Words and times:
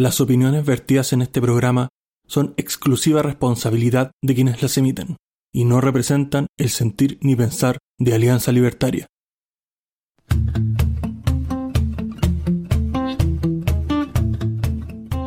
Las 0.00 0.18
opiniones 0.22 0.64
vertidas 0.64 1.12
en 1.12 1.20
este 1.20 1.42
programa 1.42 1.90
son 2.26 2.54
exclusiva 2.56 3.20
responsabilidad 3.20 4.12
de 4.22 4.34
quienes 4.34 4.62
las 4.62 4.78
emiten 4.78 5.18
y 5.52 5.66
no 5.66 5.82
representan 5.82 6.46
el 6.56 6.70
sentir 6.70 7.18
ni 7.20 7.36
pensar 7.36 7.76
de 7.98 8.14
Alianza 8.14 8.50
Libertaria. 8.50 9.06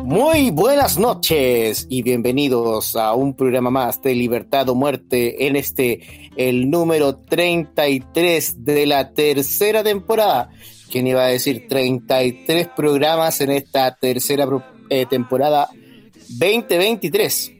Muy 0.02 0.50
buenas 0.50 0.98
noches 0.98 1.86
y 1.88 2.02
bienvenidos 2.02 2.96
a 2.96 3.14
un 3.14 3.36
programa 3.36 3.70
más 3.70 4.02
de 4.02 4.16
Libertad 4.16 4.68
o 4.70 4.74
Muerte 4.74 5.46
en 5.46 5.54
este, 5.54 6.32
el 6.34 6.68
número 6.68 7.18
33 7.18 8.64
de 8.64 8.86
la 8.86 9.12
tercera 9.12 9.84
temporada. 9.84 10.50
¿Quién 10.94 11.08
iba 11.08 11.24
a 11.24 11.26
decir 11.26 11.66
33 11.68 12.68
programas 12.68 13.40
en 13.40 13.50
esta 13.50 13.96
tercera 13.96 14.46
eh, 14.88 15.06
temporada 15.06 15.68
2023? 16.28 17.52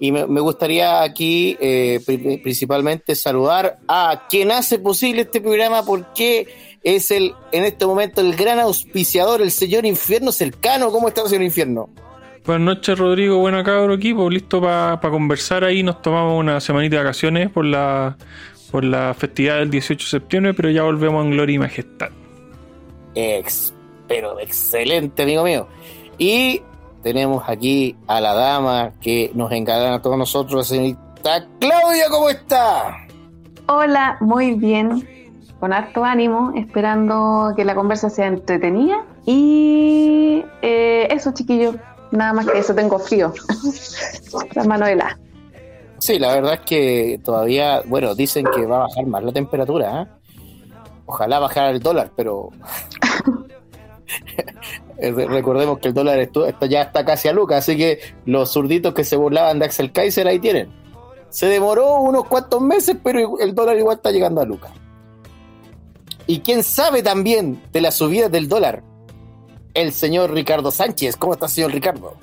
Y 0.00 0.10
me, 0.10 0.40
gustaría 0.40 1.00
aquí 1.04 1.56
eh, 1.60 2.00
principalmente 2.42 3.14
saludar 3.14 3.78
a 3.86 4.26
quien 4.28 4.50
hace 4.50 4.80
posible 4.80 5.22
este 5.22 5.40
programa 5.40 5.84
porque 5.84 6.48
es 6.82 7.12
el 7.12 7.34
en 7.52 7.66
este 7.66 7.86
momento 7.86 8.20
el 8.20 8.34
gran 8.34 8.58
auspiciador, 8.58 9.40
el 9.40 9.52
señor 9.52 9.86
Infierno 9.86 10.32
Cercano. 10.32 10.90
¿Cómo 10.90 11.06
está, 11.06 11.24
señor 11.28 11.44
Infierno? 11.44 11.88
Buenas 12.44 12.66
noches, 12.66 12.98
Rodrigo. 12.98 13.38
Buena 13.38 13.62
cabro 13.62 13.94
equipo. 13.94 14.28
Listo 14.28 14.60
para 14.60 14.98
conversar 14.98 15.62
ahí. 15.62 15.84
Nos 15.84 16.02
tomamos 16.02 16.40
una 16.40 16.58
semanita 16.60 16.96
de 16.96 17.02
vacaciones 17.04 17.48
por 17.50 17.64
la, 17.64 18.16
por 18.72 18.82
la 18.82 19.14
festividad 19.14 19.58
del 19.58 19.70
18 19.70 20.04
de 20.04 20.10
septiembre, 20.10 20.52
pero 20.52 20.68
ya 20.68 20.82
volvemos 20.82 21.24
en 21.24 21.30
gloria 21.30 21.54
y 21.54 21.58
majestad. 21.60 22.10
Ex, 23.14 23.74
pero 24.08 24.38
excelente, 24.40 25.22
amigo 25.22 25.44
mío. 25.44 25.68
Y 26.18 26.62
tenemos 27.02 27.44
aquí 27.46 27.96
a 28.06 28.20
la 28.20 28.34
dama 28.34 28.92
que 29.00 29.30
nos 29.34 29.52
encarga 29.52 29.94
a 29.94 30.02
todos 30.02 30.18
nosotros, 30.18 30.66
señorita 30.66 31.46
Claudia, 31.60 32.06
¿cómo 32.10 32.30
está? 32.30 32.96
Hola, 33.66 34.16
muy 34.20 34.54
bien 34.54 35.14
con 35.64 35.72
harto 35.72 36.04
ánimo, 36.04 36.52
esperando 36.56 37.54
que 37.56 37.64
la 37.64 37.74
conversa 37.74 38.10
sea 38.10 38.26
entretenida. 38.26 39.02
Y 39.24 40.44
eh, 40.60 41.08
eso, 41.10 41.32
chiquillos, 41.32 41.76
nada 42.10 42.34
más 42.34 42.46
que 42.46 42.58
eso, 42.58 42.74
tengo 42.74 42.98
frío. 42.98 43.32
la 44.54 44.64
Manuela. 44.64 45.18
Sí, 45.96 46.18
la 46.18 46.34
verdad 46.34 46.52
es 46.52 46.60
que 46.60 47.18
todavía, 47.24 47.80
bueno, 47.86 48.14
dicen 48.14 48.44
que 48.54 48.66
va 48.66 48.76
a 48.76 48.80
bajar 48.80 49.06
más 49.06 49.24
la 49.24 49.32
temperatura. 49.32 50.02
¿eh? 50.02 50.06
Ojalá 51.06 51.38
bajara 51.38 51.70
el 51.70 51.80
dólar, 51.80 52.10
pero 52.16 52.50
recordemos 54.98 55.78
que 55.78 55.88
el 55.88 55.94
dólar 55.94 56.18
esto, 56.18 56.46
ya 56.66 56.82
está 56.82 57.04
casi 57.04 57.28
a 57.28 57.32
Lucas, 57.32 57.58
así 57.58 57.76
que 57.76 58.00
los 58.26 58.52
zurditos 58.52 58.94
que 58.94 59.04
se 59.04 59.16
burlaban 59.16 59.58
de 59.58 59.66
Axel 59.66 59.92
Kaiser 59.92 60.26
ahí 60.26 60.38
tienen. 60.38 60.72
Se 61.28 61.46
demoró 61.46 62.00
unos 62.00 62.26
cuantos 62.26 62.60
meses, 62.60 62.96
pero 63.02 63.38
el 63.38 63.54
dólar 63.54 63.76
igual 63.76 63.96
está 63.96 64.10
llegando 64.10 64.40
a 64.40 64.44
Lucas. 64.44 64.72
Y 66.26 66.40
quién 66.40 66.62
sabe 66.62 67.02
también 67.02 67.60
de 67.72 67.80
la 67.80 67.90
subida 67.90 68.28
del 68.28 68.48
dólar, 68.48 68.82
el 69.74 69.92
señor 69.92 70.32
Ricardo 70.32 70.70
Sánchez. 70.70 71.16
¿Cómo 71.16 71.34
está, 71.34 71.48
señor 71.48 71.72
Ricardo? 71.72 72.16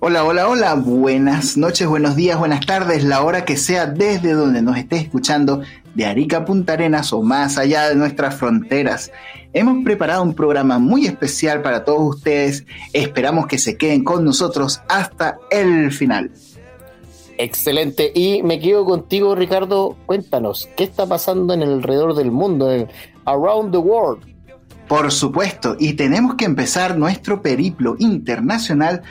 Hola, 0.00 0.24
hola, 0.24 0.48
hola. 0.48 0.74
Buenas 0.74 1.56
noches, 1.56 1.86
buenos 1.86 2.16
días, 2.16 2.38
buenas 2.38 2.66
tardes, 2.66 3.04
la 3.04 3.22
hora 3.22 3.44
que 3.44 3.56
sea 3.56 3.86
desde 3.86 4.32
donde 4.32 4.60
nos 4.60 4.76
esté 4.76 4.96
escuchando, 4.96 5.62
de 5.96 6.04
Arica 6.04 6.44
Punta 6.44 6.74
Arenas 6.74 7.12
o 7.12 7.22
más 7.22 7.56
allá 7.56 7.88
de 7.88 7.96
nuestras 7.96 8.36
fronteras. 8.36 9.10
Hemos 9.54 9.82
preparado 9.82 10.22
un 10.22 10.34
programa 10.34 10.78
muy 10.78 11.06
especial 11.06 11.62
para 11.62 11.84
todos 11.84 12.16
ustedes. 12.16 12.66
Esperamos 12.92 13.46
que 13.46 13.56
se 13.56 13.78
queden 13.78 14.04
con 14.04 14.22
nosotros 14.22 14.82
hasta 14.88 15.38
el 15.50 15.90
final. 15.90 16.30
Excelente. 17.38 18.12
Y 18.14 18.42
me 18.42 18.60
quedo 18.60 18.84
contigo, 18.84 19.34
Ricardo. 19.34 19.96
Cuéntanos, 20.04 20.68
¿qué 20.76 20.84
está 20.84 21.06
pasando 21.06 21.54
en 21.54 21.62
el 21.62 21.72
alrededor 21.72 22.14
del 22.14 22.30
mundo, 22.30 22.70
en 22.70 22.88
Around 23.24 23.72
the 23.72 23.78
World? 23.78 24.22
Por 24.88 25.10
supuesto, 25.10 25.76
y 25.78 25.94
tenemos 25.94 26.34
que 26.34 26.44
empezar 26.44 26.96
nuestro 26.98 27.40
periplo 27.40 27.96
internacional 27.98 29.02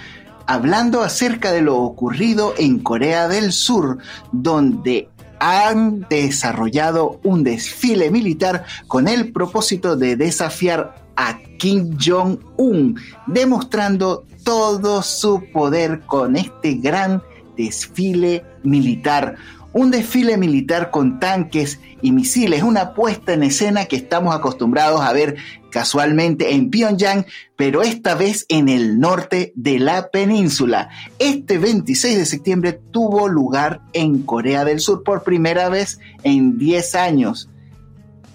hablando 0.48 1.02
acerca 1.02 1.52
de 1.52 1.62
lo 1.62 1.78
ocurrido 1.78 2.54
en 2.58 2.80
Corea 2.80 3.28
del 3.28 3.52
Sur, 3.52 3.98
donde 4.32 5.09
han 5.46 6.08
desarrollado 6.10 7.20
un 7.24 7.44
desfile 7.44 8.10
militar 8.10 8.66
con 8.88 9.08
el 9.08 9.32
propósito 9.32 9.96
de 9.96 10.16
desafiar 10.16 10.96
a 11.16 11.38
Kim 11.60 11.96
Jong-un, 12.04 13.00
demostrando 13.28 14.26
todo 14.44 15.04
su 15.04 15.44
poder 15.54 16.02
con 16.02 16.36
este 16.36 16.74
gran 16.76 17.22
desfile 17.56 18.44
militar. 18.64 19.36
Un 19.72 19.92
desfile 19.92 20.38
militar 20.38 20.90
con 20.90 21.20
tanques 21.20 21.80
y 22.02 22.12
misiles, 22.12 22.64
una 22.64 22.94
puesta 22.94 23.34
en 23.34 23.44
escena 23.44 23.86
que 23.86 23.98
estamos 23.98 24.34
acostumbrados 24.34 25.02
a 25.02 25.14
ver 25.14 25.36
casualmente 25.75 26.53
en 26.53 26.69
Pyongyang, 26.69 27.25
pero 27.58 27.84
esta 27.84 28.16
vez 28.16 28.46
en 28.47 28.69
el 28.69 28.97
norte 28.97 29.52
de 29.58 29.78
la 29.78 30.08
península. 30.08 30.88
Este 31.19 31.58
26 31.58 32.18
de 32.18 32.25
septiembre 32.25 32.80
tuvo 32.91 33.28
lugar 33.28 33.81
en 33.91 34.22
Corea 34.22 34.64
del 34.64 34.80
Sur 34.80 35.03
por 35.03 35.24
primera 35.24 35.68
vez 35.68 36.00
en 36.24 36.58
10 36.58 36.96
años 36.96 37.50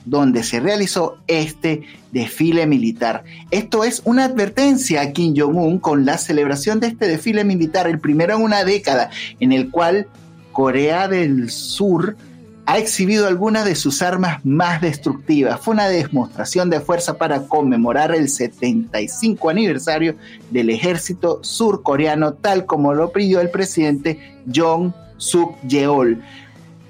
donde 0.05 0.43
se 0.43 0.61
realizó 0.61 1.17
este 1.29 1.85
desfile 2.13 2.67
militar. 2.67 3.25
Esto 3.51 3.85
es 3.85 4.03
una 4.05 4.27
advertencia 4.27 5.01
a 5.01 5.13
Kim 5.13 5.33
Jong-un 5.35 5.79
con 5.79 6.05
la 6.05 6.19
celebración 6.19 6.79
de 6.79 6.89
este 6.89 7.07
desfile 7.07 7.45
militar, 7.45 7.87
el 7.87 8.01
primero 8.01 8.37
en 8.37 8.43
una 8.43 8.65
década, 8.65 9.09
en 9.39 9.53
el 9.53 9.71
cual 9.71 10.09
Corea 10.53 11.09
del 11.09 11.49
Sur 11.49 12.19
ha 12.71 12.79
exhibido 12.79 13.27
algunas 13.27 13.65
de 13.65 13.75
sus 13.75 14.01
armas 14.01 14.45
más 14.45 14.81
destructivas. 14.81 15.61
Fue 15.61 15.75
una 15.75 15.89
demostración 15.89 16.71
de 16.71 16.79
fuerza 16.79 17.19
para 17.19 17.49
conmemorar 17.49 18.15
el 18.15 18.29
75 18.29 19.51
aniversario 19.51 20.15
del 20.53 20.71
ejército 20.71 21.41
surcoreano, 21.43 22.35
tal 22.35 22.67
como 22.67 22.95
lo 22.95 23.11
pidió 23.11 23.41
el 23.41 23.51
presidente 23.51 24.37
Jong 24.55 24.93
Suk 25.17 25.61
Yeol 25.67 26.23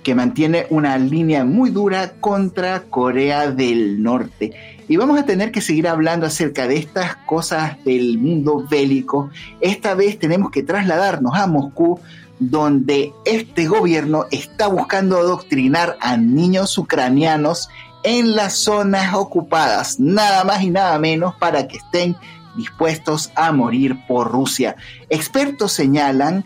que 0.02 0.14
mantiene 0.14 0.66
una 0.68 0.98
línea 0.98 1.44
muy 1.44 1.70
dura 1.70 2.12
contra 2.20 2.82
Corea 2.82 3.50
del 3.50 4.02
Norte. 4.02 4.52
Y 4.86 4.96
vamos 4.96 5.18
a 5.18 5.24
tener 5.24 5.50
que 5.50 5.60
seguir 5.60 5.88
hablando 5.88 6.26
acerca 6.26 6.66
de 6.66 6.76
estas 6.76 7.16
cosas 7.16 7.82
del 7.84 8.18
mundo 8.18 8.66
bélico. 8.70 9.30
Esta 9.60 9.94
vez 9.94 10.18
tenemos 10.18 10.50
que 10.50 10.62
trasladarnos 10.62 11.34
a 11.34 11.46
Moscú, 11.46 12.00
donde 12.40 13.12
este 13.24 13.68
gobierno 13.68 14.24
está 14.30 14.66
buscando 14.66 15.18
adoctrinar 15.18 15.96
a 16.00 16.16
niños 16.16 16.76
ucranianos 16.78 17.68
en 18.02 18.34
las 18.34 18.54
zonas 18.54 19.14
ocupadas, 19.14 20.00
nada 20.00 20.42
más 20.44 20.62
y 20.62 20.70
nada 20.70 20.98
menos 20.98 21.34
para 21.34 21.68
que 21.68 21.76
estén 21.76 22.16
dispuestos 22.56 23.30
a 23.34 23.52
morir 23.52 23.96
por 24.08 24.30
Rusia. 24.32 24.76
Expertos 25.10 25.72
señalan 25.72 26.44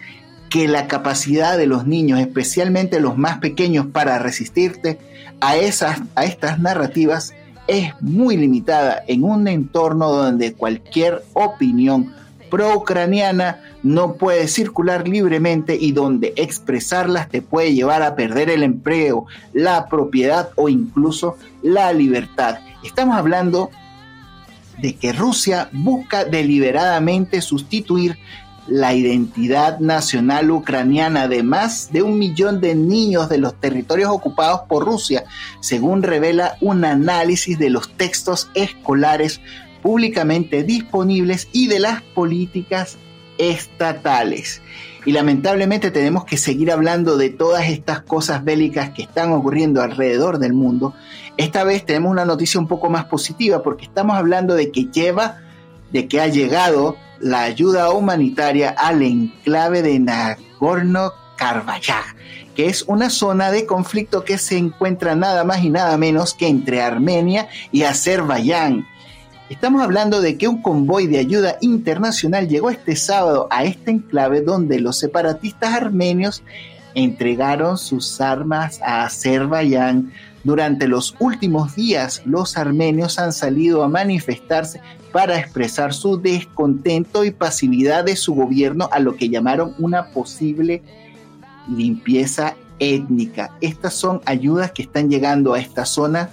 que 0.50 0.68
la 0.68 0.88
capacidad 0.88 1.56
de 1.56 1.66
los 1.66 1.86
niños, 1.86 2.20
especialmente 2.20 3.00
los 3.00 3.16
más 3.16 3.38
pequeños, 3.38 3.86
para 3.86 4.18
resistirte 4.18 4.98
a, 5.40 5.56
esas, 5.56 6.00
a 6.16 6.24
estas 6.24 6.58
narrativas 6.58 7.34
es 7.66 7.92
muy 8.00 8.36
limitada 8.36 9.02
en 9.06 9.24
un 9.24 9.48
entorno 9.48 10.10
donde 10.10 10.54
cualquier 10.54 11.24
opinión 11.32 12.12
pro-ucraniana 12.50 13.60
no 13.84 14.14
puede 14.14 14.48
circular 14.48 15.06
libremente 15.06 15.76
y 15.78 15.92
donde 15.92 16.32
expresarlas 16.36 17.28
te 17.28 17.42
puede 17.42 17.74
llevar 17.74 18.02
a 18.02 18.16
perder 18.16 18.48
el 18.48 18.62
empleo, 18.62 19.26
la 19.52 19.86
propiedad 19.88 20.48
o 20.56 20.68
incluso 20.68 21.36
la 21.62 21.92
libertad. 21.92 22.58
Estamos 22.82 23.16
hablando 23.16 23.70
de 24.78 24.96
que 24.96 25.12
Rusia 25.12 25.68
busca 25.70 26.24
deliberadamente 26.24 27.42
sustituir 27.42 28.18
la 28.66 28.94
identidad 28.94 29.78
nacional 29.80 30.50
ucraniana 30.50 31.28
de 31.28 31.42
más 31.42 31.92
de 31.92 32.00
un 32.00 32.18
millón 32.18 32.62
de 32.62 32.74
niños 32.74 33.28
de 33.28 33.36
los 33.36 33.60
territorios 33.60 34.10
ocupados 34.10 34.62
por 34.66 34.86
Rusia, 34.86 35.24
según 35.60 36.02
revela 36.02 36.56
un 36.62 36.86
análisis 36.86 37.58
de 37.58 37.68
los 37.68 37.94
textos 37.98 38.48
escolares 38.54 39.42
públicamente 39.82 40.62
disponibles 40.62 41.48
y 41.52 41.66
de 41.66 41.80
las 41.80 42.00
políticas 42.00 42.96
estatales. 43.38 44.60
Y 45.06 45.12
lamentablemente 45.12 45.90
tenemos 45.90 46.24
que 46.24 46.36
seguir 46.36 46.72
hablando 46.72 47.16
de 47.16 47.30
todas 47.30 47.68
estas 47.68 48.00
cosas 48.00 48.42
bélicas 48.42 48.90
que 48.90 49.02
están 49.02 49.32
ocurriendo 49.32 49.82
alrededor 49.82 50.38
del 50.38 50.54
mundo. 50.54 50.94
Esta 51.36 51.64
vez 51.64 51.84
tenemos 51.84 52.10
una 52.10 52.24
noticia 52.24 52.58
un 52.58 52.68
poco 52.68 52.88
más 52.88 53.04
positiva 53.04 53.62
porque 53.62 53.84
estamos 53.84 54.16
hablando 54.16 54.54
de 54.54 54.70
que 54.70 54.86
lleva, 54.86 55.42
de 55.92 56.08
que 56.08 56.20
ha 56.20 56.28
llegado 56.28 56.96
la 57.20 57.42
ayuda 57.42 57.90
humanitaria 57.90 58.70
al 58.70 59.02
enclave 59.02 59.82
de 59.82 59.98
Nagorno-Karabaj, 59.98 62.16
que 62.54 62.66
es 62.66 62.84
una 62.86 63.10
zona 63.10 63.50
de 63.50 63.66
conflicto 63.66 64.24
que 64.24 64.38
se 64.38 64.56
encuentra 64.56 65.14
nada 65.14 65.44
más 65.44 65.62
y 65.62 65.70
nada 65.70 65.96
menos 65.98 66.34
que 66.34 66.48
entre 66.48 66.82
Armenia 66.82 67.48
y 67.72 67.82
Azerbaiyán. 67.82 68.86
Estamos 69.50 69.82
hablando 69.82 70.22
de 70.22 70.38
que 70.38 70.48
un 70.48 70.62
convoy 70.62 71.06
de 71.06 71.18
ayuda 71.18 71.58
internacional 71.60 72.48
llegó 72.48 72.70
este 72.70 72.96
sábado 72.96 73.46
a 73.50 73.64
este 73.64 73.90
enclave 73.90 74.40
donde 74.40 74.80
los 74.80 74.98
separatistas 74.98 75.74
armenios 75.74 76.42
entregaron 76.94 77.76
sus 77.76 78.22
armas 78.22 78.80
a 78.82 79.04
Azerbaiyán. 79.04 80.12
Durante 80.44 80.88
los 80.88 81.14
últimos 81.18 81.74
días, 81.74 82.22
los 82.24 82.56
armenios 82.56 83.18
han 83.18 83.34
salido 83.34 83.82
a 83.82 83.88
manifestarse 83.88 84.80
para 85.12 85.38
expresar 85.38 85.92
su 85.92 86.18
descontento 86.18 87.22
y 87.22 87.30
pasividad 87.30 88.04
de 88.04 88.16
su 88.16 88.34
gobierno 88.34 88.88
a 88.92 88.98
lo 88.98 89.14
que 89.14 89.28
llamaron 89.28 89.74
una 89.78 90.06
posible 90.06 90.82
limpieza 91.68 92.56
étnica. 92.78 93.50
Estas 93.60 93.92
son 93.92 94.22
ayudas 94.24 94.72
que 94.72 94.82
están 94.82 95.10
llegando 95.10 95.52
a 95.52 95.60
esta 95.60 95.84
zona 95.84 96.30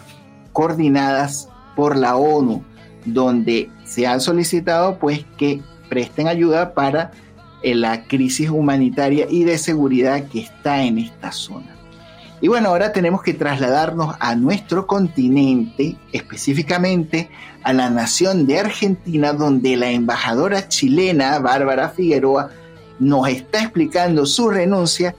coordinadas 0.53 1.49
por 1.75 1.97
la 1.97 2.15
ONU 2.15 2.70
donde 3.05 3.69
se 3.83 4.07
ha 4.07 4.19
solicitado 4.19 4.97
pues 4.99 5.25
que 5.37 5.61
presten 5.89 6.27
ayuda 6.27 6.73
para 6.73 7.11
eh, 7.63 7.75
la 7.75 8.05
crisis 8.05 8.49
humanitaria 8.49 9.27
y 9.29 9.43
de 9.43 9.57
seguridad 9.57 10.23
que 10.29 10.39
está 10.39 10.83
en 10.83 10.97
esta 10.97 11.31
zona. 11.31 11.75
Y 12.41 12.47
bueno, 12.47 12.69
ahora 12.69 12.91
tenemos 12.91 13.21
que 13.21 13.35
trasladarnos 13.35 14.15
a 14.19 14.35
nuestro 14.35 14.87
continente, 14.87 15.95
específicamente 16.11 17.29
a 17.61 17.71
la 17.71 17.91
nación 17.91 18.47
de 18.47 18.59
Argentina, 18.59 19.31
donde 19.33 19.77
la 19.77 19.91
embajadora 19.91 20.67
chilena, 20.67 21.37
Bárbara 21.37 21.89
Figueroa, 21.89 22.49
nos 22.97 23.27
está 23.27 23.61
explicando 23.61 24.25
su 24.25 24.49
renuncia 24.49 25.15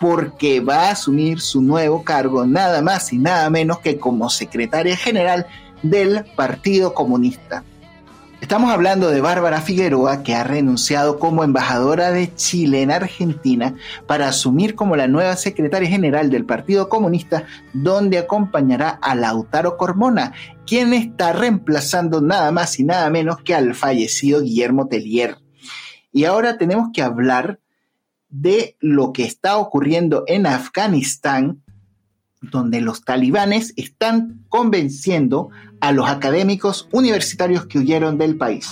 porque 0.00 0.60
va 0.60 0.88
a 0.88 0.90
asumir 0.92 1.40
su 1.40 1.60
nuevo 1.60 2.02
cargo 2.02 2.46
nada 2.46 2.80
más 2.80 3.12
y 3.12 3.18
nada 3.18 3.48
menos 3.50 3.80
que 3.80 3.98
como 3.98 4.30
secretaria 4.30 4.96
general 4.96 5.46
del 5.82 6.24
Partido 6.36 6.94
Comunista. 6.94 7.64
Estamos 8.42 8.72
hablando 8.72 9.08
de 9.08 9.20
Bárbara 9.20 9.60
Figueroa, 9.60 10.24
que 10.24 10.34
ha 10.34 10.42
renunciado 10.42 11.20
como 11.20 11.44
embajadora 11.44 12.10
de 12.10 12.34
Chile 12.34 12.82
en 12.82 12.90
Argentina 12.90 13.76
para 14.08 14.26
asumir 14.26 14.74
como 14.74 14.96
la 14.96 15.06
nueva 15.06 15.36
secretaria 15.36 15.88
general 15.88 16.28
del 16.28 16.44
Partido 16.44 16.88
Comunista, 16.88 17.44
donde 17.72 18.18
acompañará 18.18 18.98
a 19.00 19.14
Lautaro 19.14 19.76
Cormona, 19.76 20.32
quien 20.66 20.92
está 20.92 21.32
reemplazando 21.32 22.20
nada 22.20 22.50
más 22.50 22.80
y 22.80 22.84
nada 22.84 23.08
menos 23.10 23.36
que 23.44 23.54
al 23.54 23.76
fallecido 23.76 24.42
Guillermo 24.42 24.88
Tellier. 24.88 25.36
Y 26.10 26.24
ahora 26.24 26.58
tenemos 26.58 26.88
que 26.92 27.02
hablar 27.02 27.60
de 28.28 28.76
lo 28.80 29.12
que 29.12 29.24
está 29.24 29.56
ocurriendo 29.56 30.24
en 30.26 30.46
Afganistán, 30.46 31.62
donde 32.40 32.80
los 32.80 33.04
talibanes 33.04 33.72
están 33.76 34.44
convenciendo 34.48 35.50
a 35.82 35.90
los 35.90 36.08
académicos 36.08 36.88
universitarios 36.92 37.66
que 37.66 37.80
huyeron 37.80 38.16
del 38.16 38.36
país. 38.36 38.70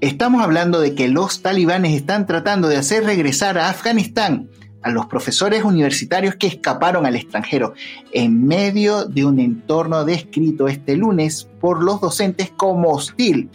Estamos 0.00 0.40
hablando 0.40 0.80
de 0.80 0.94
que 0.94 1.08
los 1.08 1.42
talibanes 1.42 1.94
están 1.94 2.26
tratando 2.26 2.68
de 2.68 2.76
hacer 2.76 3.02
regresar 3.02 3.58
a 3.58 3.68
Afganistán 3.68 4.48
a 4.82 4.90
los 4.90 5.06
profesores 5.06 5.64
universitarios 5.64 6.36
que 6.36 6.46
escaparon 6.46 7.06
al 7.06 7.16
extranjero 7.16 7.74
en 8.12 8.46
medio 8.46 9.04
de 9.04 9.24
un 9.24 9.40
entorno 9.40 10.04
descrito 10.04 10.68
este 10.68 10.96
lunes 10.96 11.48
por 11.60 11.82
los 11.82 12.00
docentes 12.00 12.52
como 12.56 12.92
hostil 12.92 13.50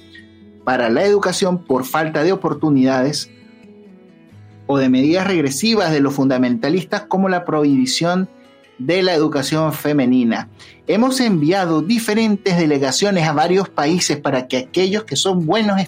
para 0.66 0.90
la 0.90 1.06
educación 1.06 1.64
por 1.64 1.86
falta 1.86 2.22
de 2.24 2.34
oportunidades 2.34 3.32
o 4.68 4.78
de 4.78 4.90
medidas 4.90 5.26
regresivas 5.26 5.94
de 5.94 6.02
los 6.02 6.14
fundamentalistas 6.14 7.04
como 7.04 7.30
la 7.30 7.46
prohibición 7.46 8.28
de 8.78 9.04
la 9.04 9.14
educación 9.14 9.74
femenina. 9.74 10.50
Hemos 10.88 11.20
enviado 11.20 11.82
diferentes 11.82 12.58
delegaciones 12.58 13.28
a 13.28 13.34
varios 13.34 13.70
países 13.70 14.18
para 14.18 14.48
que 14.48 14.58
aquellos 14.58 15.04
que 15.04 15.16
son 15.16 15.46
buenos 15.46 15.80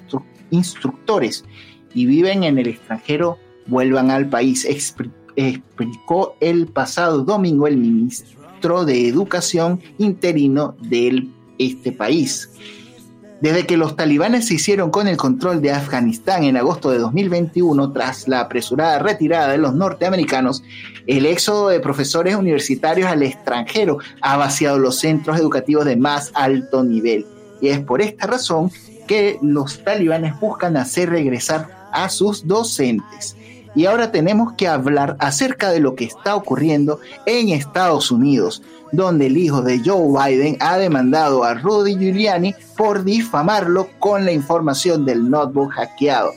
instructores 0.49 1.43
y 1.93 2.05
viven 2.05 2.43
en 2.43 2.57
el 2.57 2.67
extranjero 2.67 3.37
vuelvan 3.67 4.11
al 4.11 4.29
país, 4.29 4.65
explicó 5.35 6.35
el 6.39 6.67
pasado 6.67 7.23
domingo 7.23 7.67
el 7.67 7.77
ministro 7.77 8.85
de 8.85 9.07
Educación 9.07 9.81
interino 9.97 10.75
de 10.81 11.27
este 11.59 11.91
país. 11.91 12.49
Desde 13.41 13.67
que 13.67 13.77
los 13.77 13.95
talibanes 13.95 14.47
se 14.47 14.55
hicieron 14.55 14.89
con 14.89 15.07
el 15.07 15.15
control 15.15 15.61
de 15.61 15.71
Afganistán 15.71 16.43
en 16.43 16.57
agosto 16.57 16.89
de 16.89 16.97
2021, 16.97 17.91
tras 17.91 18.27
la 18.27 18.39
apresurada 18.39 18.97
retirada 18.97 19.49
de 19.49 19.59
los 19.59 19.75
norteamericanos, 19.75 20.63
el 21.05 21.27
éxodo 21.27 21.69
de 21.69 21.79
profesores 21.79 22.35
universitarios 22.35 23.07
al 23.07 23.21
extranjero 23.21 23.99
ha 24.21 24.37
vaciado 24.37 24.79
los 24.79 24.97
centros 24.97 25.39
educativos 25.39 25.85
de 25.85 25.95
más 25.95 26.31
alto 26.33 26.83
nivel. 26.83 27.27
Y 27.61 27.67
es 27.67 27.79
por 27.79 28.01
esta 28.01 28.25
razón 28.25 28.71
que 29.07 29.37
los 29.43 29.83
talibanes 29.83 30.39
buscan 30.39 30.75
hacer 30.75 31.11
regresar 31.11 31.89
a 31.91 32.09
sus 32.09 32.47
docentes. 32.47 33.35
Y 33.75 33.85
ahora 33.85 34.11
tenemos 34.11 34.53
que 34.53 34.67
hablar 34.67 35.15
acerca 35.19 35.69
de 35.69 35.79
lo 35.79 35.95
que 35.95 36.05
está 36.05 36.35
ocurriendo 36.35 36.99
en 37.25 37.49
Estados 37.49 38.11
Unidos 38.11 38.61
donde 38.91 39.27
el 39.27 39.37
hijo 39.37 39.61
de 39.61 39.81
Joe 39.83 40.07
Biden 40.07 40.57
ha 40.59 40.77
demandado 40.77 41.43
a 41.43 41.53
Rudy 41.53 41.97
Giuliani 41.97 42.55
por 42.75 43.03
difamarlo 43.03 43.89
con 43.99 44.25
la 44.25 44.31
información 44.31 45.05
del 45.05 45.29
notebook 45.29 45.71
hackeado. 45.73 46.31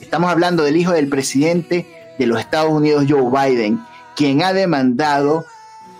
Estamos 0.00 0.30
hablando 0.30 0.62
del 0.62 0.76
hijo 0.76 0.92
del 0.92 1.08
presidente 1.08 1.86
de 2.18 2.26
los 2.26 2.40
Estados 2.40 2.72
Unidos, 2.72 3.06
Joe 3.08 3.30
Biden, 3.30 3.80
quien 4.16 4.42
ha 4.42 4.52
demandado 4.52 5.44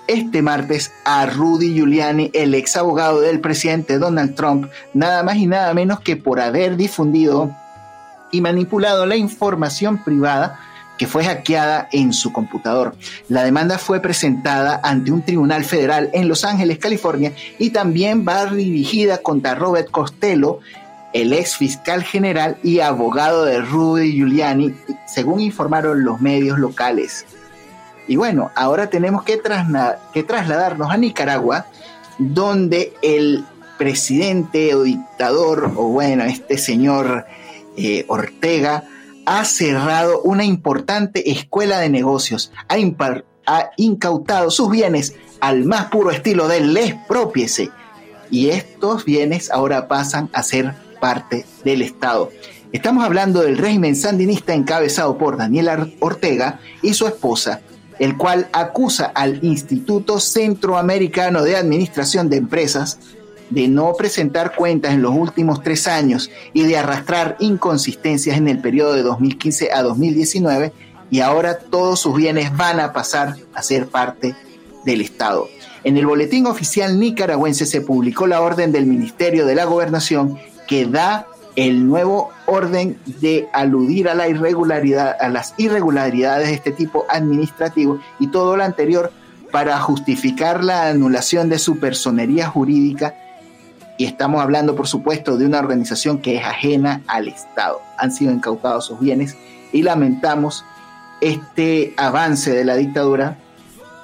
este 0.06 0.42
martes 0.42 0.90
a 1.04 1.26
Rudy 1.26 1.74
Giuliani, 1.74 2.30
el 2.34 2.54
ex 2.54 2.76
abogado 2.76 3.20
del 3.20 3.40
presidente 3.40 3.98
Donald 3.98 4.34
Trump, 4.34 4.68
nada 4.92 5.22
más 5.22 5.36
y 5.36 5.46
nada 5.46 5.72
menos 5.72 6.00
que 6.00 6.16
por 6.16 6.40
haber 6.40 6.76
difundido 6.76 7.54
y 8.32 8.40
manipulado 8.40 9.06
la 9.06 9.16
información 9.16 9.98
privada 9.98 10.58
que 11.00 11.06
fue 11.06 11.24
hackeada 11.24 11.88
en 11.92 12.12
su 12.12 12.30
computador. 12.30 12.94
La 13.30 13.42
demanda 13.42 13.78
fue 13.78 14.00
presentada 14.00 14.82
ante 14.84 15.10
un 15.10 15.22
tribunal 15.22 15.64
federal 15.64 16.10
en 16.12 16.28
Los 16.28 16.44
Ángeles, 16.44 16.78
California, 16.78 17.32
y 17.58 17.70
también 17.70 18.26
va 18.28 18.44
dirigida 18.44 19.16
contra 19.16 19.54
Robert 19.54 19.90
Costello, 19.90 20.58
el 21.14 21.32
ex 21.32 21.56
fiscal 21.56 22.02
general 22.04 22.58
y 22.62 22.80
abogado 22.80 23.46
de 23.46 23.62
Rudy 23.62 24.12
Giuliani, 24.12 24.74
según 25.06 25.40
informaron 25.40 26.04
los 26.04 26.20
medios 26.20 26.58
locales. 26.58 27.24
Y 28.06 28.16
bueno, 28.16 28.50
ahora 28.54 28.90
tenemos 28.90 29.22
que, 29.22 29.38
trasladarnos 29.38 30.90
a 30.90 30.98
Nicaragua, 30.98 31.64
donde 32.18 32.92
el 33.00 33.46
presidente 33.78 34.74
o 34.74 34.82
dictador, 34.82 35.72
o 35.76 35.84
bueno, 35.84 36.24
este 36.24 36.58
señor 36.58 37.24
eh, 37.78 38.04
Ortega, 38.06 38.84
ha 39.26 39.44
cerrado 39.44 40.22
una 40.22 40.44
importante 40.44 41.30
escuela 41.30 41.78
de 41.78 41.88
negocios, 41.88 42.52
ha, 42.68 43.70
incautado 43.76 44.50
sus 44.50 44.70
bienes 44.70 45.14
al 45.40 45.64
más 45.64 45.86
puro 45.86 46.10
estilo 46.10 46.48
del 46.48 46.74
les 46.74 46.94
propiese. 47.08 47.70
Y 48.30 48.50
estos 48.50 49.04
bienes 49.04 49.50
ahora 49.50 49.88
pasan 49.88 50.30
a 50.32 50.42
ser 50.42 50.74
parte 51.00 51.44
del 51.64 51.82
Estado. 51.82 52.30
Estamos 52.72 53.04
hablando 53.04 53.42
del 53.42 53.58
régimen 53.58 53.96
sandinista 53.96 54.54
encabezado 54.54 55.18
por 55.18 55.36
Daniel 55.36 55.96
Ortega 55.98 56.60
y 56.82 56.94
su 56.94 57.08
esposa, 57.08 57.60
el 57.98 58.16
cual 58.16 58.48
acusa 58.52 59.06
al 59.06 59.42
Instituto 59.42 60.20
Centroamericano 60.20 61.42
de 61.42 61.56
Administración 61.56 62.30
de 62.30 62.36
Empresas 62.36 62.98
de 63.50 63.68
no 63.68 63.92
presentar 63.94 64.54
cuentas 64.54 64.94
en 64.94 65.02
los 65.02 65.14
últimos 65.14 65.62
tres 65.62 65.86
años 65.86 66.30
y 66.52 66.62
de 66.62 66.78
arrastrar 66.78 67.36
inconsistencias 67.40 68.36
en 68.36 68.48
el 68.48 68.60
periodo 68.60 68.94
de 68.94 69.02
2015 69.02 69.70
a 69.72 69.82
2019 69.82 70.72
y 71.10 71.20
ahora 71.20 71.58
todos 71.58 72.00
sus 72.00 72.14
bienes 72.14 72.56
van 72.56 72.80
a 72.80 72.92
pasar 72.92 73.36
a 73.52 73.62
ser 73.62 73.88
parte 73.88 74.34
del 74.84 75.00
Estado. 75.00 75.48
En 75.82 75.96
el 75.96 76.06
boletín 76.06 76.46
oficial 76.46 76.98
nicaragüense 76.98 77.66
se 77.66 77.80
publicó 77.80 78.26
la 78.26 78.40
orden 78.40 78.70
del 78.70 78.86
Ministerio 78.86 79.46
de 79.46 79.54
la 79.54 79.64
Gobernación 79.64 80.38
que 80.68 80.86
da 80.86 81.26
el 81.56 81.86
nuevo 81.86 82.30
orden 82.46 82.98
de 83.20 83.48
aludir 83.52 84.08
a 84.08 84.14
la 84.14 84.28
irregularidad, 84.28 85.16
a 85.18 85.28
las 85.28 85.54
irregularidades 85.56 86.48
de 86.48 86.54
este 86.54 86.70
tipo 86.70 87.06
administrativo 87.08 87.98
y 88.20 88.28
todo 88.28 88.56
lo 88.56 88.62
anterior 88.62 89.12
para 89.50 89.80
justificar 89.80 90.62
la 90.62 90.88
anulación 90.88 91.48
de 91.48 91.58
su 91.58 91.78
personería 91.78 92.46
jurídica 92.46 93.14
y 94.00 94.06
estamos 94.06 94.40
hablando, 94.40 94.76
por 94.76 94.88
supuesto, 94.88 95.36
de 95.36 95.44
una 95.44 95.58
organización 95.58 96.22
que 96.22 96.38
es 96.38 96.42
ajena 96.42 97.02
al 97.06 97.28
Estado. 97.28 97.82
Han 97.98 98.10
sido 98.10 98.32
incautados 98.32 98.86
sus 98.86 98.98
bienes 98.98 99.36
y 99.74 99.82
lamentamos 99.82 100.64
este 101.20 101.92
avance 101.98 102.50
de 102.50 102.64
la 102.64 102.76
dictadura 102.76 103.36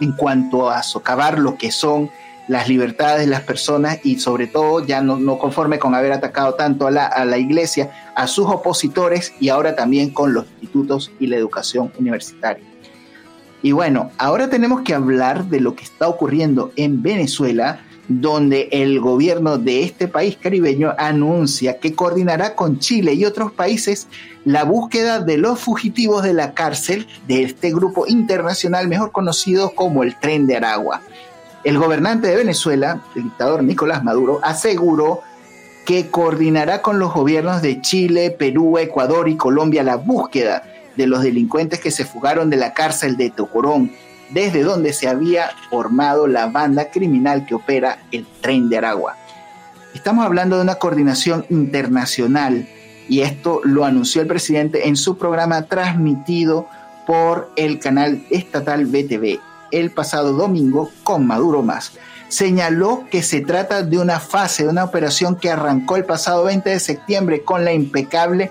en 0.02 0.12
cuanto 0.12 0.68
a 0.68 0.82
socavar 0.82 1.38
lo 1.38 1.56
que 1.56 1.72
son 1.72 2.10
las 2.46 2.68
libertades 2.68 3.20
de 3.20 3.26
las 3.28 3.40
personas 3.40 3.98
y 4.04 4.18
sobre 4.18 4.46
todo 4.46 4.84
ya 4.84 5.00
no, 5.00 5.38
conforme 5.38 5.78
con 5.78 5.94
haber 5.94 6.12
atacado 6.12 6.52
tanto 6.56 6.86
a 6.86 6.90
la, 6.90 7.06
a 7.06 7.24
la 7.24 7.38
iglesia, 7.38 8.12
a 8.14 8.26
sus 8.26 8.44
opositores 8.48 9.32
y 9.40 9.48
ahora 9.48 9.76
también 9.76 10.10
con 10.10 10.34
los 10.34 10.44
institutos 10.60 11.10
y 11.18 11.28
la 11.28 11.36
educación 11.36 11.90
universitaria. 11.98 12.62
Y 13.62 13.72
bueno, 13.72 14.10
ahora 14.18 14.50
tenemos 14.50 14.82
que 14.82 14.92
hablar 14.92 15.46
de 15.46 15.60
lo 15.60 15.74
que 15.74 15.84
está 15.84 16.06
ocurriendo 16.06 16.70
en 16.76 17.02
Venezuela, 17.02 17.80
donde 18.08 18.68
el 18.72 19.00
gobierno 19.00 19.58
de 19.58 19.82
este 19.82 20.08
país 20.08 20.36
caribeño 20.36 20.94
anuncia 20.98 21.78
que 21.78 21.94
coordinará 21.94 22.54
con 22.54 22.78
Chile 22.78 23.14
y 23.14 23.24
otros 23.24 23.52
países 23.52 24.06
la 24.44 24.64
búsqueda 24.64 25.20
de 25.20 25.38
los 25.38 25.58
fugitivos 25.58 26.22
de 26.22 26.32
la 26.32 26.54
cárcel 26.54 27.06
de 27.26 27.42
este 27.42 27.72
grupo 27.72 28.06
internacional 28.06 28.88
mejor 28.88 29.10
conocido 29.12 29.70
como 29.70 30.02
el 30.02 30.18
Tren 30.20 30.46
de 30.46 30.56
Aragua. 30.56 31.02
El 31.64 31.78
gobernante 31.78 32.28
de 32.28 32.36
Venezuela, 32.36 33.02
el 33.16 33.24
dictador 33.24 33.64
Nicolás 33.64 34.04
Maduro, 34.04 34.38
aseguró 34.42 35.22
que 35.84 36.10
coordinará 36.10 36.82
con 36.82 36.98
los 36.98 37.12
gobiernos 37.12 37.62
de 37.62 37.80
Chile, 37.80 38.30
Perú, 38.30 38.78
Ecuador 38.78 39.28
y 39.28 39.36
Colombia 39.36 39.82
la 39.82 39.96
búsqueda 39.96 40.62
de 40.96 41.06
los 41.06 41.22
delincuentes 41.22 41.80
que 41.80 41.90
se 41.90 42.04
fugaron 42.04 42.50
de 42.50 42.56
la 42.56 42.72
cárcel 42.72 43.16
de 43.16 43.30
Tocorón, 43.30 43.92
desde 44.30 44.62
donde 44.62 44.92
se 44.92 45.08
había 45.08 45.50
formado 45.70 46.26
la 46.26 46.46
banda 46.46 46.90
criminal 46.90 47.46
que 47.46 47.54
opera 47.54 47.98
el 48.10 48.26
Tren 48.40 48.68
de 48.68 48.78
Aragua. 48.78 49.16
Estamos 49.94 50.24
hablando 50.24 50.56
de 50.56 50.62
una 50.62 50.76
coordinación 50.76 51.46
internacional 51.48 52.68
y 53.08 53.20
esto 53.20 53.60
lo 53.64 53.84
anunció 53.84 54.20
el 54.20 54.28
presidente 54.28 54.88
en 54.88 54.96
su 54.96 55.16
programa 55.16 55.62
transmitido 55.62 56.68
por 57.06 57.50
el 57.56 57.78
canal 57.78 58.26
estatal 58.30 58.86
BTV 58.86 59.40
el 59.70 59.90
pasado 59.90 60.32
domingo 60.32 60.90
con 61.02 61.26
Maduro 61.26 61.62
Más. 61.62 61.92
Señaló 62.28 63.04
que 63.10 63.22
se 63.22 63.40
trata 63.40 63.82
de 63.82 63.98
una 63.98 64.18
fase 64.20 64.64
de 64.64 64.70
una 64.70 64.84
operación 64.84 65.36
que 65.36 65.50
arrancó 65.50 65.96
el 65.96 66.04
pasado 66.04 66.44
20 66.44 66.68
de 66.68 66.80
septiembre 66.80 67.42
con 67.42 67.64
la 67.64 67.72
impecable 67.72 68.50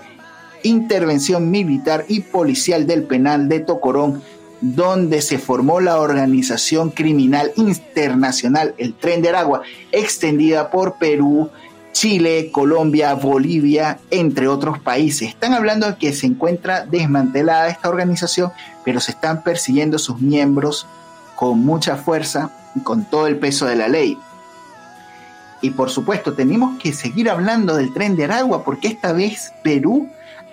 intervención 0.62 1.50
militar 1.50 2.04
y 2.08 2.20
policial 2.20 2.86
del 2.86 3.04
penal 3.04 3.48
de 3.48 3.60
Tocorón 3.60 4.22
donde 4.60 5.20
se 5.22 5.38
formó 5.38 5.80
la 5.80 6.00
organización 6.00 6.90
criminal 6.90 7.52
internacional 7.56 8.74
El 8.78 8.94
Tren 8.94 9.22
de 9.22 9.28
Aragua, 9.28 9.62
extendida 9.92 10.70
por 10.70 10.98
Perú, 10.98 11.50
Chile, 11.92 12.50
Colombia, 12.52 13.14
Bolivia, 13.14 13.98
entre 14.10 14.48
otros 14.48 14.78
países. 14.78 15.28
Están 15.28 15.54
hablando 15.54 15.86
de 15.86 15.96
que 15.96 16.12
se 16.12 16.26
encuentra 16.26 16.84
desmantelada 16.84 17.68
esta 17.68 17.88
organización, 17.88 18.52
pero 18.84 19.00
se 19.00 19.12
están 19.12 19.42
persiguiendo 19.42 19.98
sus 19.98 20.20
miembros 20.20 20.86
con 21.36 21.64
mucha 21.64 21.96
fuerza 21.96 22.50
y 22.74 22.80
con 22.80 23.04
todo 23.04 23.26
el 23.26 23.38
peso 23.38 23.66
de 23.66 23.76
la 23.76 23.88
ley. 23.88 24.18
Y 25.62 25.70
por 25.70 25.90
supuesto, 25.90 26.34
tenemos 26.34 26.78
que 26.78 26.92
seguir 26.92 27.30
hablando 27.30 27.76
del 27.76 27.92
tren 27.92 28.14
de 28.14 28.24
Aragua 28.24 28.62
porque 28.62 28.88
esta 28.88 29.12
vez 29.12 29.52
Perú 29.62 30.08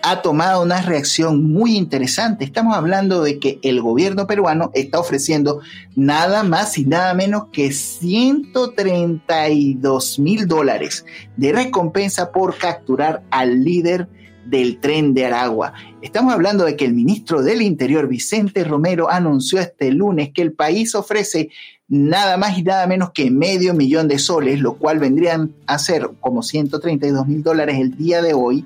ha 0.06 0.22
tomado 0.22 0.62
una 0.62 0.82
reacción 0.82 1.54
muy 1.54 1.78
interesante. 1.78 2.44
Estamos 2.44 2.76
hablando 2.76 3.24
de 3.24 3.40
que 3.40 3.60
el 3.64 3.80
gobierno 3.82 4.28
peruano 4.28 4.70
está 4.74 5.00
ofreciendo 5.00 5.62
nada 5.96 6.44
más 6.44 6.78
y 6.78 6.86
nada 6.86 7.14
menos 7.14 7.46
que 7.54 7.72
132 7.72 10.20
mil 10.20 10.46
dólares 10.46 11.06
de 11.38 11.54
recompensa 11.54 12.34
por 12.34 12.58
capturar 12.58 13.24
al 13.32 13.64
líder 13.64 14.10
del 14.46 14.82
tren 14.82 15.14
de 15.14 15.26
Aragua. 15.26 15.72
Estamos 16.02 16.34
hablando 16.34 16.66
de 16.66 16.76
que 16.76 16.84
el 16.84 16.94
ministro 16.94 17.42
del 17.42 17.62
Interior, 17.62 18.10
Vicente 18.10 18.66
Romero, 18.66 19.10
anunció 19.10 19.62
este 19.62 19.90
lunes 19.90 20.32
que 20.34 20.42
el 20.42 20.52
país 20.52 20.96
ofrece 20.96 21.48
nada 21.88 22.36
más 22.36 22.58
y 22.58 22.64
nada 22.64 22.88
menos 22.88 23.12
que 23.12 23.32
medio 23.32 23.74
millón 23.74 24.10
de 24.10 24.20
soles, 24.20 24.60
lo 24.60 24.74
cual 24.74 25.00
vendrían 25.00 25.54
a 25.66 25.80
ser 25.80 26.10
como 26.20 26.44
132 26.44 27.26
mil 27.26 27.42
dólares 27.42 27.80
el 27.80 27.96
día 27.96 28.22
de 28.22 28.34
hoy 28.34 28.66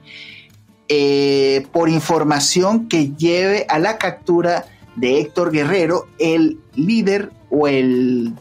eh, 0.90 1.68
por 1.72 1.90
información 1.90 2.88
que 2.88 3.14
lleve 3.16 3.66
a 3.70 3.80
la 3.80 3.98
captura 3.98 4.66
de 4.96 5.20
Héctor 5.20 5.52
Guerrero, 5.52 6.08
el 6.18 6.60
líder 6.76 7.32
o 7.50 7.68
el 7.68 8.34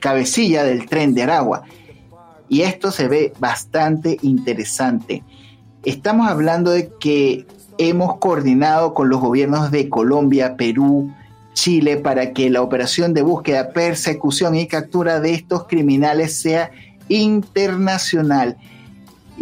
cabecilla 0.00 0.64
del 0.64 0.86
tren 0.86 1.14
de 1.14 1.22
Aragua. 1.22 1.62
Y 2.48 2.62
esto 2.62 2.90
se 2.90 3.08
ve 3.08 3.32
bastante 3.38 4.18
interesante. 4.22 5.22
Estamos 5.84 6.28
hablando 6.28 6.70
de 6.70 6.90
que 7.00 7.46
hemos 7.78 8.18
coordinado 8.18 8.94
con 8.94 9.08
los 9.08 9.20
gobiernos 9.20 9.70
de 9.70 9.88
Colombia, 9.88 10.56
Perú, 10.56 11.12
Chile 11.54 11.96
para 11.96 12.32
que 12.32 12.50
la 12.50 12.62
operación 12.62 13.14
de 13.14 13.22
búsqueda, 13.22 13.72
persecución 13.72 14.54
y 14.54 14.66
captura 14.66 15.20
de 15.20 15.34
estos 15.34 15.66
criminales 15.66 16.36
sea 16.36 16.70
internacional. 17.08 18.56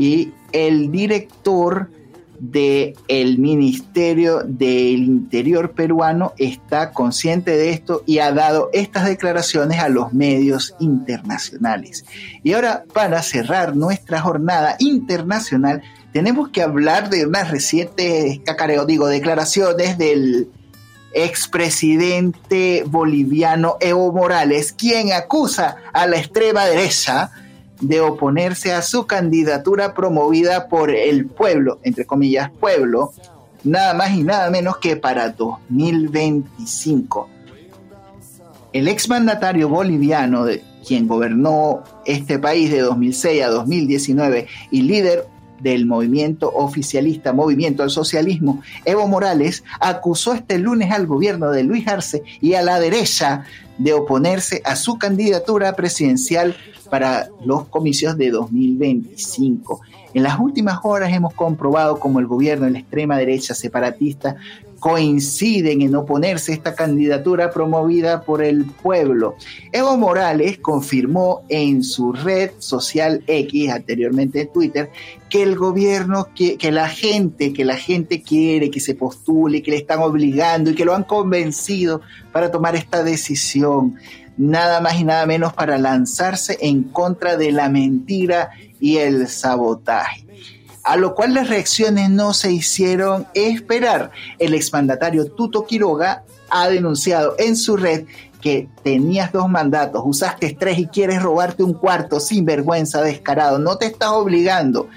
Y 0.01 0.33
el 0.53 0.91
director 0.91 1.91
del 2.39 2.95
el 3.07 3.37
Ministerio 3.37 4.41
del 4.43 5.05
Interior 5.05 5.73
peruano 5.73 6.33
está 6.39 6.93
consciente 6.93 7.51
de 7.51 7.69
esto 7.69 8.03
y 8.07 8.21
ha 8.21 8.33
dado 8.33 8.71
estas 8.73 9.05
declaraciones 9.05 9.79
a 9.79 9.91
los 9.91 10.15
medios 10.15 10.75
internacionales. 10.81 12.07
Y 12.43 12.55
ahora, 12.55 12.85
para 12.95 13.23
cerrar 13.23 13.77
nuestra 13.77 14.23
jornada 14.23 14.77
internacional, 14.79 15.83
tenemos 16.15 16.49
que 16.49 16.63
hablar 16.63 17.11
de 17.11 17.27
unas 17.27 17.51
recientes, 17.51 18.41
cacareo, 18.47 18.87
digo, 18.87 19.07
declaraciones 19.07 19.99
del 19.99 20.49
expresidente 21.13 22.85
boliviano 22.87 23.77
Evo 23.81 24.13
Morales, 24.13 24.73
quien 24.73 25.13
acusa 25.13 25.77
a 25.93 26.07
la 26.07 26.17
extrema 26.17 26.65
derecha 26.65 27.33
de 27.81 28.01
oponerse 28.01 28.73
a 28.73 28.83
su 28.83 29.07
candidatura 29.07 29.95
promovida 29.95 30.69
por 30.69 30.91
el 30.91 31.27
pueblo, 31.27 31.79
entre 31.83 32.05
comillas, 32.05 32.51
pueblo, 32.51 33.13
nada 33.65 33.95
más 33.95 34.13
y 34.13 34.23
nada 34.23 34.51
menos 34.51 34.79
que 34.79 34.97
para 34.97 35.31
2025. 35.31 37.29
El 38.73 38.89
exmandatario 38.89 39.69
boliviano, 39.69 40.45
de, 40.45 40.63
quien 40.87 41.09
gobernó 41.09 41.83
este 42.07 42.39
país 42.39 42.71
de 42.71 42.81
2006 42.81 43.43
a 43.43 43.49
2019 43.49 44.47
y 44.71 44.83
líder 44.83 45.27
del 45.61 45.87
movimiento 45.87 46.51
oficialista 46.51 47.33
Movimiento 47.33 47.83
al 47.83 47.91
Socialismo, 47.91 48.63
Evo 48.85 49.07
Morales, 49.07 49.63
acusó 49.79 50.35
este 50.35 50.59
lunes 50.59 50.91
al 50.91 51.07
gobierno 51.07 51.51
de 51.51 51.65
Luis 51.65 51.87
Arce 51.87 52.23
y 52.41 52.55
a 52.55 52.63
la 52.63 52.81
derecha 52.81 53.45
de 53.81 53.95
oponerse 53.95 54.61
a 54.67 54.77
su 54.77 54.99
candidatura 54.99 55.75
presidencial 55.75 56.55
para 56.91 57.31
los 57.43 57.67
comicios 57.69 58.19
de 58.19 58.31
2025. 58.31 59.81
En 60.13 60.23
las 60.23 60.39
últimas 60.39 60.81
horas 60.83 61.11
hemos 61.13 61.33
comprobado 61.33 61.99
cómo 61.99 62.21
el 62.21 62.27
gobierno 62.27 62.67
de 62.67 62.73
la 62.73 62.79
extrema 62.81 63.17
derecha 63.17 63.55
separatista 63.55 64.37
coinciden 64.81 65.83
en 65.83 65.95
oponerse 65.95 66.51
a 66.51 66.55
esta 66.57 66.75
candidatura 66.75 67.51
promovida 67.51 68.23
por 68.23 68.43
el 68.43 68.65
pueblo. 68.65 69.37
Evo 69.71 69.97
Morales 69.97 70.59
confirmó 70.59 71.43
en 71.49 71.85
su 71.85 72.13
red 72.13 72.51
social 72.59 73.23
X, 73.27 73.71
anteriormente 73.71 74.41
en 74.41 74.53
Twitter, 74.53 74.91
que 75.29 75.43
el 75.45 75.55
gobierno, 75.55 76.29
que, 76.35 76.57
que, 76.57 76.73
la 76.73 76.89
gente, 76.89 77.53
que 77.53 77.65
la 77.65 77.77
gente 77.77 78.23
quiere 78.23 78.71
que 78.71 78.81
se 78.81 78.95
postule, 78.95 79.63
que 79.63 79.71
le 79.71 79.77
están 79.77 80.01
obligando 80.01 80.71
y 80.71 80.75
que 80.75 80.85
lo 80.85 80.95
han 80.95 81.05
convencido 81.05 82.01
para 82.33 82.51
tomar 82.51 82.75
esta 82.75 83.05
decisión 83.05 83.97
nada 84.37 84.81
más 84.81 84.99
y 84.99 85.05
nada 85.05 85.27
menos 85.27 85.53
para 85.53 85.77
lanzarse 85.77 86.57
en 86.63 86.85
contra 86.85 87.37
de 87.37 87.53
la 87.53 87.69
mentira 87.69 88.51
y 88.81 88.97
el 88.97 89.29
sabotaje. 89.29 90.25
A 90.83 90.97
lo 90.97 91.15
cual 91.15 91.35
las 91.35 91.49
reacciones 91.49 92.11
no 92.11 92.33
se 92.33 92.53
hicieron 92.53 93.27
esperar. 93.35 94.11
El 94.39 94.55
exmandatario 94.55 95.27
Tuto 95.27 95.67
Quiroga 95.67 96.25
ha 96.51 96.69
denunciado 96.69 97.35
en 97.39 97.57
su 97.57 97.77
red 97.77 98.07
que 98.41 98.69
tenías 98.83 99.33
dos 99.33 99.49
mandatos, 99.49 100.03
usaste 100.05 100.57
tres 100.59 100.79
y 100.79 100.87
quieres 100.87 101.23
robarte 101.23 101.63
un 101.63 101.75
cuarto 101.75 102.21
sin 102.21 102.45
vergüenza, 102.45 103.03
descarado, 103.03 103.59
no 103.59 103.77
te 103.77 103.87
estás 103.87 104.11
obligando, 104.11 104.89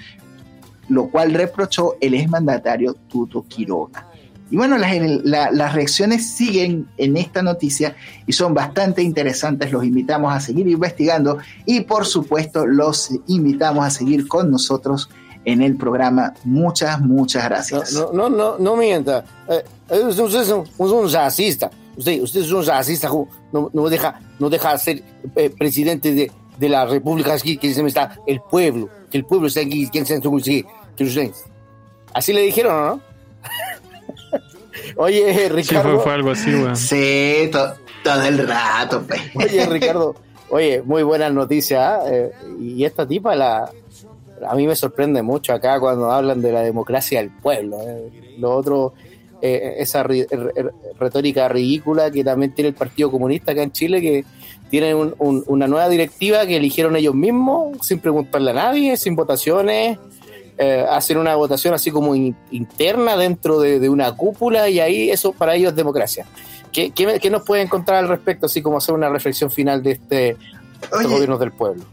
lo 0.88 1.10
cual 1.10 1.34
reprochó 1.34 1.96
el 2.00 2.14
exmandatario 2.14 2.94
Tuto 2.94 3.44
Quiroga. 3.46 4.08
Y 4.50 4.56
bueno, 4.56 4.76
las, 4.78 5.74
reacciones 5.74 6.30
siguen 6.30 6.86
en 6.98 7.16
esta 7.16 7.42
noticia 7.42 7.96
y 8.26 8.32
son 8.34 8.52
bastante 8.52 9.02
interesantes. 9.02 9.72
Los 9.72 9.84
invitamos 9.84 10.32
a 10.32 10.38
seguir 10.38 10.68
investigando 10.68 11.38
y 11.64 11.80
por 11.80 12.06
supuesto 12.06 12.66
los 12.66 13.10
invitamos 13.26 13.84
a 13.86 13.90
seguir 13.90 14.28
con 14.28 14.50
nosotros 14.50 15.08
en 15.44 15.62
el 15.62 15.76
programa. 15.76 16.34
Muchas, 16.44 17.00
muchas 17.00 17.44
gracias. 17.44 17.92
No, 17.92 18.12
no, 18.12 18.28
no, 18.28 18.58
no 18.58 18.76
mienta. 18.76 19.24
Eh, 19.48 19.64
eh, 19.90 20.00
usted 20.00 20.40
es 20.40 20.50
un, 20.50 21.12
racista. 21.12 21.70
Usted, 21.96 22.22
usted 22.22 22.40
es 22.40 22.50
un 22.50 22.64
racista. 22.64 23.08
No, 23.52 23.70
no 23.72 23.88
deja, 23.88 24.20
no 24.38 24.48
deja 24.50 24.76
ser 24.78 25.02
eh, 25.36 25.50
presidente 25.50 26.14
de, 26.14 26.30
de, 26.58 26.68
la 26.68 26.86
República 26.86 27.34
aquí, 27.34 27.56
que 27.56 27.72
se 27.74 27.82
me 27.82 27.88
está 27.88 28.18
el 28.26 28.40
pueblo, 28.40 28.88
que 29.10 29.18
el 29.18 29.24
pueblo 29.24 29.48
está 29.48 29.60
aquí, 29.60 29.88
que 29.90 30.04
se 30.04 30.20
Así 32.12 32.32
le 32.32 32.42
dijeron, 32.42 32.86
¿no? 32.86 33.00
Oye, 34.96 35.48
Ricardo. 35.48 35.96
Sí, 35.96 36.00
fue, 36.04 36.12
algo 36.12 36.30
así, 36.30 36.52
güey. 36.52 36.76
Sí, 36.76 37.50
todo 38.04 38.22
el 38.22 38.46
rato, 38.46 39.02
pues. 39.06 39.20
Oye, 39.34 39.66
Ricardo, 39.70 40.14
oye, 40.50 40.82
muy 40.82 41.02
buena 41.02 41.30
noticia. 41.30 42.00
¿eh? 42.06 42.32
y 42.60 42.84
esta 42.84 43.06
tipa, 43.06 43.34
la, 43.34 43.70
a 44.48 44.54
mí 44.54 44.66
me 44.66 44.76
sorprende 44.76 45.22
mucho 45.22 45.52
acá 45.52 45.78
cuando 45.80 46.10
hablan 46.10 46.40
de 46.42 46.52
la 46.52 46.62
democracia 46.62 47.20
del 47.20 47.30
pueblo. 47.30 47.78
¿eh? 47.82 48.36
Lo 48.38 48.54
otro 48.54 48.94
eh, 49.42 49.74
esa 49.78 50.06
retórica 50.98 51.48
ridícula 51.48 52.10
que 52.10 52.24
también 52.24 52.54
tiene 52.54 52.68
el 52.68 52.74
Partido 52.74 53.10
Comunista 53.10 53.52
acá 53.52 53.62
en 53.62 53.72
Chile, 53.72 54.00
que 54.00 54.24
tienen 54.70 55.14
una 55.18 55.68
nueva 55.68 55.88
directiva 55.88 56.46
que 56.46 56.56
eligieron 56.56 56.96
ellos 56.96 57.14
mismos, 57.14 57.76
sin 57.86 57.98
preguntarle 57.98 58.52
a 58.52 58.54
nadie, 58.54 58.96
sin 58.96 59.14
votaciones, 59.14 59.98
eh, 60.56 60.86
hacen 60.88 61.18
una 61.18 61.36
votación 61.36 61.74
así 61.74 61.90
como 61.90 62.14
interna 62.14 63.16
dentro 63.16 63.60
de, 63.60 63.88
una 63.88 64.12
cúpula 64.12 64.68
y 64.68 64.80
ahí 64.80 65.10
eso 65.10 65.32
para 65.32 65.54
ellos 65.56 65.70
es 65.70 65.76
democracia. 65.76 66.26
¿Qué, 66.72 66.90
qué, 66.90 67.30
nos 67.30 67.42
pueden 67.42 67.68
contar 67.68 67.96
al 67.96 68.08
respecto, 68.08 68.46
así 68.46 68.62
como 68.62 68.78
hacer 68.78 68.94
una 68.94 69.08
reflexión 69.08 69.50
final 69.50 69.82
de 69.82 69.92
este, 69.92 70.36
estos 70.82 71.06
gobiernos 71.06 71.38
del 71.38 71.52
pueblo? 71.52 71.84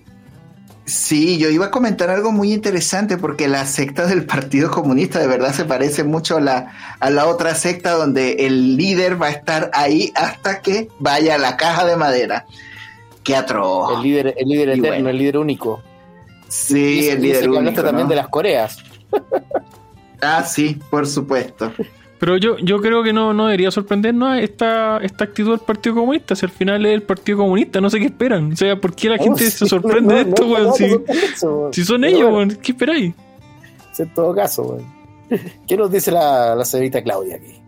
Sí, 0.85 1.37
yo 1.37 1.49
iba 1.49 1.67
a 1.67 1.71
comentar 1.71 2.09
algo 2.09 2.31
muy 2.31 2.51
interesante 2.51 3.17
porque 3.17 3.47
la 3.47 3.65
secta 3.65 4.07
del 4.07 4.25
Partido 4.25 4.71
Comunista 4.71 5.19
de 5.19 5.27
verdad 5.27 5.53
se 5.53 5.63
parece 5.63 6.03
mucho 6.03 6.37
a 6.37 6.41
la, 6.41 6.73
a 6.99 7.09
la 7.09 7.27
otra 7.27 7.53
secta 7.55 7.91
donde 7.91 8.45
el 8.45 8.75
líder 8.77 9.21
va 9.21 9.27
a 9.27 9.31
estar 9.31 9.69
ahí 9.73 10.11
hasta 10.15 10.61
que 10.61 10.89
vaya 10.99 11.35
a 11.35 11.37
la 11.37 11.55
caja 11.55 11.85
de 11.85 11.95
madera. 11.95 12.45
Qué 13.23 13.35
atroz. 13.35 13.97
El 13.97 14.01
líder, 14.03 14.33
el 14.37 14.47
líder 14.49 14.69
eterno, 14.69 15.09
el 15.09 15.17
líder 15.17 15.37
único. 15.37 15.81
Sí, 16.47 17.07
el 17.09 17.21
líder 17.21 17.49
único. 17.49 17.83
también 17.83 18.07
de 18.07 18.15
las 18.15 18.27
Coreas. 18.27 18.77
ah, 20.21 20.43
sí, 20.43 20.79
por 20.89 21.07
supuesto. 21.07 21.71
Pero 22.21 22.37
yo, 22.37 22.55
yo 22.59 22.79
creo 22.81 23.01
que 23.01 23.13
no, 23.13 23.33
no 23.33 23.47
debería 23.47 23.71
sorprendernos 23.71 24.37
esta, 24.37 24.99
esta 24.99 25.23
actitud 25.23 25.49
del 25.49 25.59
Partido 25.59 25.95
Comunista. 25.95 26.35
Si 26.35 26.45
al 26.45 26.51
final 26.51 26.85
es 26.85 26.93
el 26.93 27.01
Partido 27.01 27.39
Comunista, 27.39 27.81
no 27.81 27.89
sé 27.89 27.97
qué 27.97 28.05
esperan. 28.05 28.51
O 28.51 28.55
sea, 28.55 28.79
¿por 28.79 28.93
qué 28.93 29.09
la 29.09 29.15
oh, 29.15 29.23
gente 29.23 29.49
se 29.49 29.65
sorprende 29.65 30.13
de 30.13 30.21
esto, 30.29 30.45
weón? 30.45 31.73
si, 31.73 31.83
son 31.83 32.03
ellos, 32.03 32.31
weón, 32.31 32.49
¿qué 32.61 32.73
esperáis? 32.73 33.15
En 33.97 34.13
todo 34.13 34.35
caso, 34.35 34.61
weón. 34.61 34.85
¿Qué 35.67 35.75
nos 35.75 35.91
dice 35.91 36.11
la, 36.11 36.53
la 36.53 36.63
señorita 36.63 37.01
Claudia 37.01 37.37
aquí? 37.37 37.59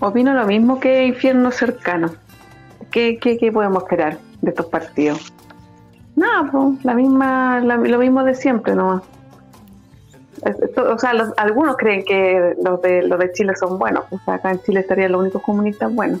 Opino 0.00 0.34
lo 0.34 0.44
mismo 0.48 0.80
que 0.80 1.06
infierno 1.06 1.52
cercano. 1.52 2.12
¿Qué, 2.90 3.20
qué, 3.20 3.38
qué 3.38 3.52
podemos 3.52 3.84
esperar 3.84 4.18
de 4.42 4.50
estos 4.50 4.66
partidos? 4.66 5.32
Nada, 6.16 6.50
pues, 6.50 6.84
la 6.84 6.94
misma, 6.94 7.60
lo 7.60 7.98
mismo 7.98 8.24
de 8.24 8.34
siempre 8.34 8.74
nomás 8.74 9.02
o 10.76 10.98
sea, 10.98 11.12
algunos 11.36 11.76
creen 11.76 12.04
que 12.04 12.54
los 12.62 12.80
de, 12.82 13.02
los 13.02 13.18
de 13.18 13.32
Chile 13.32 13.54
son 13.56 13.78
buenos. 13.78 14.04
O 14.10 14.18
sea, 14.24 14.34
acá 14.34 14.50
en 14.50 14.62
Chile 14.62 14.80
estarían 14.80 15.12
los 15.12 15.22
únicos 15.22 15.42
comunistas 15.42 15.94
buenos. 15.94 16.20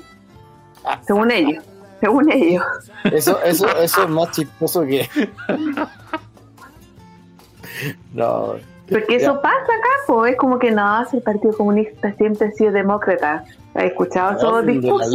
Según 1.06 1.30
ellos. 1.30 1.64
Según 2.00 2.30
ellos. 2.30 2.64
Eso, 3.04 3.42
eso, 3.42 3.68
eso 3.78 4.02
es 4.02 4.08
más 4.08 4.30
chistoso 4.32 4.82
que. 4.82 5.08
no. 8.14 8.54
Porque 8.88 9.16
eso 9.16 9.40
pasa 9.40 9.56
acá, 9.56 9.88
pues 10.06 10.32
es 10.32 10.38
como 10.38 10.58
que 10.58 10.70
no, 10.70 11.04
el 11.12 11.22
Partido 11.22 11.56
Comunista 11.56 12.12
siempre 12.14 12.48
ha 12.48 12.50
sido 12.52 12.72
demócrata. 12.72 13.44
¿Has 13.76 13.84
escuchado 13.84 14.38
esos 14.38 14.66
discursos? 14.66 15.14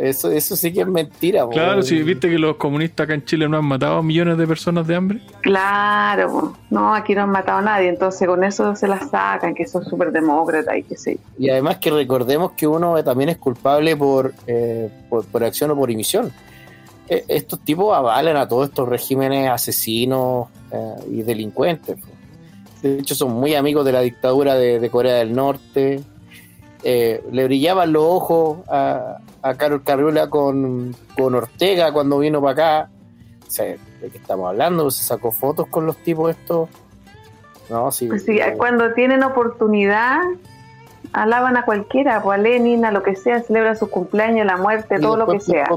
Eso, 0.00 0.30
eso, 0.30 0.56
sí 0.56 0.72
que 0.72 0.82
es 0.82 0.86
mentira. 0.86 1.44
Claro, 1.48 1.82
si 1.82 2.00
viste 2.04 2.30
que 2.30 2.38
los 2.38 2.54
comunistas 2.54 3.04
acá 3.04 3.14
en 3.14 3.24
Chile 3.24 3.48
no 3.48 3.56
han 3.56 3.64
matado 3.64 3.96
a 3.96 4.02
millones 4.02 4.38
de 4.38 4.46
personas 4.46 4.86
de 4.86 4.94
hambre. 4.94 5.20
Claro, 5.40 6.54
no, 6.70 6.94
aquí 6.94 7.16
no 7.16 7.22
han 7.22 7.30
matado 7.30 7.58
a 7.58 7.62
nadie, 7.62 7.88
entonces 7.88 8.28
con 8.28 8.44
eso 8.44 8.76
se 8.76 8.86
las 8.86 9.10
sacan, 9.10 9.56
que 9.56 9.66
son 9.66 9.84
súper 9.84 10.12
demócratas 10.12 10.76
y 10.76 10.82
que 10.84 10.96
sí. 10.96 11.18
Y 11.36 11.50
además 11.50 11.78
que 11.78 11.90
recordemos 11.90 12.52
que 12.52 12.68
uno 12.68 13.02
también 13.02 13.30
es 13.30 13.38
culpable 13.38 13.96
por, 13.96 14.34
eh, 14.46 14.88
por, 15.08 15.42
acción 15.42 15.72
o 15.72 15.76
por 15.76 15.90
emisión. 15.90 16.30
E, 17.08 17.24
estos 17.26 17.58
tipos 17.64 17.96
avalan 17.96 18.36
a 18.36 18.46
todos 18.46 18.68
estos 18.68 18.88
regímenes 18.88 19.50
asesinos 19.50 20.46
eh, 20.70 20.94
y 21.10 21.22
delincuentes. 21.22 21.98
De 22.82 23.00
hecho, 23.00 23.16
son 23.16 23.32
muy 23.32 23.56
amigos 23.56 23.84
de 23.84 23.90
la 23.90 24.00
dictadura 24.00 24.54
de 24.54 24.88
Corea 24.90 25.14
del 25.14 25.34
Norte 25.34 26.04
eh, 26.90 27.22
le 27.32 27.44
brillaban 27.44 27.92
los 27.92 28.02
ojos 28.02 28.66
a, 28.66 29.18
a 29.42 29.54
Carol 29.56 29.82
Carriola 29.82 30.30
con, 30.30 30.96
Ortega 31.18 31.92
cuando 31.92 32.18
vino 32.18 32.40
para 32.40 32.52
acá. 32.52 32.90
¿De 33.58 34.08
qué 34.10 34.16
estamos 34.16 34.48
hablando? 34.48 34.90
¿Se 34.90 35.04
sacó 35.04 35.30
fotos 35.30 35.66
con 35.68 35.84
los 35.84 35.98
tipos 35.98 36.30
estos? 36.30 36.70
No, 37.68 37.92
sí. 37.92 38.06
Pues 38.06 38.24
cuando 38.56 38.94
tienen 38.94 39.22
oportunidad, 39.22 40.18
alaban 41.12 41.58
a 41.58 41.66
cualquiera, 41.66 42.22
pues 42.22 42.38
a 42.38 42.42
Lenin, 42.42 42.86
a 42.86 42.90
lo 42.90 43.02
que 43.02 43.16
sea, 43.16 43.42
celebran 43.42 43.76
su 43.76 43.90
cumpleaños, 43.90 44.46
la 44.46 44.56
muerte, 44.56 44.98
todo 44.98 45.18
lo 45.18 45.26
que 45.26 45.40
sea. 45.40 45.68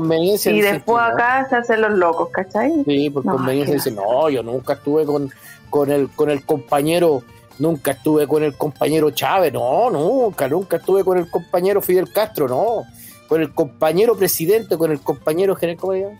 Y 0.45 0.62
después 0.62 1.04
acá 1.04 1.45
se 1.50 1.58
hacen 1.58 1.82
los 1.82 1.91
locos, 1.91 2.30
¿cachai? 2.30 2.86
Sí, 2.86 3.10
por 3.10 3.26
conveniencia 3.26 3.74
dicen, 3.74 3.95
no, 3.95 4.30
yo 4.30 4.43
nunca 4.43 4.74
estuve 4.74 5.06
con, 5.06 5.30
con, 5.69 5.91
el, 5.91 6.08
con 6.08 6.30
el 6.30 6.45
compañero 6.45 7.21
Nunca 7.60 7.92
estuve 7.92 8.28
con 8.28 8.44
el 8.44 8.56
compañero 8.56 9.12
Chávez, 9.12 9.54
no, 9.54 9.90
nunca, 9.90 10.48
nunca 10.48 10.78
estuve 10.78 11.04
con 11.04 11.18
el 11.18 11.30
compañero 11.30 11.82
Fidel 11.82 12.12
Castro, 12.12 12.48
no. 12.48 12.84
Con 13.28 13.42
el 13.42 13.54
compañero 13.54 14.18
presidente, 14.18 14.78
con 14.78 14.92
el 14.92 15.00
compañero 15.00 15.56
general. 15.56 16.20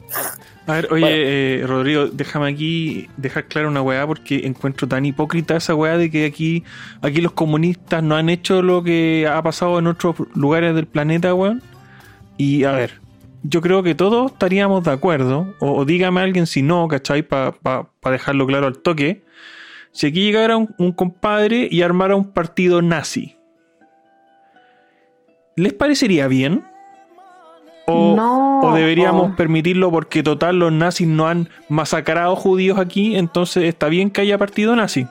A 0.68 0.74
ver, 0.74 0.88
oye, 0.94 1.60
eh, 1.60 1.68
Rodrigo, 1.68 2.08
déjame 2.08 2.50
aquí 2.50 3.10
dejar 3.18 3.48
claro 3.48 3.68
una 3.68 3.82
weá 3.82 4.08
porque 4.08 4.46
encuentro 4.46 4.88
tan 4.88 5.06
hipócrita 5.06 5.58
esa 5.58 5.76
weá 5.76 5.98
de 5.98 6.10
que 6.10 6.26
aquí, 6.26 6.64
aquí 7.02 7.20
los 7.20 7.34
comunistas 7.34 8.02
no 8.02 8.16
han 8.16 8.30
hecho 8.30 8.62
lo 8.62 8.82
que 8.82 9.28
ha 9.30 9.42
pasado 9.44 9.80
en 9.80 9.88
otros 9.88 10.16
lugares 10.36 10.74
del 10.74 10.88
planeta, 10.88 11.34
weón. 11.34 11.62
Y 12.38 12.64
a 12.64 12.72
ver, 12.72 13.02
yo 13.44 13.62
creo 13.62 13.84
que 13.84 13.96
todos 13.96 14.32
estaríamos 14.32 14.84
de 14.84 14.92
acuerdo, 14.92 15.54
o, 15.60 15.84
dígame 15.84 16.22
a 16.22 16.24
alguien 16.24 16.48
si 16.48 16.62
no, 16.62 16.88
¿cachai? 16.88 17.24
Para 17.24 17.56
dejarlo 18.06 18.46
claro 18.48 18.68
al 18.68 18.78
toque 18.78 19.24
si 19.92 20.08
aquí 20.08 20.24
llegara 20.24 20.58
un, 20.58 20.92
compadre 20.94 21.68
y 21.70 21.82
armara 21.82 22.16
un 22.16 22.32
partido 22.32 22.82
nazi, 22.82 23.36
¿les 25.56 25.74
parecería 25.74 26.28
bien? 26.28 26.66
O, 27.88 28.72
deberíamos 28.74 29.36
permitirlo 29.36 29.92
porque 29.92 30.24
total 30.24 30.60
los 30.60 30.72
nazis 30.72 31.08
no 31.08 31.28
han 31.28 31.50
masacrado 31.68 32.36
judíos 32.36 32.80
aquí, 32.80 33.18
entonces 33.18 33.64
está 33.64 33.88
bien 33.88 34.10
que 34.12 34.22
haya 34.22 34.38
partido 34.38 34.76
nazi. 34.76 35.08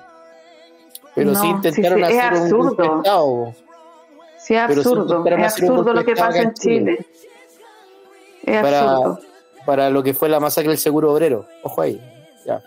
Pero 1.14 1.35
si 1.35 1.47
intentaron 1.47 2.05
hacer 2.05 2.33
es 2.33 2.40
absurdo. 2.40 3.03
un 3.05 3.55
Sí, 4.38 4.55
es 4.55 4.61
absurdo. 4.61 5.25
es 5.27 5.45
absurdo 5.45 5.93
lo 5.93 6.05
que 6.05 6.14
pasa 6.14 6.40
en 6.40 6.55
Chile. 6.55 7.07
Es 8.45 8.62
para, 8.62 9.19
para 9.66 9.90
lo 9.90 10.03
que 10.03 10.14
fue 10.14 10.31
la 10.31 10.40
masacre 10.40 10.71
del 10.71 10.79
seguro 10.79 11.12
obrero. 11.12 11.47
Ojo 11.62 11.83
ahí. 11.83 12.01
Ya. 12.47 12.62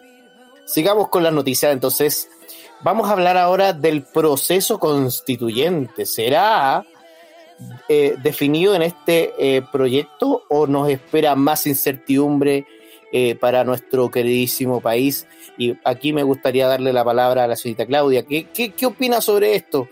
Sigamos 0.66 1.10
con 1.10 1.24
las 1.24 1.34
noticias, 1.34 1.74
entonces. 1.74 2.30
Vamos 2.84 3.10
a 3.10 3.14
hablar 3.14 3.38
ahora 3.38 3.72
del 3.72 4.04
proceso 4.04 4.78
constituyente. 4.78 6.06
¿Será 6.06 6.84
eh, 7.88 8.16
definido 8.22 8.76
en 8.76 8.82
este 8.82 9.34
eh, 9.38 9.62
proyecto 9.72 10.44
o 10.50 10.68
nos 10.68 10.90
espera 10.90 11.34
más 11.36 11.66
incertidumbre 11.66 12.66
eh, 13.14 13.36
para 13.36 13.64
nuestro 13.64 14.12
queridísimo 14.12 14.82
país? 14.82 15.26
Y 15.58 15.78
aquí 15.86 16.12
me 16.12 16.24
gustaría 16.24 16.68
darle 16.68 16.92
la 16.92 17.06
palabra 17.06 17.46
a 17.46 17.48
la 17.48 17.56
señorita 17.56 17.86
Claudia. 17.86 18.26
¿Qué, 18.26 18.48
qué, 18.52 18.86
opina 18.86 19.22
sobre 19.22 19.56
esto? 19.56 19.88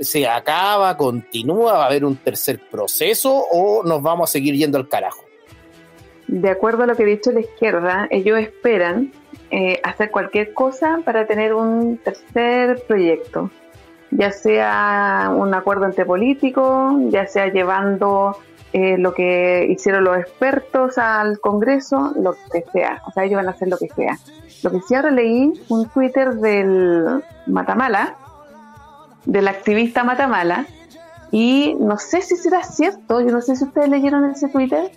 ¿Se 0.00 0.26
acaba, 0.26 0.96
continúa, 0.96 1.74
va 1.74 1.82
a 1.82 1.86
haber 1.88 2.06
un 2.06 2.16
tercer 2.16 2.58
proceso 2.70 3.34
o 3.50 3.82
nos 3.82 4.00
vamos 4.00 4.30
a 4.30 4.32
seguir 4.32 4.54
yendo 4.54 4.78
al 4.78 4.88
carajo? 4.88 5.24
De 6.26 6.48
acuerdo 6.48 6.84
a 6.84 6.86
lo 6.86 6.96
que 6.96 7.02
ha 7.02 7.06
dicho 7.06 7.32
la 7.32 7.40
izquierda, 7.40 8.08
ellos 8.10 8.38
esperan 8.38 9.12
eh, 9.50 9.80
hacer 9.84 10.10
cualquier 10.10 10.52
cosa 10.54 11.00
para 11.04 11.26
tener 11.26 11.54
un 11.54 11.98
tercer 11.98 12.82
proyecto, 12.86 13.50
ya 14.10 14.30
sea 14.30 15.32
un 15.34 15.54
acuerdo 15.54 15.86
entre 15.86 16.04
políticos, 16.04 16.94
ya 17.08 17.26
sea 17.26 17.48
llevando 17.48 18.36
eh, 18.72 18.98
lo 18.98 19.14
que 19.14 19.66
hicieron 19.70 20.04
los 20.04 20.18
expertos 20.18 20.98
al 20.98 21.38
Congreso, 21.40 22.12
lo 22.20 22.34
que 22.52 22.64
sea. 22.72 23.02
O 23.06 23.12
sea, 23.12 23.24
ellos 23.24 23.36
van 23.36 23.46
a 23.46 23.52
hacer 23.52 23.68
lo 23.68 23.78
que 23.78 23.88
sea. 23.88 24.18
Lo 24.64 24.70
que 24.70 24.80
sí 24.80 24.94
ahora 24.94 25.10
leí 25.10 25.52
un 25.68 25.88
Twitter 25.90 26.34
del 26.34 27.22
Matamala, 27.46 28.16
del 29.26 29.46
activista 29.46 30.02
Matamala, 30.02 30.66
y 31.30 31.76
no 31.80 31.98
sé 31.98 32.22
si 32.22 32.36
será 32.36 32.62
cierto, 32.62 33.20
yo 33.20 33.32
no 33.32 33.40
sé 33.40 33.56
si 33.56 33.64
ustedes 33.64 33.88
leyeron 33.88 34.24
ese 34.24 34.48
Twitter, 34.48 34.90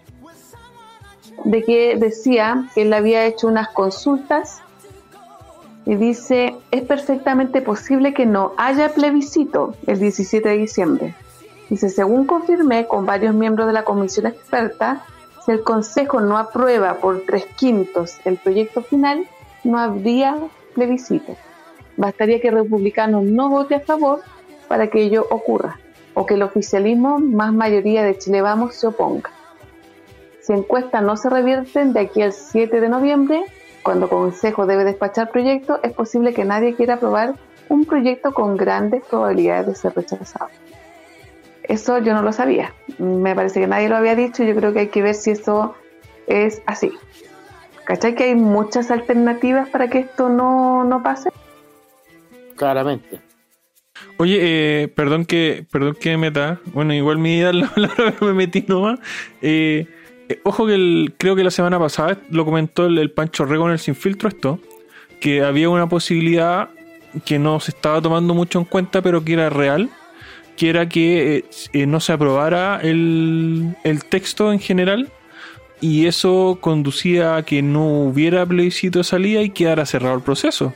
de 1.47 1.63
que 1.63 1.95
decía 1.95 2.67
que 2.75 2.81
él 2.81 2.93
había 2.93 3.25
hecho 3.25 3.47
unas 3.47 3.69
consultas 3.69 4.61
y 5.85 5.95
dice, 5.95 6.57
es 6.71 6.81
perfectamente 6.81 7.61
posible 7.61 8.13
que 8.13 8.25
no 8.25 8.51
haya 8.57 8.89
plebiscito 8.89 9.73
el 9.85 9.97
17 9.97 10.49
de 10.49 10.57
diciembre. 10.57 11.15
Dice, 11.69 11.89
según 11.89 12.25
confirmé 12.25 12.85
con 12.87 13.05
varios 13.05 13.33
miembros 13.33 13.67
de 13.67 13.73
la 13.73 13.85
comisión 13.85 14.25
experta, 14.25 15.05
si 15.45 15.53
el 15.53 15.63
Consejo 15.63 16.19
no 16.19 16.37
aprueba 16.37 16.95
por 16.95 17.21
tres 17.21 17.45
quintos 17.55 18.17
el 18.25 18.35
proyecto 18.35 18.81
final, 18.81 19.25
no 19.63 19.79
habría 19.79 20.37
plebiscito. 20.75 21.37
Bastaría 21.95 22.41
que 22.41 22.49
el 22.49 22.55
republicano 22.55 23.21
no 23.21 23.49
vote 23.49 23.75
a 23.75 23.79
favor 23.79 24.19
para 24.67 24.87
que 24.87 25.01
ello 25.01 25.25
ocurra, 25.29 25.79
o 26.13 26.25
que 26.25 26.33
el 26.33 26.43
oficialismo, 26.43 27.19
más 27.19 27.53
mayoría 27.53 28.03
de 28.03 28.17
Chile 28.17 28.41
Vamos, 28.41 28.75
se 28.75 28.87
oponga. 28.87 29.36
Si 30.47 30.53
encuestas 30.53 31.03
no 31.03 31.17
se 31.17 31.29
revierten 31.29 31.91
de 31.91 31.99
aquí 31.99 32.21
al 32.21 32.31
7 32.31 32.79
de 32.79 32.87
noviembre, 32.87 33.43
cuando 33.83 34.05
el 34.05 34.09
Consejo 34.09 34.65
debe 34.65 34.85
despachar 34.85 35.29
proyectos, 35.29 35.81
es 35.83 35.91
posible 35.91 36.33
que 36.33 36.45
nadie 36.45 36.73
quiera 36.73 36.93
aprobar 36.93 37.35
un 37.67 37.83
proyecto 37.83 38.33
con 38.33 38.55
grandes 38.55 39.03
probabilidades 39.03 39.67
de 39.67 39.75
ser 39.75 39.93
rechazado. 39.93 40.49
Eso 41.63 41.97
yo 41.97 42.13
no 42.13 42.21
lo 42.21 42.31
sabía. 42.31 42.73
Me 42.97 43.35
parece 43.35 43.59
que 43.59 43.67
nadie 43.67 43.89
lo 43.89 43.97
había 43.97 44.15
dicho 44.15 44.41
y 44.41 44.47
yo 44.47 44.55
creo 44.55 44.71
que 44.71 44.79
hay 44.79 44.87
que 44.87 45.01
ver 45.01 45.15
si 45.15 45.31
eso 45.31 45.75
es 46.27 46.61
así. 46.65 46.93
¿Cachai? 47.83 48.15
Que 48.15 48.23
hay 48.23 48.35
muchas 48.35 48.89
alternativas 48.89 49.67
para 49.67 49.89
que 49.89 49.99
esto 49.99 50.29
no, 50.29 50.85
no 50.85 51.03
pase. 51.03 51.29
Claramente. 52.55 53.19
Oye, 54.15 54.37
eh, 54.83 54.87
perdón 54.87 55.25
que 55.25 55.65
perdón 55.69 55.97
que 55.99 56.11
me 56.11 56.17
meta. 56.17 56.61
Bueno, 56.67 56.93
igual 56.93 57.17
mi 57.17 57.35
idea 57.35 57.51
la 57.51 57.67
palabra 57.67 58.15
me 58.21 58.31
metí 58.31 58.63
nomás. 58.65 58.99
Eh, 59.41 59.87
eh, 60.29 60.39
ojo 60.43 60.65
que 60.67 61.11
creo 61.17 61.35
que 61.35 61.43
la 61.43 61.51
semana 61.51 61.79
pasada 61.79 62.17
lo 62.29 62.45
comentó 62.45 62.85
el, 62.85 63.11
Pancho 63.11 63.45
Rego 63.45 63.65
en 63.67 63.73
el 63.73 63.79
Sin 63.79 63.95
Filtro 63.95 64.29
esto, 64.29 64.59
que 65.19 65.43
había 65.43 65.69
una 65.69 65.87
posibilidad 65.87 66.69
que 67.25 67.39
no 67.39 67.59
se 67.59 67.71
estaba 67.71 68.01
tomando 68.01 68.33
mucho 68.33 68.59
en 68.59 68.65
cuenta, 68.65 69.01
pero 69.01 69.23
que 69.23 69.33
era 69.33 69.49
real, 69.49 69.89
que 70.55 70.69
era 70.69 70.89
que 70.89 71.45
no 71.73 71.99
se 71.99 72.13
aprobara 72.13 72.79
el, 72.81 73.75
el 73.83 74.05
texto 74.05 74.51
en 74.51 74.59
general 74.59 75.11
y 75.79 76.07
eso 76.07 76.57
conducía 76.59 77.35
a 77.35 77.43
que 77.43 77.61
no 77.61 77.87
hubiera 78.01 78.45
plebiscito 78.45 78.99
de 78.99 79.03
salida 79.03 79.41
y 79.41 79.51
quedara 79.51 79.85
cerrado 79.85 80.15
el 80.15 80.21
proceso. 80.21 80.73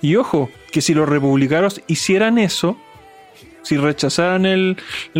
Y 0.00 0.16
ojo, 0.16 0.50
que 0.72 0.80
si 0.80 0.94
los 0.94 1.08
republicanos 1.08 1.80
hicieran 1.86 2.38
eso, 2.38 2.76
si 3.66 3.76
rechazaran 3.76 4.46
el, 4.46 4.76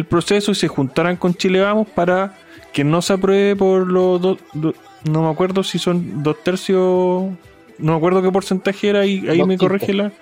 proceso 0.08 0.52
y 0.52 0.54
se 0.54 0.68
juntaran 0.68 1.16
con 1.16 1.34
Chile 1.34 1.60
Vamos 1.60 1.88
para 1.88 2.38
que 2.72 2.84
no 2.84 3.02
se 3.02 3.14
apruebe 3.14 3.56
por 3.56 3.86
los 3.86 4.20
dos, 4.20 4.38
no 4.54 5.22
me 5.22 5.30
acuerdo 5.30 5.64
si 5.64 5.78
son 5.78 6.22
dos 6.22 6.42
tercios, 6.44 6.78
no 7.78 7.92
me 7.92 7.96
acuerdo 7.96 8.22
qué 8.22 8.30
porcentaje 8.30 8.88
era, 8.88 9.04
y 9.04 9.28
ahí 9.28 9.42
me 9.44 9.58
corrige 9.58 9.94
la... 9.94 10.12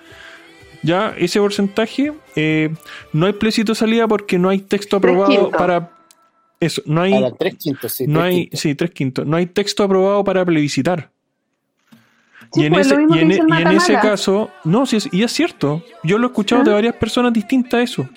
Ya, 0.81 1.13
ese 1.17 1.39
porcentaje, 1.39 2.13
eh, 2.35 2.73
no 3.11 3.25
hay 3.25 3.33
plebiscito 3.33 3.73
de 3.73 3.75
salida 3.75 4.07
porque 4.07 4.37
no 4.37 4.49
hay 4.49 4.59
texto 4.59 4.97
aprobado 4.97 5.51
para... 5.51 5.91
Eso, 6.59 6.81
no 6.85 7.01
hay... 7.01 7.13
sí, 7.87 8.07
no 8.07 8.21
hay, 8.21 8.49
sí, 8.53 8.75
tres 8.75 8.91
quintos. 8.91 9.25
No 9.25 9.35
hay 9.37 9.45
texto 9.45 9.83
aprobado 9.83 10.23
para 10.23 10.45
plebiscitar 10.45 11.11
y 12.55 12.65
en, 12.65 12.73
pues, 12.73 12.87
ese, 12.87 13.05
y 13.09 13.19
en, 13.19 13.31
ese 13.67 13.93
caso, 13.95 14.49
no, 14.63 14.85
sí, 14.85 14.97
y 15.11 15.23
es 15.23 15.31
cierto. 15.31 15.81
Yo 16.03 16.17
lo 16.17 16.27
he 16.27 16.29
escuchado 16.29 16.63
de 16.63 16.71
varias 16.71 16.95
personas 16.95 17.33
distintas 17.33 17.81
eso. 17.81 18.07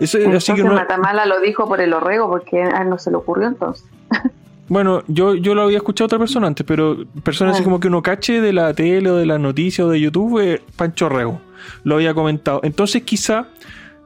así 0.00 0.54
que 0.54 0.64
Matamala 0.64 1.26
lo 1.26 1.40
dijo 1.40 1.66
por 1.66 1.80
el 1.80 1.92
orrego 1.92 2.28
porque 2.28 2.62
a 2.62 2.82
él 2.82 2.88
no 2.88 2.98
se 2.98 3.10
le 3.10 3.16
ocurrió 3.16 3.48
entonces. 3.48 3.86
Bueno, 4.68 5.02
yo, 5.06 5.34
yo 5.34 5.54
lo 5.54 5.62
había 5.62 5.76
escuchado 5.78 6.04
a 6.04 6.06
otra 6.06 6.18
persona 6.18 6.46
antes, 6.46 6.64
pero 6.64 7.04
personas 7.22 7.56
así 7.56 7.62
ah. 7.62 7.64
como 7.64 7.78
que 7.78 7.88
uno 7.88 8.00
cache 8.00 8.40
de 8.40 8.54
la 8.54 8.72
tele 8.72 9.10
o 9.10 9.16
de 9.16 9.26
las 9.26 9.38
noticias 9.38 9.86
o 9.86 9.90
de 9.90 10.00
YouTube, 10.00 10.38
eh, 10.38 10.62
Pancho 10.76 11.06
Orrego 11.06 11.42
lo 11.84 11.96
había 11.96 12.14
comentado. 12.14 12.60
Entonces 12.62 13.02
quizá 13.02 13.48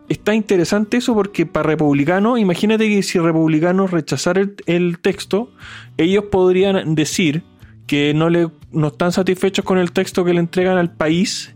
está 0.09 0.35
interesante 0.35 0.97
eso 0.97 1.15
porque 1.15 1.47
para 1.47 1.69
republicanos, 1.69 2.39
imagínate 2.39 2.89
que 2.89 3.03
si 3.03 3.19
republicanos 3.19 3.91
rechazaran 3.91 4.55
el, 4.67 4.75
el 4.75 4.99
texto, 4.99 5.51
ellos 5.97 6.25
podrían 6.31 6.95
decir 6.95 7.43
que 7.87 8.15
no, 8.15 8.31
le, 8.31 8.49
no 8.77 8.89
están 8.89 9.11
satisfechos 9.11 9.65
con 9.65 9.79
el 9.79 9.93
texto 9.93 10.25
que 10.25 10.35
le 10.35 10.41
entregan 10.41 10.77
al 10.79 10.93
país 10.93 11.55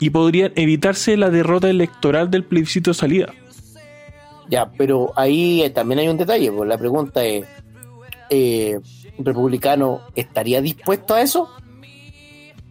y 0.00 0.10
podrían 0.10 0.52
evitarse 0.56 1.16
la 1.16 1.30
derrota 1.30 1.68
electoral 1.68 2.30
del 2.30 2.44
plebiscito 2.44 2.90
de 2.90 2.94
salida. 2.94 3.32
Ya, 4.48 4.72
pero 4.76 5.12
ahí 5.14 5.70
también 5.74 6.00
hay 6.00 6.08
un 6.08 6.16
detalle, 6.16 6.50
pues 6.50 6.68
la 6.68 6.78
pregunta 6.78 7.24
es, 7.24 7.46
eh, 8.30 8.80
¿un 9.16 9.24
republicano 9.24 10.00
estaría 10.14 10.60
dispuesto 10.60 11.14
a 11.14 11.22
eso? 11.22 11.48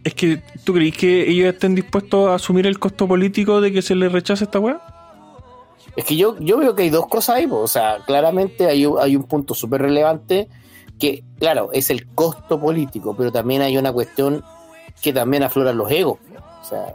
Es 0.04 0.14
que, 0.14 0.42
¿tú 0.64 0.74
crees 0.74 0.96
que 0.96 1.30
ellos 1.30 1.54
estén 1.54 1.74
dispuestos 1.74 2.28
a 2.28 2.34
asumir 2.34 2.66
el 2.66 2.78
costo 2.78 3.06
político 3.06 3.60
de 3.60 3.72
que 3.72 3.82
se 3.82 3.94
les 3.94 4.10
rechace 4.10 4.44
esta 4.44 4.58
weá? 4.58 4.80
Es 5.94 6.04
que 6.04 6.16
yo, 6.16 6.38
yo 6.40 6.58
veo 6.58 6.74
que 6.74 6.82
hay 6.82 6.90
dos 6.90 7.06
cosas 7.06 7.36
ahí, 7.36 7.46
pues, 7.46 7.60
o 7.62 7.68
sea, 7.68 7.98
claramente 8.04 8.66
hay, 8.66 8.84
hay 9.00 9.14
un 9.14 9.24
punto 9.24 9.54
súper 9.54 9.82
relevante 9.82 10.48
que, 11.02 11.24
claro, 11.40 11.70
es 11.72 11.90
el 11.90 12.06
costo 12.14 12.60
político, 12.60 13.12
pero 13.16 13.32
también 13.32 13.60
hay 13.60 13.76
una 13.76 13.92
cuestión 13.92 14.44
que 15.02 15.12
también 15.12 15.42
aflora 15.42 15.72
los 15.72 15.90
egos. 15.90 16.20
O 16.62 16.64
sea, 16.64 16.94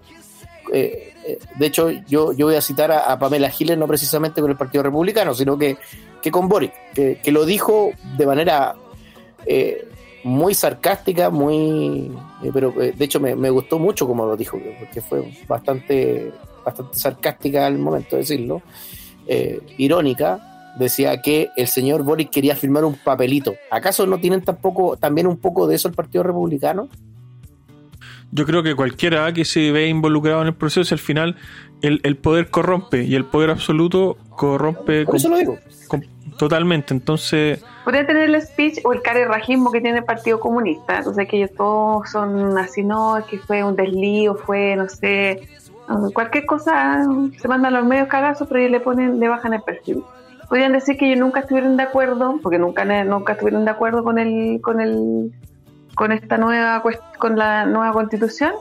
eh, 0.72 1.14
eh, 1.26 1.40
de 1.60 1.66
hecho, 1.66 1.90
yo, 2.08 2.32
yo 2.32 2.46
voy 2.46 2.56
a 2.56 2.62
citar 2.62 2.90
a, 2.90 3.20
Pamela 3.20 3.50
Giles 3.50 3.78
no 3.78 3.86
precisamente 3.86 4.40
con 4.40 4.50
el 4.50 4.56
Partido 4.56 4.84
Republicano, 4.84 5.34
sino 5.34 5.58
que, 5.58 5.76
que 6.22 6.32
con 6.32 6.48
Boris, 6.48 6.72
que, 6.96 7.20
lo 7.34 7.44
dijo 7.44 7.92
de 8.18 8.26
manera 8.26 8.76
eh, 9.46 9.86
muy 10.24 10.54
sarcástica, 10.54 11.30
muy. 11.30 12.10
pero 12.54 12.72
de 12.72 13.04
hecho 13.04 13.20
me, 13.20 13.36
me, 13.36 13.50
gustó 13.50 13.78
mucho 13.78 14.08
como 14.08 14.26
lo 14.26 14.38
dijo, 14.38 14.58
porque 14.80 15.02
fue 15.02 15.34
bastante, 15.50 16.32
bastante 16.64 16.98
sarcástica 16.98 17.66
al 17.66 17.78
momento 17.78 18.16
de 18.16 18.22
decirlo, 18.22 18.62
irónica 19.78 20.57
decía 20.78 21.22
que 21.22 21.50
el 21.56 21.68
señor 21.68 22.04
Boris 22.04 22.30
quería 22.30 22.56
firmar 22.56 22.86
un 22.86 22.96
papelito. 22.96 23.56
¿Acaso 23.72 24.06
no 24.06 24.20
tienen 24.20 24.42
tampoco 24.42 24.98
también 24.98 25.28
un 25.28 25.38
poco 25.38 25.68
de 25.68 25.76
eso 25.76 25.88
el 25.88 25.94
Partido 25.94 26.24
Republicano? 26.24 26.90
Yo 28.32 28.46
creo 28.46 28.62
que 28.62 28.76
cualquiera 28.76 29.32
que 29.34 29.46
se 29.46 29.72
ve 29.72 29.88
involucrado 29.88 30.42
en 30.42 30.48
el 30.48 30.54
proceso, 30.54 30.94
al 30.94 31.00
final 31.00 31.38
el, 31.82 32.18
poder 32.18 32.50
corrompe 32.50 33.04
y 33.04 33.16
el 33.16 33.26
poder 33.26 33.50
absoluto 33.50 34.18
corrompe. 34.30 35.06
Por 35.06 35.16
eso 35.16 35.30
lo 35.30 35.38
digo. 35.38 35.58
totalmente. 36.38 36.94
Entonces. 36.94 37.64
Podría 37.86 38.06
tener 38.06 38.24
el 38.24 38.42
speech 38.42 38.80
o 38.84 38.92
el 38.92 39.02
carerrajismo 39.02 39.72
que 39.72 39.80
tiene 39.80 40.00
el 40.00 40.04
Partido 40.04 40.42
Comunista. 40.42 40.98
Entonces, 40.98 41.28
que 41.28 41.38
ellos 41.38 41.52
todos 41.56 42.10
son 42.12 42.58
así, 42.58 42.84
no, 42.84 43.18
es 43.18 43.26
que 43.26 43.40
fue 43.40 43.64
un 43.64 43.78
deslío, 43.78 44.36
fue, 44.36 44.76
no 44.76 44.90
sé, 44.90 45.48
cualquier 46.14 46.46
cosa, 46.46 47.06
se 47.40 47.48
mandan 47.48 47.74
los 47.74 47.86
medios 47.86 48.10
cagazos, 48.10 48.46
pero 48.50 48.60
ellos 48.60 48.72
le 48.72 48.80
ponen, 48.82 49.22
le 49.22 49.30
bajan 49.30 49.54
el 49.54 49.62
perfil 49.62 50.04
podrían 50.48 50.74
decir 50.74 50.98
que 50.98 51.08
ellos 51.08 51.20
nunca 51.20 51.42
estuvieron 51.42 51.78
de 51.78 51.84
acuerdo, 51.84 52.40
porque 52.42 52.60
nunca, 52.60 52.86
nunca 53.04 53.34
estuvieron 53.34 53.66
de 53.66 53.72
acuerdo 53.72 54.04
con 54.04 54.18
el, 54.18 54.62
con 54.62 54.82
el, 54.82 55.32
con 55.96 56.12
esta 56.12 56.38
nueva, 56.38 56.82
con 57.18 57.38
la 57.38 57.66
nueva 57.66 57.94
constitución, 57.94 58.54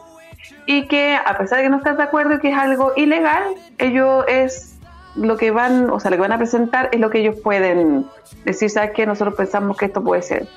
y 0.66 0.86
que 0.88 1.16
a 1.16 1.36
pesar 1.38 1.58
de 1.58 1.64
que 1.64 1.70
no 1.70 1.78
están 1.78 1.96
de 1.96 2.02
acuerdo 2.02 2.34
y 2.34 2.38
que 2.38 2.50
es 2.50 2.58
algo 2.58 2.92
ilegal, 2.96 3.54
ellos 3.78 4.24
es 4.28 4.78
lo 5.14 5.36
que 5.36 5.50
van, 5.50 5.90
o 5.90 6.00
sea, 6.00 6.10
lo 6.10 6.16
que 6.16 6.22
van 6.22 6.32
a 6.32 6.38
presentar 6.38 6.88
es 6.92 7.00
lo 7.00 7.08
que 7.10 7.20
ellos 7.20 7.36
pueden 7.42 8.06
decir, 8.44 8.68
¿sabes 8.68 8.90
qué? 8.92 9.06
Nosotros 9.06 9.34
pensamos 9.36 9.76
que 9.76 9.86
esto 9.86 10.02
puede 10.02 10.22
ser. 10.22 10.48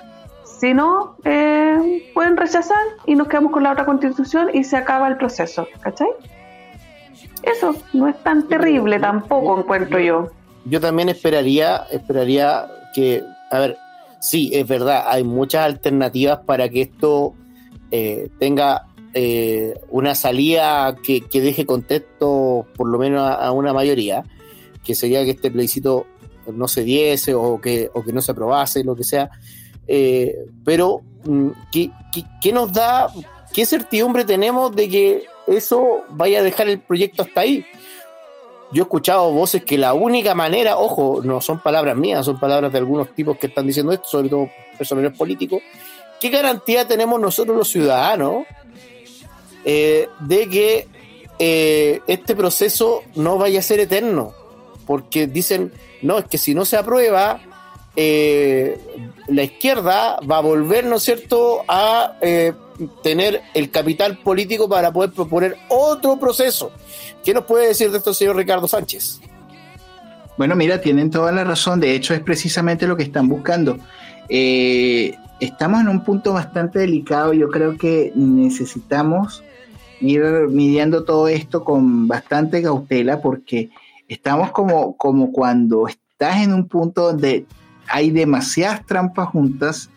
Si 0.44 0.74
no, 0.74 1.16
eh, 1.24 2.12
pueden 2.14 2.36
rechazar 2.36 2.78
y 3.06 3.16
nos 3.16 3.30
quedamos 3.30 3.54
con 3.54 3.64
la 3.64 3.72
otra 3.72 3.86
constitución 3.86 4.50
y 4.54 4.66
se 4.66 4.76
acaba 4.76 5.08
el 5.08 5.16
proceso, 5.16 5.68
¿cachai? 5.80 6.10
Eso 7.44 7.76
no 7.94 8.10
es 8.10 8.22
tan 8.24 8.48
terrible 8.50 9.00
tampoco, 9.00 9.58
encuentro 9.60 10.00
yo 10.00 10.30
yo 10.70 10.80
también 10.80 11.10
esperaría, 11.10 11.88
esperaría 11.92 12.68
que, 12.94 13.24
a 13.52 13.60
ver, 13.60 13.78
sí, 14.20 14.52
es 14.54 14.68
verdad, 14.68 15.04
hay 15.08 15.24
muchas 15.24 15.66
alternativas 15.66 16.40
para 16.46 16.70
que 16.70 16.84
esto 16.84 17.34
eh, 17.92 18.30
tenga 18.40 18.88
eh, 19.14 19.74
una 19.90 20.14
salida 20.14 20.96
que, 21.04 21.24
deje 21.32 21.66
contexto 21.66 22.68
por 22.76 22.88
lo 22.88 23.00
menos 23.00 23.22
a, 23.22 23.52
una 23.52 23.74
mayoría, 23.74 24.24
que 24.84 24.96
sería 24.96 25.24
que 25.24 25.32
este 25.32 25.52
plebiscito 25.52 26.06
no 26.54 26.68
se 26.68 26.84
diese 26.84 27.34
o 27.34 27.60
que, 27.60 27.90
o 27.94 28.04
que 28.04 28.14
no 28.14 28.22
se 28.22 28.32
aprobase, 28.32 28.84
lo 28.84 28.96
que 28.96 29.04
sea. 29.04 29.30
Eh, 29.88 30.36
pero, 30.64 31.02
mm, 31.26 31.50
¿qué, 31.72 31.92
qué 32.42 32.52
nos 32.52 32.72
da, 32.72 33.12
qué 33.54 33.66
certidumbre 33.66 34.26
tenemos 34.26 34.76
de 34.76 34.90
que 34.90 35.24
eso 35.48 36.04
vaya 36.12 36.40
a 36.40 36.44
dejar 36.44 36.70
el 36.70 36.80
proyecto 36.80 37.24
hasta 37.24 37.42
ahí? 37.42 37.66
Yo 38.72 38.84
he 38.84 38.86
escuchado 38.86 39.32
voces 39.32 39.64
que 39.64 39.78
la 39.78 39.94
única 39.94 40.36
manera, 40.36 40.78
ojo, 40.78 41.22
no 41.24 41.42
son 41.42 41.60
palabras 41.60 41.98
mías, 41.98 42.26
son 42.26 42.40
palabras 42.40 42.72
de 42.72 42.78
algunos 42.78 43.14
tipos 43.16 43.38
que 43.38 43.48
están 43.48 43.66
diciendo 43.66 43.92
esto, 43.92 44.08
sobre 44.08 44.30
todo 44.30 44.50
personajes 44.78 45.18
políticos, 45.18 45.62
¿qué 46.22 46.30
garantía 46.30 46.88
tenemos 46.88 47.20
nosotros 47.20 47.58
los 47.58 47.70
ciudadanos 47.70 48.46
eh, 49.66 50.08
de 50.20 50.48
que 50.48 50.88
eh, 51.40 52.02
este 52.08 52.36
proceso 52.36 53.04
no 53.16 53.38
vaya 53.38 53.60
a 53.60 53.64
ser 53.64 53.80
eterno? 53.80 54.34
Porque 54.86 55.28
dicen, 55.28 55.74
no, 56.02 56.20
es 56.20 56.26
que 56.26 56.38
si 56.38 56.54
no 56.54 56.64
se 56.66 56.78
aprueba, 56.78 57.42
eh, 57.96 58.80
la 59.28 59.44
izquierda 59.44 60.20
va 60.30 60.38
a 60.38 60.42
volver, 60.42 60.86
¿no 60.86 60.98
es 60.98 61.04
cierto?, 61.04 61.64
a 61.68 62.14
tener 63.04 63.42
el 63.54 63.70
capital 63.70 64.18
político 64.20 64.70
para 64.70 64.92
poder 64.92 65.12
proponer 65.12 65.58
otro 65.70 66.18
proceso. 66.18 66.72
¿Qué 67.24 67.34
nos 67.34 67.46
puede 67.46 67.68
decir 67.68 67.92
de 67.92 67.98
esto, 67.98 68.14
señor 68.14 68.36
Ricardo 68.36 68.68
Sánchez? 68.68 69.20
Bueno, 70.38 70.56
mira, 70.56 70.80
tienen 70.80 71.10
toda 71.10 71.32
la 71.32 71.44
razón. 71.44 71.80
De 71.80 71.94
hecho, 71.94 72.14
es 72.14 72.22
precisamente 72.22 72.88
lo 72.88 72.96
que 72.96 73.04
están 73.04 73.28
buscando. 73.28 73.78
Eh, 74.30 75.16
estamos 75.40 75.82
en 75.82 75.90
un 75.90 76.04
punto 76.04 76.34
bastante 76.34 76.80
delicado. 76.80 77.34
Yo 77.34 77.50
creo 77.50 77.78
que 77.78 78.14
necesitamos 78.16 79.44
ir 80.00 80.22
midiendo 80.50 81.04
todo 81.04 81.28
esto 81.28 81.64
con 81.66 82.08
bastante 82.08 82.62
cautela 82.62 83.22
porque 83.22 83.70
estamos 84.08 84.52
como, 84.52 84.96
como 84.96 85.34
cuando 85.34 85.88
estás 85.88 86.42
en 86.42 86.54
un 86.54 86.68
punto 86.68 87.04
donde 87.04 87.46
hay 87.88 88.12
demasiadas 88.12 88.86
trampas 88.86 89.28
juntas 89.30 89.90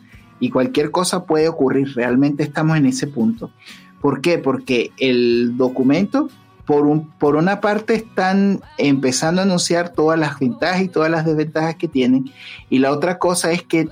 y 0.42 0.50
cualquier 0.50 0.90
cosa 0.90 1.24
puede 1.24 1.48
ocurrir. 1.48 1.94
Realmente 1.94 2.42
estamos 2.42 2.76
en 2.76 2.86
ese 2.86 3.06
punto. 3.06 3.52
¿Por 4.00 4.20
qué? 4.20 4.38
Porque 4.38 4.90
el 4.98 5.56
documento 5.56 6.28
por, 6.66 6.84
un, 6.86 7.08
por 7.10 7.36
una 7.36 7.60
parte 7.60 7.94
están 7.94 8.60
empezando 8.76 9.40
a 9.40 9.44
anunciar 9.44 9.90
todas 9.90 10.18
las 10.18 10.40
ventajas 10.40 10.82
y 10.82 10.88
todas 10.88 11.12
las 11.12 11.24
desventajas 11.24 11.76
que 11.76 11.86
tienen, 11.86 12.32
y 12.68 12.80
la 12.80 12.90
otra 12.90 13.18
cosa 13.18 13.52
es 13.52 13.62
que 13.62 13.88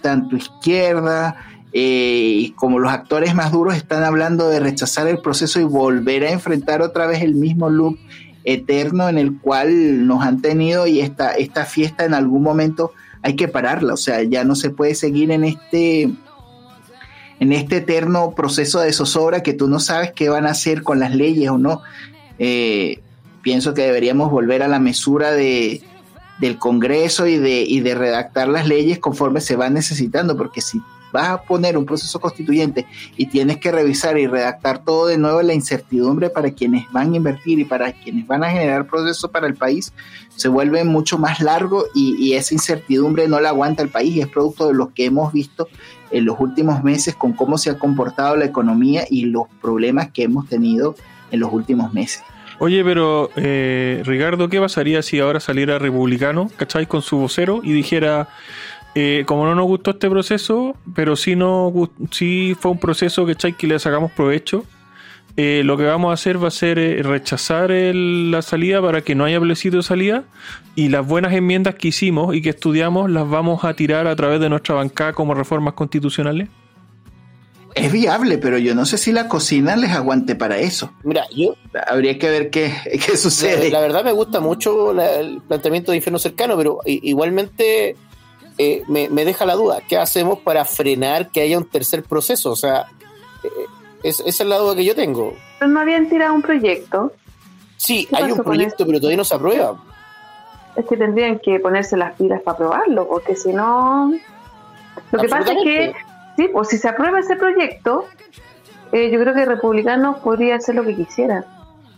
tanto 0.00 0.34
izquierda 0.34 1.36
eh, 1.72 2.50
como 2.56 2.80
los 2.80 2.92
actores 2.92 3.36
más 3.36 3.52
duros 3.52 3.76
están 3.76 4.02
hablando 4.02 4.48
de 4.48 4.58
rechazar 4.58 5.06
el 5.06 5.18
proceso 5.18 5.60
y 5.60 5.64
volver 5.64 6.24
a 6.24 6.32
enfrentar 6.32 6.82
otra 6.82 7.06
vez 7.06 7.22
el 7.22 7.36
mismo 7.36 7.70
loop 7.70 7.96
eterno 8.42 9.08
en 9.08 9.18
el 9.18 9.38
cual 9.38 10.04
nos 10.06 10.24
han 10.24 10.42
tenido 10.42 10.88
y 10.88 11.00
esta, 11.00 11.34
esta 11.34 11.64
fiesta 11.64 12.04
en 12.04 12.14
algún 12.14 12.42
momento 12.42 12.92
hay 13.22 13.36
que 13.36 13.48
pararla, 13.48 13.94
o 13.94 13.96
sea, 13.96 14.22
ya 14.22 14.44
no 14.44 14.54
se 14.54 14.70
puede 14.70 14.94
seguir 14.94 15.30
en 15.30 15.44
este 15.44 16.10
en 17.40 17.52
este 17.52 17.78
eterno 17.78 18.34
proceso 18.36 18.80
de 18.80 18.92
zozobra 18.92 19.42
que 19.42 19.52
tú 19.52 19.66
no 19.66 19.80
sabes 19.80 20.12
qué 20.12 20.28
van 20.28 20.46
a 20.46 20.50
hacer 20.50 20.84
con 20.84 21.00
las 21.00 21.12
leyes 21.12 21.50
o 21.50 21.58
no. 21.58 21.82
Eh, 22.38 23.00
pienso 23.42 23.74
que 23.74 23.82
deberíamos 23.82 24.30
volver 24.30 24.62
a 24.62 24.68
la 24.68 24.78
mesura 24.78 25.32
de, 25.32 25.82
del 26.38 26.58
Congreso 26.58 27.26
y 27.26 27.38
de, 27.38 27.62
y 27.66 27.80
de 27.80 27.96
redactar 27.96 28.46
las 28.48 28.68
leyes 28.68 29.00
conforme 29.00 29.40
se 29.40 29.56
van 29.56 29.74
necesitando, 29.74 30.36
porque 30.36 30.60
si 30.60 30.80
vas 31.12 31.28
a 31.28 31.42
poner 31.42 31.76
un 31.76 31.84
proceso 31.84 32.18
constituyente 32.18 32.86
y 33.16 33.26
tienes 33.26 33.58
que 33.58 33.70
revisar 33.70 34.18
y 34.18 34.26
redactar 34.26 34.84
todo 34.84 35.06
de 35.06 35.18
nuevo, 35.18 35.42
la 35.42 35.54
incertidumbre 35.54 36.30
para 36.30 36.50
quienes 36.50 36.90
van 36.92 37.12
a 37.12 37.16
invertir 37.16 37.58
y 37.58 37.64
para 37.64 37.92
quienes 37.92 38.26
van 38.26 38.44
a 38.44 38.50
generar 38.50 38.86
procesos 38.86 39.30
para 39.30 39.46
el 39.46 39.54
país 39.54 39.92
se 40.34 40.48
vuelve 40.48 40.82
mucho 40.84 41.18
más 41.18 41.40
largo 41.40 41.84
y, 41.94 42.32
esa 42.32 42.54
incertidumbre 42.54 43.28
no 43.28 43.40
la 43.40 43.50
aguanta 43.50 43.82
el 43.82 43.90
país 43.90 44.16
y 44.16 44.20
es 44.20 44.28
producto 44.28 44.68
de 44.68 44.74
lo 44.74 44.94
que 44.94 45.04
hemos 45.04 45.32
visto 45.32 45.68
en 46.10 46.24
los 46.24 46.40
últimos 46.40 46.82
meses 46.82 47.14
con 47.14 47.34
cómo 47.34 47.58
se 47.58 47.70
ha 47.70 47.78
comportado 47.78 48.36
la 48.36 48.46
economía 48.46 49.04
y 49.08 49.26
los 49.26 49.44
problemas 49.60 50.10
que 50.10 50.22
hemos 50.22 50.48
tenido 50.48 50.94
en 51.30 51.40
los 51.40 51.52
últimos 51.52 51.92
meses. 51.92 52.22
Oye, 52.58 52.84
pero 52.84 53.30
eh, 53.36 54.02
Ricardo, 54.04 54.48
¿qué 54.48 54.60
pasaría 54.60 55.02
si 55.02 55.18
ahora 55.20 55.40
saliera 55.40 55.78
republicano, 55.78 56.48
¿cacháis? 56.56 56.86
Con 56.86 57.02
su 57.02 57.18
vocero 57.18 57.60
y 57.62 57.72
dijera, 57.72 58.28
eh, 58.94 59.24
como 59.26 59.46
no 59.46 59.54
nos 59.54 59.66
gustó 59.66 59.92
este 59.92 60.10
proceso, 60.10 60.76
pero 60.94 61.16
sí, 61.16 61.34
no, 61.34 61.72
sí 62.10 62.56
fue 62.58 62.72
un 62.72 62.78
proceso 62.78 63.24
que, 63.24 63.34
que 63.34 63.66
le 63.66 63.78
sacamos 63.78 64.12
provecho. 64.12 64.64
Eh, 65.38 65.62
lo 65.64 65.78
que 65.78 65.84
vamos 65.84 66.10
a 66.10 66.14
hacer 66.14 66.42
va 66.42 66.48
a 66.48 66.50
ser 66.50 66.78
eh, 66.78 67.02
rechazar 67.02 67.70
la 67.70 68.42
salida 68.42 68.82
para 68.82 69.00
que 69.00 69.14
no 69.14 69.24
haya 69.24 69.40
plebiscito 69.40 69.78
de 69.78 69.82
salida 69.82 70.24
y 70.74 70.90
las 70.90 71.06
buenas 71.06 71.32
enmiendas 71.32 71.76
que 71.76 71.88
hicimos 71.88 72.36
y 72.36 72.42
que 72.42 72.50
estudiamos 72.50 73.10
las 73.10 73.26
vamos 73.26 73.64
a 73.64 73.72
tirar 73.72 74.06
a 74.06 74.14
través 74.14 74.40
de 74.40 74.50
nuestra 74.50 74.74
bancada 74.74 75.14
como 75.14 75.32
reformas 75.32 75.72
constitucionales. 75.72 76.50
Es 77.74 77.90
viable, 77.90 78.36
pero 78.36 78.58
yo 78.58 78.74
no 78.74 78.84
sé 78.84 78.98
si 78.98 79.12
la 79.12 79.28
cocina 79.28 79.74
les 79.76 79.92
aguante 79.92 80.34
para 80.34 80.58
eso. 80.58 80.92
Mira, 81.02 81.24
yo... 81.34 81.54
Habría 81.86 82.18
que 82.18 82.28
ver 82.28 82.50
qué, 82.50 82.70
qué 83.06 83.16
sucede. 83.16 83.70
La, 83.70 83.80
verdad 83.80 84.04
me 84.04 84.12
gusta 84.12 84.40
mucho 84.40 84.92
el 85.00 85.40
planteamiento 85.48 85.92
de 85.92 85.96
infierno 85.96 86.18
cercano, 86.18 86.58
pero 86.58 86.80
igualmente 86.84 87.96
eh, 88.58 88.82
me, 88.88 89.08
deja 89.08 89.46
la 89.46 89.54
duda. 89.54 89.80
¿Qué 89.88 89.96
hacemos 89.96 90.38
para 90.40 90.64
frenar 90.64 91.28
que 91.28 91.40
haya 91.40 91.58
un 91.58 91.68
tercer 91.68 92.02
proceso? 92.02 92.50
O 92.50 92.56
sea, 92.56 92.86
eh, 93.42 93.48
esa 94.02 94.24
es 94.24 94.40
la 94.40 94.58
duda 94.58 94.74
que 94.74 94.84
yo 94.84 94.94
tengo. 94.94 95.34
Pero 95.58 95.70
no 95.70 95.80
habían 95.80 96.08
tirado 96.08 96.34
un 96.34 96.42
proyecto. 96.42 97.12
Sí, 97.76 98.08
hay 98.12 98.30
un 98.30 98.38
proyecto, 98.38 98.86
pero 98.86 98.98
todavía 98.98 99.16
no 99.16 99.24
se 99.24 99.34
aprueba. 99.34 99.76
Es 100.76 100.86
que 100.86 100.96
tendrían 100.96 101.38
que 101.38 101.58
ponerse 101.60 101.96
las 101.96 102.14
pilas 102.16 102.40
para 102.42 102.54
aprobarlo, 102.54 103.08
porque 103.08 103.36
si 103.36 103.52
no... 103.52 104.12
Lo 105.10 105.18
que 105.18 105.28
pasa 105.28 105.52
es 105.52 105.62
que, 105.62 105.94
sí, 106.36 106.48
pues 106.52 106.68
si 106.68 106.78
se 106.78 106.88
aprueba 106.88 107.20
ese 107.20 107.36
proyecto, 107.36 108.06
eh, 108.92 109.10
yo 109.10 109.20
creo 109.20 109.34
que 109.34 109.44
republicanos 109.44 110.18
podría 110.18 110.56
hacer 110.56 110.74
lo 110.74 110.84
que 110.84 110.94
quisieran. 110.94 111.44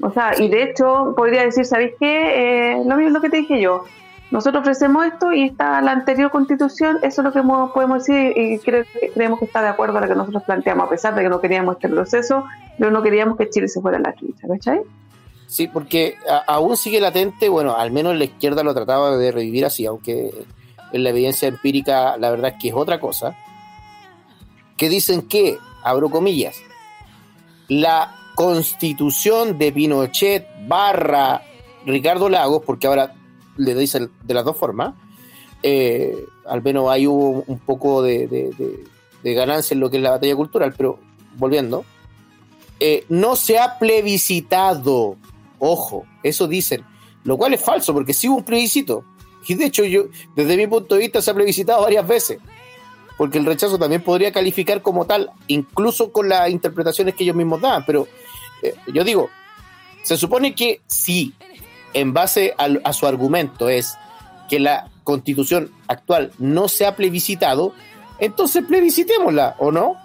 O 0.01 0.11
sea, 0.11 0.33
y 0.39 0.49
de 0.49 0.65
hecho 0.65 1.15
podría 1.17 1.43
decir, 1.43 1.65
¿sabéis 1.65 1.93
qué? 2.01 2.83
lo 2.85 2.97
mismo 2.97 3.11
lo 3.11 3.21
que 3.21 3.31
te 3.31 3.39
dije 3.39 3.61
yo 3.61 3.85
nosotros 4.31 4.63
ofrecemos 4.63 5.07
esto 5.07 5.33
y 5.33 5.45
está 5.45 5.81
la 5.81 5.93
anterior 5.93 6.31
constitución, 6.31 6.99
eso 7.03 7.21
es 7.21 7.25
lo 7.25 7.33
que 7.33 7.43
podemos 7.73 8.05
decir 8.05 8.33
y 8.37 8.59
creemos 8.59 9.39
que 9.39 9.45
está 9.45 9.63
de 9.63 9.69
acuerdo 9.69 9.99
a 9.99 10.01
lo 10.01 10.09
que 10.09 10.15
nosotros 10.15 10.43
planteamos, 10.45 10.87
a 10.87 10.91
pesar 10.91 11.15
de 11.15 11.23
que 11.23 11.29
no 11.29 11.41
queríamos 11.41 11.77
este 11.77 11.89
proceso, 11.89 12.45
pero 12.79 12.91
no 12.91 13.03
queríamos 13.03 13.37
que 13.37 13.49
Chile 13.51 13.69
se 13.69 13.81
fuera 13.81 13.99
a 13.99 14.01
la 14.01 14.15
chucha, 14.15 14.49
¿cachai? 14.49 14.81
Sí, 15.47 15.69
porque 15.69 16.17
aún 16.49 16.77
sigue 16.77 17.01
latente, 17.01 17.49
bueno, 17.49 17.77
al 17.77 17.93
menos 17.93 18.17
la 18.17 18.25
izquierda 18.25 18.65
lo 18.65 18.75
trataba 18.75 19.17
de 19.17 19.31
revivir 19.31 19.67
así, 19.67 19.87
aunque 19.87 20.33
en 20.93 21.05
la 21.05 21.11
evidencia 21.11 21.47
empírica 21.47 22.17
la 22.17 22.31
verdad 22.31 22.53
es 22.55 22.61
que 22.61 22.69
es 22.69 22.75
otra 22.75 22.99
cosa, 22.99 23.37
que 24.77 24.89
dicen 24.89 25.29
que, 25.29 25.59
abro 25.85 26.09
comillas, 26.11 26.57
la 27.69 28.17
constitución 28.35 29.59
de 29.59 29.71
Pinochet 29.71 30.49
barra 30.67 31.43
Ricardo 31.87 32.29
Lagos, 32.29 32.63
porque 32.67 32.89
ahora 32.89 33.15
le 33.57 33.75
dicen 33.75 34.11
de 34.23 34.35
las 34.35 34.45
dos 34.45 34.57
formas, 34.57 34.95
eh, 35.63 36.27
al 36.47 36.63
menos 36.63 36.91
hay 36.91 37.07
un, 37.07 37.43
un 37.47 37.59
poco 37.59 38.03
de, 38.03 38.53
ganancia 39.23 39.75
en 39.75 39.81
lo 39.81 39.91
que 39.91 39.97
es 39.97 40.03
la 40.03 40.11
batalla 40.11 40.37
cultural, 40.37 40.75
pero 40.77 40.99
volviendo, 41.37 41.85
eh, 42.81 43.05
no 43.09 43.37
se 43.37 43.59
ha 43.59 43.79
plebiscitado, 43.79 45.17
ojo, 45.59 46.05
eso 46.23 46.47
dicen, 46.47 46.85
lo 47.25 47.39
cual 47.39 47.55
es 47.55 47.63
falso, 47.63 47.95
porque 47.95 48.13
sí 48.13 48.29
hubo 48.29 48.39
un 48.39 48.45
plebiscito, 48.45 49.05
y 49.47 49.55
de 49.55 49.67
hecho 49.67 49.85
yo, 49.85 50.05
desde 50.37 50.57
mi 50.57 50.67
punto 50.67 50.95
de 50.95 51.03
vista, 51.03 51.23
se 51.23 51.31
ha 51.31 51.35
plebiscitado 51.35 51.83
varias 51.83 52.07
veces, 52.07 52.39
porque 53.17 53.39
el 53.39 53.47
rechazo 53.47 53.79
también 53.79 54.03
podría 54.03 54.33
calificar 54.33 54.83
como 54.83 55.07
tal, 55.07 55.31
incluso 55.47 56.13
con 56.13 56.29
las 56.29 56.51
interpretaciones 56.51 57.15
que 57.15 57.25
ellos 57.25 57.37
mismos 57.37 57.61
dan, 57.61 57.85
pero 57.87 58.07
eh, 58.63 58.75
yo 58.93 59.05
digo, 59.05 59.31
se 60.03 60.19
supone 60.19 60.55
que 60.55 60.83
sí, 60.87 61.33
en 61.95 62.13
base 62.13 62.55
a, 62.59 62.93
su 62.93 63.07
argumento 63.07 63.69
es 63.69 63.97
que 64.49 64.61
la 64.61 64.91
constitución 65.05 65.71
actual 65.89 66.33
no 66.39 66.69
se 66.69 66.87
ha 66.87 66.97
plebiscitado, 66.97 67.73
entonces 68.19 68.65
plebiscitémosla, 68.65 69.57
¿o 69.59 69.73
no? 69.73 69.97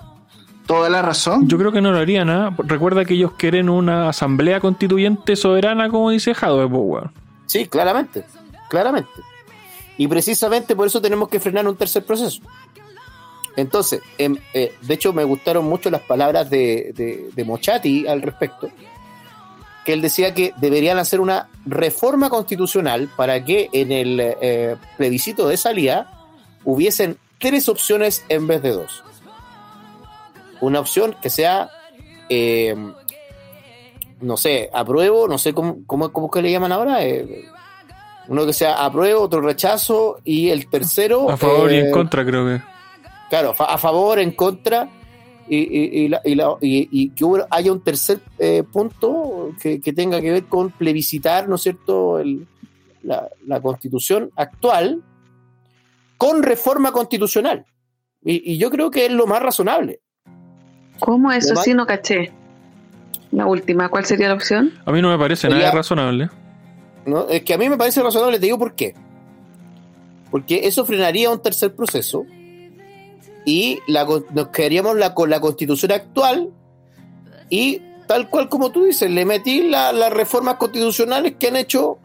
Toda 0.65 0.89
la 0.89 1.02
razón. 1.02 1.47
Yo 1.47 1.58
creo 1.58 1.71
que 1.71 1.82
no 1.82 1.91
lo 1.91 1.97
harían, 1.97 2.30
¿ah? 2.30 2.56
Recuerda 2.60 3.04
que 3.04 3.15
ellos 3.15 3.34
quieren 3.34 3.69
una 3.69 4.10
asamblea 4.10 4.60
constituyente 4.60 5.36
soberana, 5.36 5.89
como 5.89 6.12
dice 6.12 6.36
Jadwe, 6.36 6.69
Power. 6.69 7.10
Sí, 7.47 7.65
claramente, 7.65 8.23
claramente. 8.69 9.10
Y 9.97 10.08
precisamente 10.08 10.75
por 10.75 10.88
eso 10.88 11.02
tenemos 11.02 11.28
que 11.28 11.39
frenar 11.39 11.67
un 11.67 11.75
tercer 11.75 12.06
proceso. 12.06 12.41
Entonces, 13.56 14.02
em, 14.17 14.38
eh, 14.54 14.75
de 14.82 14.93
hecho 14.93 15.12
me 15.12 15.23
gustaron 15.23 15.65
mucho 15.65 15.89
las 15.89 16.02
palabras 16.02 16.49
de, 16.49 17.32
de 17.36 17.43
Mochati 17.43 18.08
al 18.08 18.21
respecto, 18.21 18.69
que 19.86 19.94
él 19.94 20.02
decía 20.02 20.34
que 20.34 20.54
deberían 20.58 20.98
hacer 20.98 21.20
una 21.20 21.48
reforma 21.65 22.30
constitucional 22.30 23.10
para 23.15 23.44
que 23.44 23.70
en 23.74 23.92
el 23.92 24.20
eh, 24.20 24.76
plebiscito 24.98 25.48
de 25.48 25.58
salida 25.58 26.12
hubiesen 26.63 27.18
tres 27.39 27.70
opciones 27.70 28.26
en 28.30 28.48
vez 28.48 28.62
de 28.62 28.72
dos. 28.72 29.04
Una 30.62 30.80
opción 30.80 31.15
que 31.22 31.30
sea, 31.30 31.70
eh, 32.28 32.76
no 34.20 34.38
sé, 34.38 34.70
apruebo, 34.74 35.28
no 35.28 35.38
sé 35.38 35.54
cómo, 35.54 35.80
cómo, 35.86 36.30
que 36.30 36.42
le 36.42 36.52
llaman 36.52 36.72
ahora. 36.72 37.04
Eh, 37.04 37.46
uno 38.28 38.46
que 38.46 38.54
sea 38.54 38.86
apruebo, 38.86 39.22
otro 39.22 39.42
rechazo 39.42 40.20
y 40.24 40.50
el 40.50 40.70
tercero... 40.70 41.30
A 41.32 41.38
favor 41.38 41.72
y 41.72 41.78
en 41.78 41.92
contra 41.92 42.26
creo 42.26 42.46
que. 42.46 42.62
Claro, 43.30 43.56
a 43.58 43.78
favor, 43.78 44.20
en 44.20 44.32
contra 44.32 44.89
y, 45.50 46.12
y, 46.62 47.10
que 47.10 47.26
haya 47.50 47.72
un 47.72 47.82
tercer 47.82 48.20
eh, 48.38 48.64
punto 48.64 49.52
que, 49.62 49.80
tenga 49.94 50.22
que 50.22 50.32
ver 50.32 50.44
con 50.46 50.70
plebiscitar, 50.72 51.50
¿no 51.50 51.56
es 51.56 51.62
cierto?, 51.62 52.22
la, 53.02 53.62
constitución 53.62 54.32
actual 54.36 55.02
con 56.18 56.44
reforma 56.44 56.92
constitucional. 56.92 57.66
Y, 58.24 58.58
yo 58.58 58.70
creo 58.70 58.92
que 58.92 59.08
es 59.08 59.12
lo 59.12 59.26
más 59.26 59.42
razonable. 59.42 60.02
¿Cómo 61.00 61.32
eso? 61.32 61.56
Sí, 61.56 61.74
no 61.74 61.86
caché. 61.86 62.32
La 63.32 63.46
última, 63.46 63.90
¿cuál 63.90 64.06
sería 64.06 64.28
la 64.28 64.34
opción? 64.34 64.74
A 64.86 64.92
mí 64.92 65.02
no 65.02 65.10
me 65.10 65.18
parece 65.18 65.50
nada 65.50 65.72
razonable. 65.72 66.30
No, 67.06 67.28
es 67.30 67.44
que 67.44 67.54
a 67.54 67.58
mí 67.58 67.70
me 67.70 67.78
parece 67.78 68.04
razonable, 68.04 68.40
te 68.40 68.46
digo 68.46 68.60
por 68.60 68.76
qué. 68.76 68.94
Porque 70.30 70.68
eso 70.68 70.86
frenaría 70.86 71.32
un 71.32 71.42
tercer 71.42 71.76
proceso 71.76 72.26
y 73.45 73.80
la, 73.88 74.06
nos 74.06 74.47
quedaríamos 74.49 74.95
la, 74.97 75.13
con 75.13 75.30
la 75.30 75.39
constitución 75.39 75.91
actual 75.91 76.49
y 77.49 77.82
tal 78.08 78.30
cual 78.30 78.49
como 78.49 78.71
tú 78.71 78.86
dices, 78.86 79.10
le 79.10 79.25
metí 79.25 79.62
las 79.63 80.12
reformas 80.12 80.56
constitucionales 80.56 81.36
que 81.39 81.47
han 81.47 81.56
hecho 81.56 81.99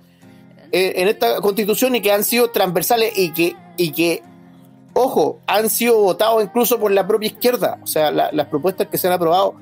eh, 0.71 1.01
en 1.03 1.09
esta 1.09 1.41
constitución 1.41 1.95
y 1.95 2.01
que 2.01 2.13
han 2.13 2.25
sido 2.25 2.51
transversales 2.51 3.17
y 3.17 3.31
que, 3.31 3.55
y 3.77 3.93
que, 3.93 4.23
ojo, 4.93 5.39
han 5.47 5.71
sido 5.71 6.01
votados 6.01 6.43
incluso 6.43 6.79
por 6.81 6.91
la 6.91 7.07
propia 7.07 7.29
izquierda. 7.29 7.79
O 7.83 7.87
sea, 7.87 8.11
las 8.11 8.47
propuestas 8.49 8.89
que 8.89 8.99
se 8.99 9.07
han 9.07 9.13
aprobado 9.13 9.55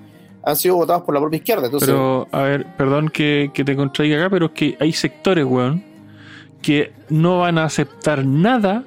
han 0.42 0.56
sido 0.56 0.76
votadas 0.76 1.02
por 1.02 1.14
la 1.14 1.20
propia 1.20 1.37
izquierda. 1.37 1.66
Entonces, 1.66 1.88
pero, 1.88 2.26
a 2.32 2.42
ver, 2.42 2.66
perdón 2.76 3.08
que, 3.08 3.50
que 3.52 3.62
te 3.62 3.76
contraiga 3.76 4.18
acá, 4.18 4.30
pero 4.30 4.46
es 4.46 4.52
que 4.52 4.76
hay 4.80 4.92
sectores, 4.92 5.44
weón, 5.44 5.85
que 6.62 6.92
no 7.08 7.40
van 7.40 7.58
a 7.58 7.64
aceptar 7.64 8.24
nada 8.24 8.85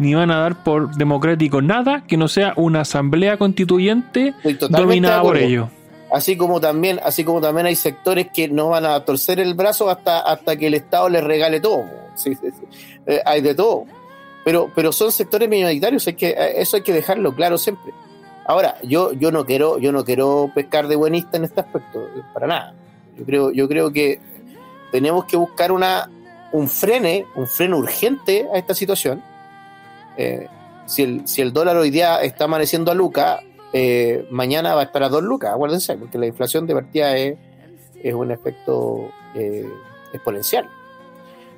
ni 0.00 0.14
van 0.14 0.30
a 0.30 0.38
dar 0.38 0.64
por 0.64 0.94
democrático 0.96 1.60
nada 1.60 2.04
que 2.08 2.16
no 2.16 2.26
sea 2.26 2.54
una 2.56 2.80
asamblea 2.80 3.36
constituyente 3.36 4.34
dominada 4.70 5.22
por 5.22 5.36
ellos. 5.36 5.68
Así 6.10 6.36
como 6.36 6.58
también, 6.58 6.98
así 7.04 7.22
como 7.22 7.40
también 7.40 7.66
hay 7.66 7.76
sectores 7.76 8.28
que 8.32 8.48
no 8.48 8.70
van 8.70 8.86
a 8.86 9.04
torcer 9.04 9.38
el 9.38 9.54
brazo 9.54 9.90
hasta, 9.90 10.20
hasta 10.20 10.56
que 10.56 10.66
el 10.68 10.74
Estado 10.74 11.08
les 11.08 11.22
regale 11.22 11.60
todo. 11.60 11.84
Sí, 12.14 12.34
sí, 12.34 12.48
sí. 12.50 12.96
Eh, 13.06 13.20
hay 13.24 13.42
de 13.42 13.54
todo. 13.54 13.84
Pero, 14.42 14.72
pero 14.74 14.90
son 14.90 15.12
sectores 15.12 15.48
minoritarios, 15.48 16.06
hay 16.06 16.14
que, 16.14 16.30
eh, 16.30 16.54
eso 16.56 16.78
hay 16.78 16.82
que 16.82 16.94
dejarlo 16.94 17.34
claro 17.34 17.58
siempre. 17.58 17.92
Ahora, 18.46 18.76
yo, 18.82 19.12
yo 19.12 19.30
no 19.30 19.44
quiero, 19.44 19.78
yo 19.78 19.92
no 19.92 20.04
quiero 20.04 20.50
pescar 20.54 20.88
de 20.88 20.96
buenista 20.96 21.36
en 21.36 21.44
este 21.44 21.60
aspecto, 21.60 22.08
para 22.32 22.46
nada. 22.46 22.74
Yo 23.18 23.24
creo, 23.26 23.52
yo 23.52 23.68
creo 23.68 23.92
que 23.92 24.18
tenemos 24.90 25.26
que 25.26 25.36
buscar 25.36 25.70
una, 25.70 26.10
un 26.52 26.68
frene, 26.68 27.26
un 27.36 27.46
freno 27.46 27.76
urgente 27.76 28.48
a 28.52 28.58
esta 28.58 28.74
situación. 28.74 29.22
Eh, 30.20 30.46
si, 30.84 31.02
el, 31.02 31.26
si 31.26 31.40
el 31.40 31.50
dólar 31.50 31.78
hoy 31.78 31.88
día 31.88 32.20
está 32.20 32.44
amaneciendo 32.44 32.90
a 32.90 32.94
Luca, 32.94 33.40
eh, 33.72 34.26
mañana 34.30 34.74
va 34.74 34.82
a 34.82 34.84
estar 34.84 35.02
a 35.02 35.08
dos 35.08 35.22
lucas, 35.22 35.52
acuérdense, 35.54 35.96
porque 35.96 36.18
la 36.18 36.26
inflación 36.26 36.66
de 36.66 36.74
partida 36.74 37.16
es, 37.16 37.38
es 38.02 38.12
un 38.12 38.30
efecto 38.30 39.10
eh, 39.34 39.66
exponencial. 40.12 40.68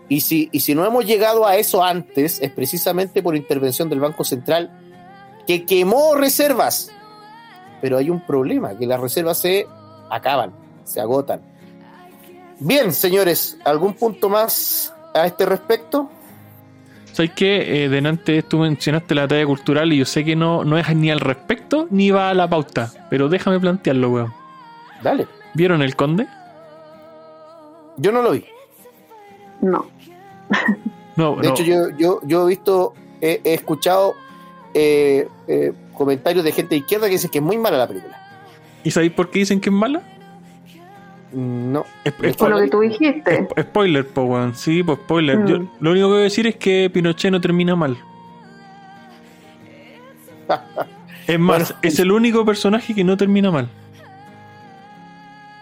Y 0.09 0.21
si, 0.21 0.49
y 0.53 0.61
si 0.61 0.77
no 0.77 0.87
hemos 0.87 1.07
llegado 1.07 1.45
a 1.45 1.57
eso 1.57 1.83
antes, 1.83 2.41
es 2.41 2.53
precisamente 2.53 3.21
por 3.21 3.35
intervención 3.35 3.89
del 3.89 3.99
Banco 3.99 4.23
Central 4.23 4.71
que 5.45 5.65
quemó 5.65 6.15
reservas. 6.15 6.93
Pero 7.81 7.99
hay 7.99 8.11
un 8.11 8.25
problema, 8.25 8.79
que 8.79 8.87
las 8.87 9.01
reservas 9.01 9.39
se 9.39 9.67
acaban, 10.09 10.53
se 10.85 11.01
agotan. 11.01 11.41
Bien, 12.61 12.93
señores, 12.93 13.57
¿algún 13.65 13.95
punto 13.95 14.29
más 14.29 14.95
a 15.15 15.27
este 15.27 15.47
respecto? 15.47 16.09
¿Sabes 17.13 17.33
qué? 17.33 17.85
Eh, 17.85 17.89
delante 17.89 18.43
tú 18.43 18.59
mencionaste 18.59 19.15
la 19.15 19.29
talla 19.29 19.45
cultural 19.47 19.93
y 19.93 19.99
yo 19.99 20.05
sé 20.07 20.25
que 20.25 20.35
no, 20.35 20.65
no 20.65 20.79
es 20.79 20.95
ni 20.97 21.11
al 21.11 21.21
respecto 21.21 21.87
ni 21.91 22.11
va 22.11 22.31
a 22.31 22.35
la 22.35 22.49
pauta, 22.49 22.91
pero 23.11 23.29
déjame 23.29 23.61
plantearlo, 23.61 24.11
weón. 24.11 24.33
Dale. 25.03 25.27
¿Vieron 25.55 25.83
el 25.83 25.95
conde? 25.95 26.27
Yo 27.99 28.13
no 28.13 28.23
lo 28.23 28.31
vi. 28.33 28.45
No. 29.61 29.87
No, 31.17 31.37
De 31.37 31.49
no. 31.49 31.51
hecho, 31.55 31.63
yo, 31.63 31.91
yo, 31.99 32.21
yo 32.25 32.45
he 32.45 32.49
visto, 32.49 32.95
he, 33.21 33.41
he 33.45 33.53
escuchado 33.55 34.15
eh, 34.73 35.29
eh, 35.47 35.73
comentarios 35.93 36.43
de 36.45 36.53
gente 36.53 36.71
de 36.75 36.79
izquierda 36.79 37.07
que 37.07 37.13
dicen 37.13 37.31
que 37.31 37.39
es 37.39 37.45
muy 37.45 37.59
mala 37.59 37.77
la 37.77 37.87
película. 37.87 38.19
¿Y 38.83 38.91
sabéis 38.91 39.13
por 39.13 39.31
qué 39.31 39.41
dicen 39.41 39.61
que 39.61 39.69
es 39.69 39.75
mala? 39.75 40.03
No. 41.33 41.85
Es- 42.05 42.15
es- 42.23 42.37
Por 42.37 42.51
lo 42.51 42.59
que 42.61 42.69
tú 42.69 42.81
dijiste. 42.81 43.49
Spo- 43.49 43.63
Spoiler, 43.63 44.07
po, 44.07 44.23
weón. 44.25 44.55
Sí, 44.55 44.83
pues 44.83 44.99
spoiler. 44.99 45.39
Mm. 45.39 45.47
Yo, 45.47 45.57
lo 45.81 45.91
único 45.93 46.07
que 46.09 46.13
voy 46.13 46.21
a 46.21 46.25
decir 46.25 46.47
es 46.47 46.57
que 46.57 46.91
Pinochet 46.93 47.31
no 47.33 47.41
termina 47.41 47.75
mal. 47.77 47.97
Es 51.27 51.39
más, 51.39 51.69
Bueno. 51.71 51.79
es 51.83 51.99
el 51.99 52.13
único 52.13 52.45
personaje 52.45 52.95
que 52.95 53.05
no 53.05 53.17
termina 53.17 53.51
mal. 53.51 53.69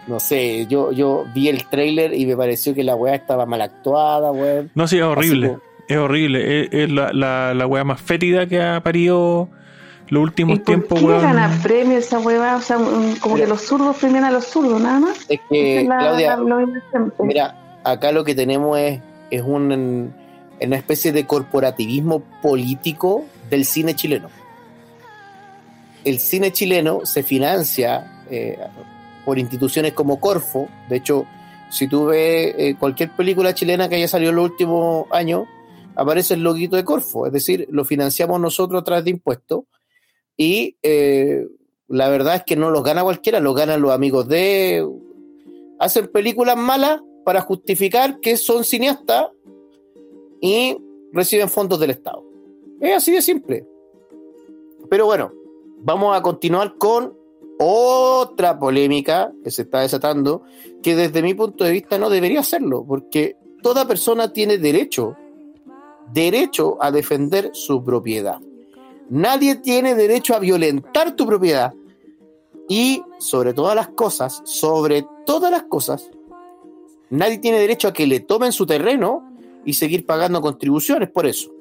No 0.07 0.19
sé, 0.19 0.65
yo, 0.67 0.91
yo 0.91 1.25
vi 1.33 1.47
el 1.47 1.65
trailer 1.67 2.13
y 2.13 2.25
me 2.25 2.35
pareció 2.35 2.73
que 2.73 2.83
la 2.83 2.95
weá 2.95 3.15
estaba 3.15 3.45
mal 3.45 3.61
actuada, 3.61 4.31
weón. 4.31 4.71
No, 4.73 4.87
sí, 4.87 4.97
es 4.97 5.03
horrible. 5.03 5.47
como- 5.49 5.61
Es 5.87 5.97
horrible. 5.97 6.61
Es, 6.63 6.69
es 6.73 6.91
la, 6.91 7.13
la, 7.13 7.53
la 7.53 7.67
wea 7.67 7.83
más 7.83 8.01
fétida 8.01 8.47
que 8.47 8.61
ha 8.61 8.81
parido 8.81 9.49
los 10.11 10.19
¿Y 10.21 10.23
últimos 10.23 10.57
por 10.59 10.65
tiempos, 10.65 10.99
qué 10.99 11.05
weón. 11.05 11.21
gana 11.21 11.59
premio 11.63 11.97
esa 11.97 12.19
hueva? 12.19 12.55
O 12.57 12.61
sea, 12.61 12.77
mm, 12.77 13.15
como 13.19 13.35
que 13.37 13.47
los 13.47 13.61
zurdos 13.61 13.97
premian 13.97 14.23
a 14.25 14.31
los 14.31 14.45
zurdos, 14.45 14.79
nada 14.79 14.99
más. 14.99 15.25
Es 15.29 15.39
que, 15.49 15.81
es 15.81 15.87
la- 15.87 15.97
Claudia, 15.97 16.37
la- 16.37 16.67
mira, 17.23 17.79
acá 17.83 18.11
lo 18.11 18.23
que 18.23 18.35
tenemos 18.35 18.77
es, 18.77 18.99
es 19.31 19.41
un, 19.41 20.13
una 20.61 20.75
especie 20.75 21.11
de 21.11 21.25
corporativismo 21.25 22.21
político 22.41 23.25
del 23.49 23.65
cine 23.65 23.95
chileno. 23.95 24.29
El 26.03 26.19
cine 26.19 26.51
chileno 26.51 27.01
se 27.05 27.23
financia 27.23 28.23
eh, 28.29 28.57
por 29.23 29.37
instituciones 29.39 29.93
como 29.93 30.19
Corfo. 30.19 30.67
De 30.89 30.97
hecho, 30.97 31.25
si 31.69 31.87
tú 31.87 32.05
ves 32.07 32.53
eh, 32.57 32.75
cualquier 32.77 33.11
película 33.11 33.53
chilena 33.53 33.87
que 33.87 33.95
haya 33.95 34.07
salido 34.07 34.31
en 34.31 34.35
los 34.37 34.49
últimos 34.49 35.05
años, 35.11 35.43
aparece 35.95 36.33
el 36.33 36.41
loguito 36.41 36.75
de 36.75 36.83
Corfo. 36.83 37.27
Es 37.27 37.33
decir, 37.33 37.67
lo 37.71 37.85
financiamos 37.85 38.39
nosotros 38.41 38.81
a 38.81 38.83
través 38.83 39.03
de 39.05 39.11
impuestos. 39.11 39.63
Y 40.41 40.75
eh, 40.81 41.47
la 41.87 42.09
verdad 42.09 42.37
es 42.37 42.43
que 42.43 42.55
no 42.55 42.71
los 42.71 42.83
gana 42.83 43.03
cualquiera, 43.03 43.39
los 43.39 43.55
ganan 43.55 43.79
los 43.79 43.91
amigos 43.91 44.27
de... 44.27 44.83
Hacen 45.77 46.07
películas 46.07 46.57
malas 46.57 46.99
para 47.23 47.41
justificar 47.41 48.19
que 48.19 48.37
son 48.37 48.63
cineastas 48.63 49.27
y 50.41 50.75
reciben 51.13 51.47
fondos 51.47 51.79
del 51.79 51.91
Estado. 51.91 52.25
Es 52.79 52.97
así 52.97 53.11
de 53.11 53.21
simple. 53.21 53.67
Pero 54.89 55.05
bueno, 55.05 55.31
vamos 55.77 56.17
a 56.17 56.23
continuar 56.23 56.73
con 56.79 57.15
otra 57.59 58.57
polémica 58.57 59.31
que 59.43 59.51
se 59.51 59.61
está 59.61 59.81
desatando, 59.81 60.41
que 60.81 60.95
desde 60.95 61.21
mi 61.21 61.35
punto 61.35 61.65
de 61.65 61.71
vista 61.71 61.99
no 61.99 62.09
debería 62.09 62.39
hacerlo, 62.39 62.83
porque 62.83 63.35
toda 63.61 63.87
persona 63.87 64.33
tiene 64.33 64.57
derecho, 64.57 65.15
derecho 66.11 66.79
a 66.81 66.89
defender 66.89 67.51
su 67.53 67.83
propiedad. 67.83 68.39
Nadie 69.11 69.57
tiene 69.57 69.93
derecho 69.93 70.33
a 70.33 70.39
violentar 70.39 71.17
tu 71.17 71.27
propiedad. 71.27 71.73
Y 72.69 73.03
sobre 73.19 73.53
todas 73.53 73.75
las 73.75 73.89
cosas, 73.89 74.41
sobre 74.45 75.05
todas 75.25 75.51
las 75.51 75.63
cosas, 75.63 76.09
nadie 77.09 77.37
tiene 77.39 77.59
derecho 77.59 77.89
a 77.89 77.93
que 77.93 78.07
le 78.07 78.21
tomen 78.21 78.53
su 78.53 78.65
terreno 78.65 79.35
y 79.65 79.73
seguir 79.73 80.05
pagando 80.05 80.39
contribuciones 80.39 81.09
por 81.09 81.27
eso. 81.27 81.51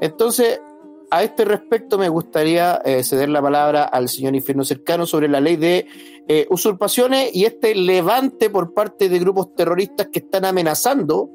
Entonces, 0.00 0.60
a 1.12 1.22
este 1.22 1.44
respecto 1.44 1.98
me 1.98 2.08
gustaría 2.08 2.82
eh, 2.84 3.04
ceder 3.04 3.28
la 3.28 3.40
palabra 3.40 3.84
al 3.84 4.08
señor 4.08 4.34
Infierno 4.34 4.64
Cercano 4.64 5.06
sobre 5.06 5.28
la 5.28 5.40
ley 5.40 5.54
de 5.54 5.86
eh, 6.26 6.48
usurpaciones 6.50 7.30
y 7.32 7.44
este 7.44 7.76
levante 7.76 8.50
por 8.50 8.74
parte 8.74 9.08
de 9.08 9.20
grupos 9.20 9.54
terroristas 9.54 10.08
que 10.08 10.18
están 10.18 10.44
amenazando 10.44 11.30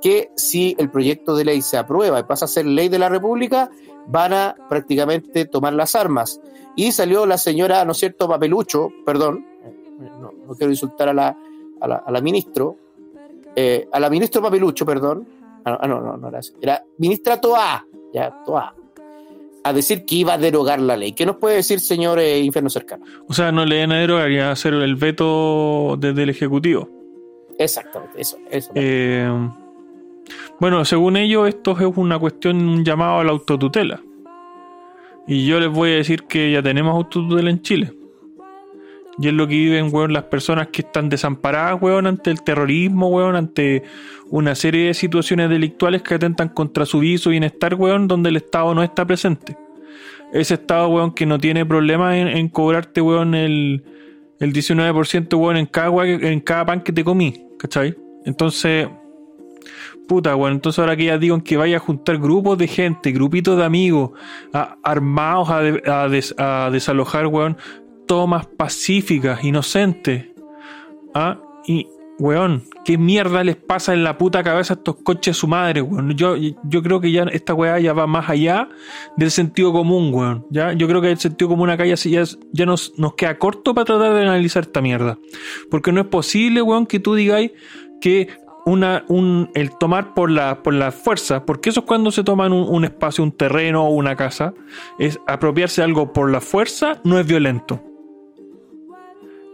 que 0.00 0.30
si 0.36 0.74
el 0.78 0.90
proyecto 0.90 1.34
de 1.34 1.44
ley 1.44 1.62
se 1.62 1.76
aprueba 1.76 2.20
y 2.20 2.22
pasa 2.24 2.44
a 2.44 2.48
ser 2.48 2.66
ley 2.66 2.88
de 2.88 2.98
la 2.98 3.08
República, 3.08 3.70
van 4.06 4.32
a 4.32 4.56
prácticamente 4.68 5.44
tomar 5.44 5.72
las 5.72 5.94
armas. 5.94 6.40
Y 6.76 6.92
salió 6.92 7.26
la 7.26 7.38
señora, 7.38 7.84
¿no 7.84 7.92
es 7.92 7.98
cierto?, 7.98 8.28
Papelucho, 8.28 8.90
perdón, 9.04 9.46
no, 10.20 10.32
no 10.46 10.54
quiero 10.54 10.72
insultar 10.72 11.08
a 11.08 11.14
la, 11.14 11.36
a 11.80 11.88
la, 11.88 11.96
a 11.96 12.10
la 12.10 12.20
ministro, 12.20 12.76
eh, 13.54 13.88
a 13.92 14.00
la 14.00 14.08
ministra 14.08 14.40
Papelucho, 14.40 14.86
perdón, 14.86 15.26
ah, 15.64 15.78
ah, 15.80 15.88
no, 15.88 16.00
no, 16.00 16.16
no 16.16 16.28
era 16.28 16.38
así, 16.38 16.52
era 16.60 16.82
ministra 16.98 17.40
Toa, 17.40 17.84
ya, 18.14 18.42
Toa, 18.44 18.74
a 19.62 19.72
decir 19.72 20.04
que 20.06 20.14
iba 20.14 20.34
a 20.34 20.38
derogar 20.38 20.80
la 20.80 20.96
ley. 20.96 21.12
¿Qué 21.12 21.26
nos 21.26 21.36
puede 21.36 21.56
decir, 21.56 21.80
señor 21.80 22.18
eh, 22.18 22.40
Infierno 22.40 22.70
Cercano? 22.70 23.04
O 23.28 23.34
sea, 23.34 23.52
no 23.52 23.66
le 23.66 23.80
van 23.80 23.92
a 23.92 23.98
derogar, 23.98 24.30
ya 24.30 24.50
hacer 24.50 24.74
el 24.74 24.96
veto 24.96 25.96
desde 25.98 26.22
el 26.22 26.30
Ejecutivo. 26.30 26.88
Exactamente, 27.58 28.20
eso, 28.20 28.38
eso. 28.50 28.70
Eh, 28.74 29.28
bueno, 30.58 30.84
según 30.84 31.16
ellos, 31.16 31.48
esto 31.48 31.72
es 31.78 31.96
una 31.96 32.18
cuestión, 32.18 32.68
un 32.68 32.84
llamado 32.84 33.20
a 33.20 33.24
la 33.24 33.30
autotutela. 33.30 34.00
Y 35.26 35.46
yo 35.46 35.60
les 35.60 35.70
voy 35.70 35.92
a 35.92 35.96
decir 35.96 36.24
que 36.24 36.50
ya 36.52 36.62
tenemos 36.62 36.94
autotutela 36.94 37.50
en 37.50 37.62
Chile. 37.62 37.92
Y 39.18 39.28
es 39.28 39.34
lo 39.34 39.46
que 39.46 39.54
viven, 39.54 39.88
weón, 39.92 40.12
las 40.12 40.24
personas 40.24 40.68
que 40.68 40.82
están 40.82 41.08
desamparadas, 41.08 41.80
weón, 41.80 42.06
ante 42.06 42.30
el 42.30 42.42
terrorismo, 42.42 43.08
weón, 43.08 43.36
ante 43.36 43.82
una 44.30 44.54
serie 44.54 44.86
de 44.86 44.94
situaciones 44.94 45.50
delictuales 45.50 46.02
que 46.02 46.14
atentan 46.14 46.48
contra 46.48 46.86
su 46.86 47.00
vida 47.00 47.14
y 47.14 47.18
su 47.18 47.30
bienestar, 47.30 47.74
weón, 47.74 48.08
donde 48.08 48.30
el 48.30 48.36
Estado 48.36 48.74
no 48.74 48.82
está 48.82 49.06
presente. 49.06 49.56
Ese 50.32 50.54
Estado, 50.54 50.88
weón, 50.88 51.12
que 51.12 51.26
no 51.26 51.38
tiene 51.38 51.66
problema 51.66 52.16
en, 52.16 52.48
cobrarte, 52.48 53.00
weón, 53.00 53.34
el, 53.34 53.84
el 54.38 54.52
19%, 54.52 55.38
weón, 55.38 55.56
en 55.56 55.66
cada, 55.66 56.06
en 56.06 56.40
cada 56.40 56.64
pan 56.64 56.80
que 56.80 56.92
te 56.92 57.04
comí, 57.04 57.46
¿cachai? 57.58 57.94
Entonces, 58.24 58.88
puta, 60.10 60.34
weón, 60.34 60.54
entonces 60.54 60.80
ahora 60.80 60.96
que 60.96 61.04
ya 61.04 61.18
digo 61.18 61.40
que 61.44 61.56
vaya 61.56 61.76
a 61.76 61.80
juntar 61.80 62.18
grupos 62.18 62.58
de 62.58 62.66
gente, 62.66 63.12
grupitos 63.12 63.56
de 63.56 63.64
amigos, 63.64 64.10
a- 64.52 64.76
armados 64.82 65.48
a, 65.50 65.60
de- 65.60 65.82
a 65.88 66.08
des- 66.08 66.34
a 66.36 66.68
desalojar, 66.72 67.28
weón, 67.28 67.56
tomas 68.08 68.46
pacíficas, 68.46 69.44
inocentes. 69.44 70.26
¿Ah? 71.14 71.38
Y, 71.64 71.86
weón, 72.18 72.64
¿qué 72.84 72.98
mierda 72.98 73.44
les 73.44 73.54
pasa 73.54 73.92
en 73.94 74.02
la 74.02 74.18
puta 74.18 74.42
cabeza 74.42 74.74
a 74.74 74.76
estos 74.78 74.96
coches 74.96 75.36
su 75.36 75.46
madre, 75.46 75.80
weón? 75.80 76.10
Yo, 76.16 76.34
yo 76.36 76.82
creo 76.82 77.00
que 77.00 77.12
ya 77.12 77.22
esta 77.30 77.54
weá 77.54 77.78
ya 77.78 77.92
va 77.92 78.08
más 78.08 78.28
allá 78.28 78.68
del 79.16 79.30
sentido 79.30 79.72
común, 79.72 80.12
weón. 80.12 80.44
¿ya? 80.50 80.72
Yo 80.72 80.88
creo 80.88 81.00
que 81.00 81.10
el 81.12 81.18
sentido 81.18 81.48
común 81.48 81.70
acá 81.70 81.86
ya, 81.86 81.94
ya, 81.94 82.24
ya 82.52 82.66
nos, 82.66 82.92
nos 82.98 83.14
queda 83.14 83.38
corto 83.38 83.74
para 83.74 83.84
tratar 83.84 84.12
de 84.14 84.22
analizar 84.22 84.64
esta 84.64 84.82
mierda. 84.82 85.18
Porque 85.70 85.92
no 85.92 86.00
es 86.00 86.08
posible, 86.08 86.62
weón, 86.62 86.86
que 86.86 86.98
tú 86.98 87.14
digáis 87.14 87.52
que 88.00 88.28
una, 88.66 89.04
un, 89.08 89.50
el 89.54 89.76
tomar 89.78 90.14
por 90.14 90.30
la, 90.30 90.62
por 90.62 90.74
la 90.74 90.92
fuerza, 90.92 91.44
porque 91.46 91.70
eso 91.70 91.80
es 91.80 91.86
cuando 91.86 92.10
se 92.10 92.22
toman 92.24 92.52
un, 92.52 92.68
un 92.68 92.84
espacio, 92.84 93.24
un 93.24 93.32
terreno 93.32 93.86
o 93.86 93.90
una 93.90 94.16
casa, 94.16 94.54
es 94.98 95.18
apropiarse 95.26 95.80
de 95.80 95.86
algo 95.86 96.12
por 96.12 96.30
la 96.30 96.40
fuerza, 96.40 97.00
no 97.04 97.18
es 97.18 97.26
violento. 97.26 97.82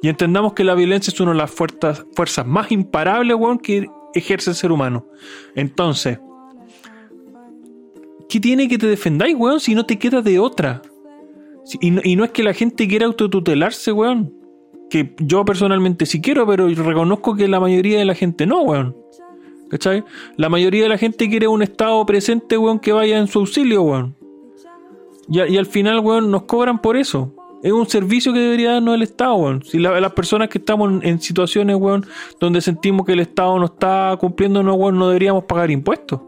Y 0.02 0.08
entendamos 0.08 0.52
que 0.52 0.64
la 0.64 0.74
violencia 0.74 1.10
es 1.12 1.20
una 1.20 1.32
de 1.32 1.38
las 1.38 1.50
fuerzas, 1.50 2.04
fuerzas 2.14 2.46
más 2.46 2.70
imparables, 2.70 3.36
weón, 3.36 3.58
que 3.58 3.86
ejerce 4.14 4.50
el 4.50 4.56
ser 4.56 4.70
humano. 4.70 5.06
Entonces, 5.54 6.18
¿qué 8.28 8.40
tiene 8.40 8.68
que 8.68 8.78
te 8.78 8.86
defendáis, 8.86 9.34
weón, 9.36 9.60
si 9.60 9.74
no 9.74 9.86
te 9.86 9.98
queda 9.98 10.20
de 10.20 10.38
otra? 10.38 10.82
Si- 11.64 11.78
y, 11.80 11.90
no, 11.90 12.00
y 12.04 12.14
no 12.16 12.24
es 12.24 12.30
que 12.30 12.42
la 12.42 12.52
gente 12.54 12.86
quiera 12.86 13.06
autotutelarse, 13.06 13.90
weón. 13.92 14.32
Que 14.90 15.14
yo 15.18 15.44
personalmente 15.44 16.06
sí 16.06 16.20
quiero, 16.20 16.46
pero 16.46 16.68
reconozco 16.68 17.34
que 17.34 17.48
la 17.48 17.60
mayoría 17.60 17.98
de 17.98 18.04
la 18.04 18.14
gente 18.14 18.46
no, 18.46 18.62
weón. 18.62 18.96
¿Cachai? 19.68 20.04
La 20.36 20.48
mayoría 20.48 20.84
de 20.84 20.88
la 20.88 20.98
gente 20.98 21.28
quiere 21.28 21.48
un 21.48 21.62
Estado 21.62 22.04
presente, 22.06 22.56
weón, 22.56 22.78
que 22.78 22.92
vaya 22.92 23.18
en 23.18 23.26
su 23.26 23.40
auxilio, 23.40 23.82
weón. 23.82 24.16
Y, 25.28 25.56
al 25.56 25.66
final, 25.66 25.98
weón, 26.00 26.30
nos 26.30 26.42
cobran 26.42 26.80
por 26.80 26.96
eso. 26.96 27.34
Es 27.62 27.72
un 27.72 27.88
servicio 27.88 28.32
que 28.32 28.38
debería 28.38 28.74
darnos 28.74 28.94
el 28.94 29.02
Estado, 29.02 29.34
weón. 29.34 29.64
Si 29.64 29.78
las 29.78 30.12
personas 30.12 30.48
que 30.48 30.58
estamos 30.58 31.02
en, 31.02 31.20
situaciones, 31.20 31.76
weón, 31.76 32.06
donde 32.38 32.60
sentimos 32.60 33.04
que 33.04 33.14
el 33.14 33.20
Estado 33.20 33.58
no 33.58 33.64
está 33.64 34.16
cumpliendo, 34.20 34.62
no, 34.62 34.74
weón, 34.74 34.98
no 34.98 35.08
deberíamos 35.08 35.44
pagar 35.44 35.70
impuestos. 35.72 36.20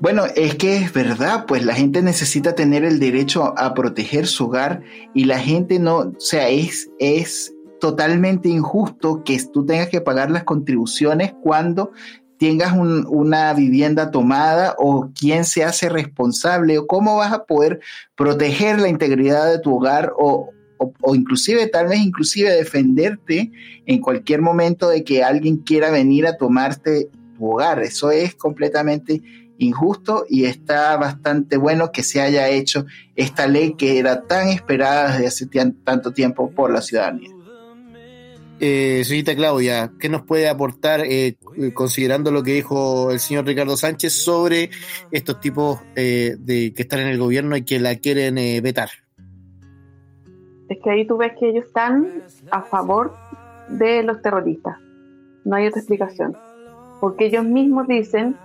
Bueno, 0.00 0.24
es 0.36 0.56
que 0.56 0.76
es 0.76 0.92
verdad, 0.92 1.46
pues 1.46 1.64
la 1.64 1.72
gente 1.72 2.02
necesita 2.02 2.54
tener 2.54 2.84
el 2.84 2.98
derecho 2.98 3.54
a 3.56 3.72
proteger 3.72 4.26
su 4.26 4.46
hogar 4.46 4.82
y 5.14 5.24
la 5.24 5.38
gente 5.38 5.78
no, 5.78 5.98
o 5.98 6.14
sea, 6.18 6.48
es, 6.50 6.90
es 6.98 7.53
totalmente 7.80 8.48
injusto 8.48 9.22
que 9.24 9.38
tú 9.52 9.66
tengas 9.66 9.88
que 9.88 10.00
pagar 10.00 10.30
las 10.30 10.44
contribuciones 10.44 11.34
cuando 11.42 11.92
tengas 12.38 12.72
una 12.76 13.54
vivienda 13.54 14.10
tomada 14.10 14.74
o 14.78 15.10
quién 15.18 15.44
se 15.44 15.64
hace 15.64 15.88
responsable 15.88 16.78
o 16.78 16.86
cómo 16.86 17.16
vas 17.16 17.32
a 17.32 17.44
poder 17.44 17.80
proteger 18.16 18.80
la 18.80 18.88
integridad 18.88 19.50
de 19.50 19.60
tu 19.60 19.76
hogar 19.76 20.12
o, 20.18 20.50
o, 20.78 21.14
inclusive 21.14 21.66
tal 21.68 21.88
vez 21.88 22.00
inclusive 22.00 22.50
defenderte 22.50 23.50
en 23.86 24.00
cualquier 24.00 24.42
momento 24.42 24.88
de 24.88 25.04
que 25.04 25.22
alguien 25.22 25.58
quiera 25.58 25.90
venir 25.90 26.26
a 26.26 26.36
tomarte 26.36 27.08
tu 27.36 27.52
hogar. 27.52 27.82
Eso 27.82 28.10
es 28.10 28.34
completamente 28.34 29.22
injusto 29.58 30.26
y 30.28 30.44
está 30.44 30.96
bastante 30.96 31.56
bueno 31.56 31.92
que 31.92 32.02
se 32.02 32.20
haya 32.20 32.48
hecho 32.48 32.86
esta 33.14 33.46
ley 33.46 33.74
que 33.74 33.98
era 33.98 34.22
tan 34.22 34.48
esperada 34.48 35.12
desde 35.12 35.26
hace 35.28 35.46
tanto 35.84 36.12
tiempo 36.12 36.50
por 36.50 36.72
la 36.72 36.82
ciudadanía. 36.82 37.33
Eh, 38.60 39.02
señorita 39.04 39.34
Claudia, 39.34 39.90
¿qué 39.98 40.08
nos 40.08 40.22
puede 40.22 40.48
aportar 40.48 41.00
eh, 41.04 41.36
considerando 41.74 42.30
lo 42.30 42.42
que 42.42 42.52
dijo 42.52 43.10
el 43.10 43.18
señor 43.18 43.46
Ricardo 43.46 43.76
Sánchez 43.76 44.12
sobre 44.12 44.70
estos 45.10 45.40
tipos 45.40 45.80
eh, 45.96 46.36
de 46.38 46.72
que 46.72 46.82
están 46.82 47.00
en 47.00 47.08
el 47.08 47.18
gobierno 47.18 47.56
y 47.56 47.64
que 47.64 47.80
la 47.80 47.96
quieren 47.96 48.38
eh, 48.38 48.60
vetar? 48.60 48.90
Es 50.68 50.78
que 50.82 50.90
ahí 50.90 51.06
tú 51.06 51.16
ves 51.16 51.32
que 51.38 51.48
ellos 51.48 51.66
están 51.66 52.22
a 52.50 52.62
favor 52.62 53.14
de 53.68 54.02
los 54.02 54.22
terroristas. 54.22 54.78
No 55.44 55.56
hay 55.56 55.66
otra 55.66 55.80
explicación. 55.80 56.36
Porque 57.00 57.26
ellos 57.26 57.44
mismos 57.44 57.86
dicen 57.88 58.36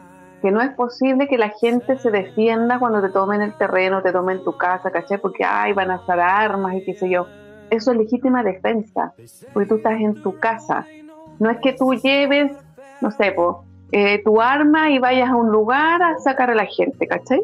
que 0.42 0.52
no 0.52 0.62
es 0.62 0.72
posible 0.72 1.28
que 1.28 1.38
la 1.38 1.50
gente 1.50 1.98
se 1.98 2.12
defienda 2.12 2.80
cuando 2.80 3.02
te 3.02 3.10
tomen 3.10 3.42
el 3.42 3.56
terreno, 3.58 4.02
te 4.02 4.12
tomen 4.12 4.44
tu 4.44 4.58
casa, 4.58 4.92
¿caché? 4.92 5.18
Porque, 5.18 5.44
ay, 5.46 5.74
van 5.74 5.92
a 5.92 6.02
usar 6.02 6.20
armas 6.20 6.76
y 6.76 6.84
qué 6.84 6.96
sé 6.96 7.10
yo. 7.10 7.28
Eso 7.70 7.92
es 7.92 7.98
legítima 7.98 8.44
defensa, 8.44 9.14
porque 9.54 9.70
tú 9.70 9.76
estás 9.76 10.00
en 10.00 10.22
tu 10.22 10.40
casa. 10.40 10.86
No 11.40 11.50
es 11.50 11.58
que 11.60 11.74
tú 11.74 11.94
lleves, 11.94 12.52
no 13.02 13.12
sé, 13.12 13.36
eh, 13.92 14.22
tu 14.24 14.42
arma 14.42 14.92
y 14.92 15.00
vayas 15.00 15.30
a 15.30 15.36
un 15.36 15.52
lugar 15.52 16.02
a 16.02 16.18
sacar 16.20 16.52
a 16.52 16.56
la 16.56 16.66
gente, 16.66 17.08
¿cachai? 17.08 17.42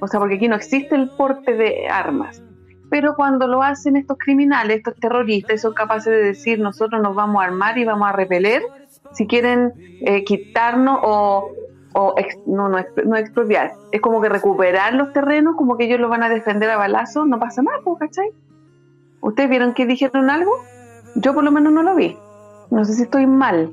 O 0.00 0.06
sea, 0.06 0.20
porque 0.20 0.36
aquí 0.36 0.48
no 0.48 0.56
existe 0.56 0.94
el 0.94 1.10
porte 1.10 1.54
de 1.54 1.88
armas. 1.88 2.42
Pero 2.88 3.16
cuando 3.16 3.48
lo 3.48 3.62
hacen 3.62 3.96
estos 3.96 4.16
criminales, 4.18 4.78
estos 4.78 4.94
terroristas, 4.96 5.60
son 5.60 5.74
capaces 5.74 6.12
de 6.12 6.22
decir, 6.22 6.60
nosotros 6.60 7.02
nos 7.02 7.14
vamos 7.14 7.42
a 7.42 7.46
armar 7.46 7.76
y 7.78 7.84
vamos 7.84 8.08
a 8.08 8.12
repeler, 8.12 8.62
si 9.12 9.26
quieren 9.26 9.72
eh, 10.02 10.24
quitarnos 10.24 11.00
o, 11.02 11.50
no, 12.46 12.68
no, 12.68 12.78
no, 13.04 13.16
expropiar, 13.16 13.72
es 13.90 14.00
como 14.00 14.20
que 14.20 14.28
recuperar 14.28 14.94
los 14.94 15.12
terrenos, 15.12 15.56
como 15.56 15.76
que 15.76 15.84
ellos 15.84 15.98
lo 15.98 16.08
van 16.08 16.22
a 16.22 16.28
defender 16.28 16.70
a 16.70 16.76
balazo, 16.76 17.24
no 17.24 17.38
pasa 17.38 17.62
nada, 17.62 17.78
¿cachai? 17.98 18.30
¿Ustedes 19.26 19.50
vieron 19.50 19.74
que 19.74 19.86
dijeron 19.86 20.30
algo? 20.30 20.52
Yo 21.16 21.34
por 21.34 21.42
lo 21.42 21.50
menos 21.50 21.72
no 21.72 21.82
lo 21.82 21.96
vi. 21.96 22.16
No 22.70 22.84
sé 22.84 22.92
si 22.92 23.02
estoy 23.02 23.26
mal. 23.26 23.72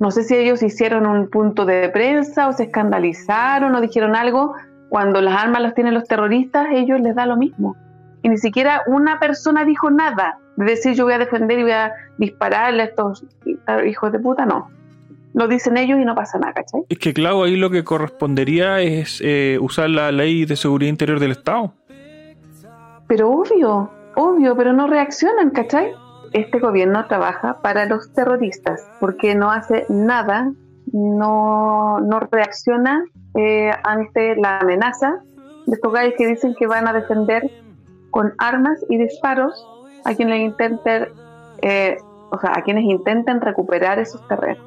No 0.00 0.10
sé 0.10 0.24
si 0.24 0.34
ellos 0.34 0.64
hicieron 0.64 1.06
un 1.06 1.30
punto 1.30 1.64
de 1.64 1.88
prensa 1.90 2.48
o 2.48 2.52
se 2.52 2.64
escandalizaron 2.64 3.72
o 3.72 3.80
dijeron 3.80 4.16
algo. 4.16 4.54
Cuando 4.88 5.20
las 5.20 5.40
armas 5.40 5.62
las 5.62 5.74
tienen 5.74 5.94
los 5.94 6.08
terroristas, 6.08 6.66
ellos 6.72 7.00
les 7.00 7.14
da 7.14 7.24
lo 7.24 7.36
mismo. 7.36 7.76
Y 8.22 8.30
ni 8.30 8.36
siquiera 8.36 8.82
una 8.88 9.20
persona 9.20 9.64
dijo 9.64 9.92
nada 9.92 10.40
de 10.56 10.64
decir 10.64 10.94
yo 10.94 11.04
voy 11.04 11.12
a 11.12 11.18
defender 11.18 11.60
y 11.60 11.62
voy 11.62 11.70
a 11.70 11.92
dispararle 12.18 12.82
a 12.82 12.86
estos 12.86 13.24
hijos 13.86 14.10
de 14.10 14.18
puta, 14.18 14.44
no. 14.44 14.70
Lo 15.34 15.46
dicen 15.46 15.76
ellos 15.76 16.00
y 16.00 16.04
no 16.04 16.16
pasa 16.16 16.36
nada, 16.40 16.52
¿cachai? 16.52 16.82
Es 16.88 16.98
que, 16.98 17.14
claro, 17.14 17.44
ahí 17.44 17.54
lo 17.54 17.70
que 17.70 17.84
correspondería 17.84 18.80
es 18.80 19.22
eh, 19.24 19.56
usar 19.60 19.88
la 19.88 20.10
ley 20.10 20.46
de 20.46 20.56
seguridad 20.56 20.90
interior 20.90 21.20
del 21.20 21.30
Estado. 21.30 21.72
Pero 23.06 23.30
obvio, 23.30 23.90
obvio, 24.20 24.56
pero 24.56 24.72
no 24.72 24.86
reaccionan, 24.86 25.50
¿cachai? 25.50 25.92
Este 26.32 26.58
gobierno 26.58 27.06
trabaja 27.06 27.60
para 27.60 27.86
los 27.86 28.12
terroristas 28.12 28.86
porque 29.00 29.34
no 29.34 29.50
hace 29.50 29.86
nada, 29.88 30.52
no, 30.92 32.00
no 32.00 32.20
reacciona 32.20 33.04
eh, 33.34 33.70
ante 33.82 34.36
la 34.36 34.60
amenaza 34.60 35.20
de 35.66 35.74
estos 35.74 35.92
gallos 35.92 36.14
que 36.16 36.26
dicen 36.26 36.54
que 36.58 36.66
van 36.66 36.86
a 36.86 36.92
defender 36.92 37.50
con 38.10 38.34
armas 38.38 38.84
y 38.88 38.98
disparos 38.98 39.66
a 40.04 40.14
quienes 40.14 40.40
intenten, 40.40 41.08
eh, 41.62 41.96
o 42.30 42.38
sea, 42.38 42.52
a 42.56 42.62
quienes 42.62 42.84
intenten 42.84 43.40
recuperar 43.40 43.98
esos 43.98 44.26
terrenos. 44.28 44.64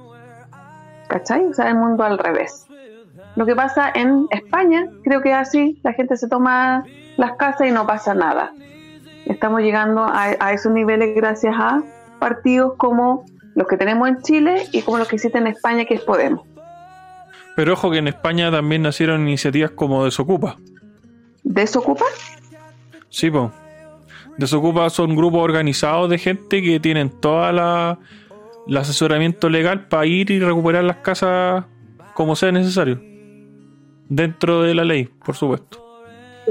¿Cachai? 1.07 1.45
O 1.45 1.53
sea, 1.53 1.69
el 1.69 1.75
mundo 1.75 2.03
al 2.03 2.17
revés. 2.17 2.65
Lo 3.35 3.45
que 3.45 3.55
pasa 3.55 3.91
en 3.93 4.27
España, 4.31 4.87
creo 5.03 5.21
que 5.21 5.33
así, 5.33 5.79
la 5.83 5.93
gente 5.93 6.17
se 6.17 6.27
toma 6.27 6.85
las 7.17 7.33
casas 7.33 7.67
y 7.67 7.71
no 7.71 7.85
pasa 7.85 8.13
nada. 8.13 8.51
Estamos 9.25 9.61
llegando 9.61 10.01
a, 10.01 10.35
a 10.39 10.53
esos 10.53 10.71
niveles 10.71 11.15
gracias 11.15 11.55
a 11.57 11.83
partidos 12.19 12.73
como 12.77 13.25
los 13.55 13.67
que 13.67 13.77
tenemos 13.77 14.07
en 14.07 14.21
Chile 14.21 14.67
y 14.71 14.81
como 14.81 14.97
los 14.97 15.07
que 15.07 15.15
existen 15.15 15.47
en 15.47 15.53
España, 15.53 15.85
que 15.85 15.95
es 15.95 16.01
Podemos. 16.01 16.41
Pero 17.55 17.73
ojo 17.73 17.91
que 17.91 17.97
en 17.99 18.07
España 18.07 18.51
también 18.51 18.81
nacieron 18.81 19.21
iniciativas 19.21 19.71
como 19.71 20.03
Desocupa. 20.05 20.57
¿Desocupa? 21.43 22.05
Sí, 23.09 23.29
pues. 23.29 23.51
Desocupa 24.37 24.89
son 24.89 25.15
grupos 25.15 25.41
organizados 25.41 26.09
de 26.09 26.17
gente 26.17 26.63
que 26.63 26.79
tienen 26.79 27.09
toda 27.09 27.51
la 27.51 27.99
el 28.67 28.77
asesoramiento 28.77 29.49
legal 29.49 29.87
para 29.87 30.05
ir 30.05 30.31
y 30.31 30.39
recuperar 30.39 30.83
las 30.83 30.97
casas 30.97 31.65
como 32.13 32.35
sea 32.35 32.51
necesario. 32.51 33.01
Dentro 34.09 34.61
de 34.61 34.75
la 34.75 34.83
ley, 34.83 35.05
por 35.05 35.35
supuesto. 35.35 35.82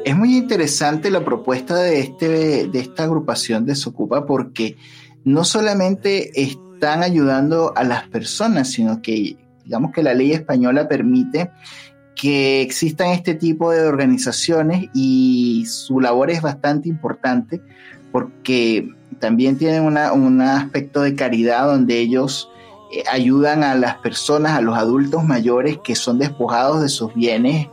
Es 0.04 0.16
muy 0.16 0.36
interesante 0.36 1.10
la 1.10 1.24
propuesta 1.24 1.76
de, 1.76 2.00
este, 2.00 2.66
de 2.68 2.80
esta 2.80 3.04
agrupación 3.04 3.66
Desocupa 3.66 4.26
porque 4.26 4.76
no 5.24 5.44
solamente 5.44 6.40
están 6.40 7.02
ayudando 7.02 7.72
a 7.76 7.84
las 7.84 8.08
personas, 8.08 8.70
sino 8.70 9.02
que 9.02 9.36
digamos 9.64 9.92
que 9.92 10.02
la 10.02 10.14
ley 10.14 10.32
española 10.32 10.88
permite 10.88 11.50
que 12.14 12.62
existan 12.62 13.10
este 13.10 13.34
tipo 13.34 13.70
de 13.70 13.82
organizaciones 13.82 14.88
y 14.94 15.64
su 15.66 16.00
labor 16.00 16.30
es 16.30 16.42
bastante 16.42 16.88
importante 16.88 17.60
porque 18.10 18.88
también 19.18 19.56
tienen 19.56 19.84
un 19.84 20.40
aspecto 20.40 21.02
de 21.02 21.14
caridad 21.14 21.66
donde 21.66 21.98
ellos 21.98 22.50
eh, 22.92 23.04
ayudan 23.10 23.62
a 23.62 23.74
las 23.74 23.96
personas, 23.96 24.52
a 24.52 24.60
los 24.60 24.76
adultos 24.76 25.24
mayores 25.24 25.78
que 25.82 25.94
son 25.94 26.18
despojados 26.18 26.82
de 26.82 26.88
sus 26.88 27.14
bienes 27.14 27.68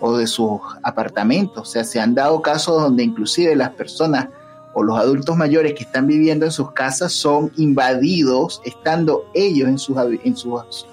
o 0.00 0.16
de 0.16 0.26
sus 0.26 0.60
apartamentos. 0.82 1.68
O 1.68 1.70
sea, 1.70 1.84
se 1.84 2.00
han 2.00 2.14
dado 2.14 2.40
casos 2.42 2.82
donde 2.82 3.04
inclusive 3.04 3.54
las 3.56 3.70
personas 3.70 4.28
o 4.74 4.82
los 4.82 4.98
adultos 4.98 5.36
mayores 5.36 5.74
que 5.74 5.84
están 5.84 6.06
viviendo 6.06 6.46
en 6.46 6.52
sus 6.52 6.72
casas 6.72 7.12
son 7.12 7.50
invadidos 7.56 8.60
estando 8.64 9.24
ellos 9.34 9.68
en 9.68 9.78
sus, 9.78 9.96
en 10.24 10.36
sus 10.36 10.86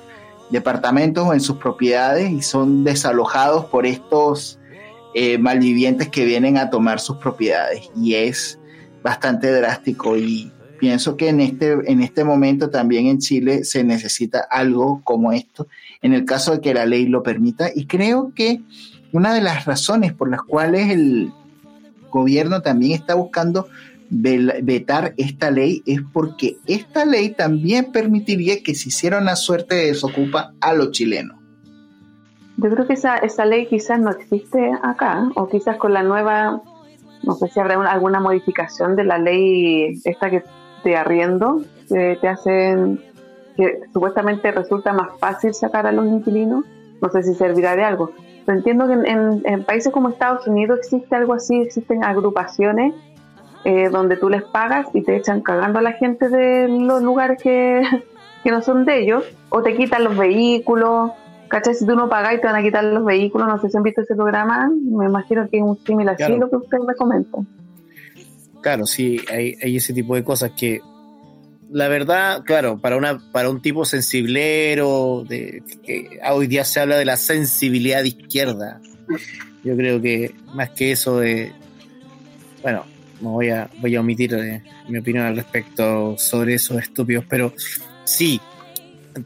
departamentos 0.50 1.28
o 1.28 1.34
en 1.34 1.42
sus 1.42 1.58
propiedades 1.58 2.32
y 2.32 2.42
son 2.42 2.84
desalojados 2.84 3.66
por 3.66 3.86
estos 3.86 4.60
eh, 5.14 5.38
malvivientes 5.38 6.10
que 6.10 6.26
vienen 6.26 6.58
a 6.58 6.70
tomar 6.70 7.00
sus 7.00 7.18
propiedades. 7.18 7.90
Y 7.96 8.16
es 8.16 8.60
bastante 9.04 9.52
drástico 9.52 10.18
y 10.18 10.52
pienso 10.80 11.16
que 11.16 11.30
en 11.30 11.40
este, 11.40 11.78
en 11.86 12.02
este 12.02 12.24
momento 12.24 12.70
también 12.70 13.08
en 13.08 13.20
Chile 13.20 13.64
se 13.64 13.84
necesita 13.84 14.46
algo 14.50 15.02
como 15.04 15.32
esto, 15.32 15.68
en 16.02 16.14
el 16.14 16.26
caso 16.26 16.54
de 16.54 16.62
que 16.62 16.74
la 16.74 16.86
ley 16.86 17.06
lo 17.06 17.24
permita. 17.24 17.70
Y 17.74 17.86
creo 17.86 18.34
que 18.36 18.62
una 19.16 19.34
de 19.34 19.40
las 19.40 19.66
razones 19.66 20.12
por 20.12 20.30
las 20.30 20.42
cuales 20.42 20.90
el 20.90 21.32
gobierno 22.10 22.62
también 22.62 22.92
está 22.92 23.16
buscando 23.16 23.68
vetar 24.10 25.14
esta 25.18 25.52
ley 25.52 25.82
es 25.86 26.02
porque 26.14 26.58
esta 26.68 27.06
ley 27.06 27.30
también 27.30 27.94
permitiría 27.94 28.62
que 28.62 28.76
se 28.76 28.90
hiciera 28.90 29.20
una 29.20 29.38
suerte 29.38 29.76
de 29.76 29.88
desocupa 29.88 30.54
a 30.60 30.74
los 30.74 30.92
chilenos. 30.92 31.38
Yo 32.58 32.70
creo 32.70 32.86
que 32.86 32.94
esa, 32.94 33.16
esa 33.18 33.46
ley 33.46 33.68
quizás 33.68 34.02
no 34.02 34.12
existe 34.12 34.72
acá, 34.84 35.30
o 35.36 35.48
quizás 35.48 35.78
con 35.78 35.94
la 35.94 36.04
nueva 36.04 36.62
no 37.24 37.36
sé 37.36 37.48
si 37.48 37.60
habrá 37.60 37.76
alguna 37.90 38.20
modificación 38.20 38.98
de 38.98 39.06
la 39.06 39.18
ley 39.18 39.98
esta 40.04 40.30
que 40.30 40.44
te 40.84 40.98
arriendo, 40.98 41.62
que 41.88 42.18
te 42.20 42.28
hacen, 42.28 43.02
que 43.56 43.80
supuestamente 43.94 44.52
resulta 44.52 44.92
más 44.92 45.18
fácil 45.20 45.54
sacar 45.54 45.88
a 45.88 45.94
los 45.94 46.06
inquilinos. 46.06 46.66
No 47.02 47.10
sé 47.10 47.24
si 47.24 47.34
servirá 47.34 47.78
de 47.78 47.84
algo. 47.86 48.12
Pero 48.46 48.58
entiendo 48.58 48.88
que 48.88 48.94
en, 48.94 49.64
países 49.64 49.92
como 49.92 50.10
Estados 50.10 50.48
Unidos 50.48 50.80
existe 50.80 51.16
algo 51.16 51.34
así, 51.34 51.62
existen 51.62 52.04
agrupaciones 52.04 52.94
eh, 53.64 53.90
donde 53.90 54.18
tú 54.18 54.30
les 54.30 54.44
pagas 54.44 54.88
y 54.94 55.02
te 55.02 55.16
echan 55.16 55.42
cagando 55.42 55.80
a 55.80 55.82
la 55.82 55.94
gente 55.94 56.30
de 56.30 56.68
los 56.68 57.02
lugares 57.02 57.42
que, 57.42 57.82
que 58.44 58.52
no 58.52 58.62
son 58.62 58.86
de 58.86 59.02
ellos, 59.02 59.24
o 59.50 59.64
te 59.64 59.76
quitan 59.76 60.04
los 60.04 60.16
vehículos, 60.16 61.12
¿cachai? 61.48 61.74
Si 61.74 61.86
tú 61.86 61.96
no 61.96 62.08
pagas 62.08 62.36
y 62.36 62.38
te 62.42 62.46
van 62.46 62.56
a 62.56 62.62
quitar 62.62 62.84
los 62.84 63.04
vehículos, 63.04 63.48
no 63.48 63.60
sé 63.60 63.70
si 63.70 63.78
han 63.78 63.84
visto 63.84 64.02
ese 64.02 64.16
programa, 64.16 64.70
me 64.70 65.06
imagino 65.06 65.50
que 65.50 65.58
es 65.58 65.64
un 65.64 65.78
símil 65.84 66.10
así 66.10 66.36
lo 66.36 66.50
que 66.50 66.58
usted 66.58 66.78
me 66.80 66.94
comenta. 66.94 67.40
Claro, 68.62 68.86
sí, 68.86 69.20
hay, 69.32 69.56
hay 69.62 69.78
ese 69.78 69.94
tipo 69.94 70.16
de 70.16 70.24
cosas 70.24 70.52
que 70.52 70.82
la 71.76 71.90
verdad, 71.90 72.44
claro, 72.46 72.78
para 72.78 72.96
una 72.96 73.20
para 73.34 73.50
un 73.50 73.62
tipo 73.62 73.84
sensiblero, 73.84 75.26
de, 75.28 75.62
que 75.84 76.22
hoy 76.32 76.48
día 76.48 76.64
se 76.64 76.80
habla 76.80 76.96
de 76.96 77.04
la 77.04 77.18
sensibilidad 77.18 78.02
de 78.02 78.08
izquierda. 78.08 78.80
Yo 79.62 79.76
creo 79.76 80.02
que 80.02 80.34
más 80.54 80.70
que 80.70 80.94
eso 80.94 81.20
de, 81.20 81.52
bueno, 82.62 82.86
no 83.20 83.32
voy 83.32 83.50
a 83.50 83.70
voy 83.80 83.94
a 83.94 84.00
omitir 84.00 84.34
eh, 84.36 84.64
mi 84.88 85.00
opinión 85.00 85.26
al 85.26 85.36
respecto 85.36 86.16
sobre 86.18 86.54
esos 86.54 86.82
estúpidos, 86.82 87.26
pero 87.28 87.54
sí, 88.06 88.40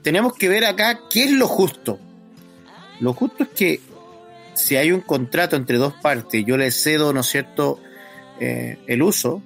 tenemos 0.01 0.33
que 0.33 0.49
ver 0.49 0.65
acá 0.65 1.01
qué 1.07 1.25
es 1.25 1.31
lo 1.31 1.45
justo. 1.45 1.99
Lo 2.99 3.13
justo 3.13 3.43
es 3.43 3.49
que 3.49 3.79
si 4.55 4.75
hay 4.75 4.91
un 4.91 5.01
contrato 5.01 5.55
entre 5.55 5.77
dos 5.77 5.93
partes, 6.01 6.43
yo 6.47 6.57
le 6.57 6.71
cedo, 6.71 7.13
¿no 7.13 7.19
es 7.19 7.27
cierto?, 7.27 7.79
eh, 8.39 8.79
el 8.87 9.03
uso 9.03 9.43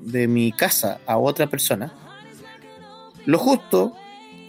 de 0.00 0.26
mi 0.26 0.50
casa 0.50 0.98
a 1.06 1.16
otra 1.16 1.46
persona, 1.46 1.94
lo 3.26 3.38
justo 3.38 3.94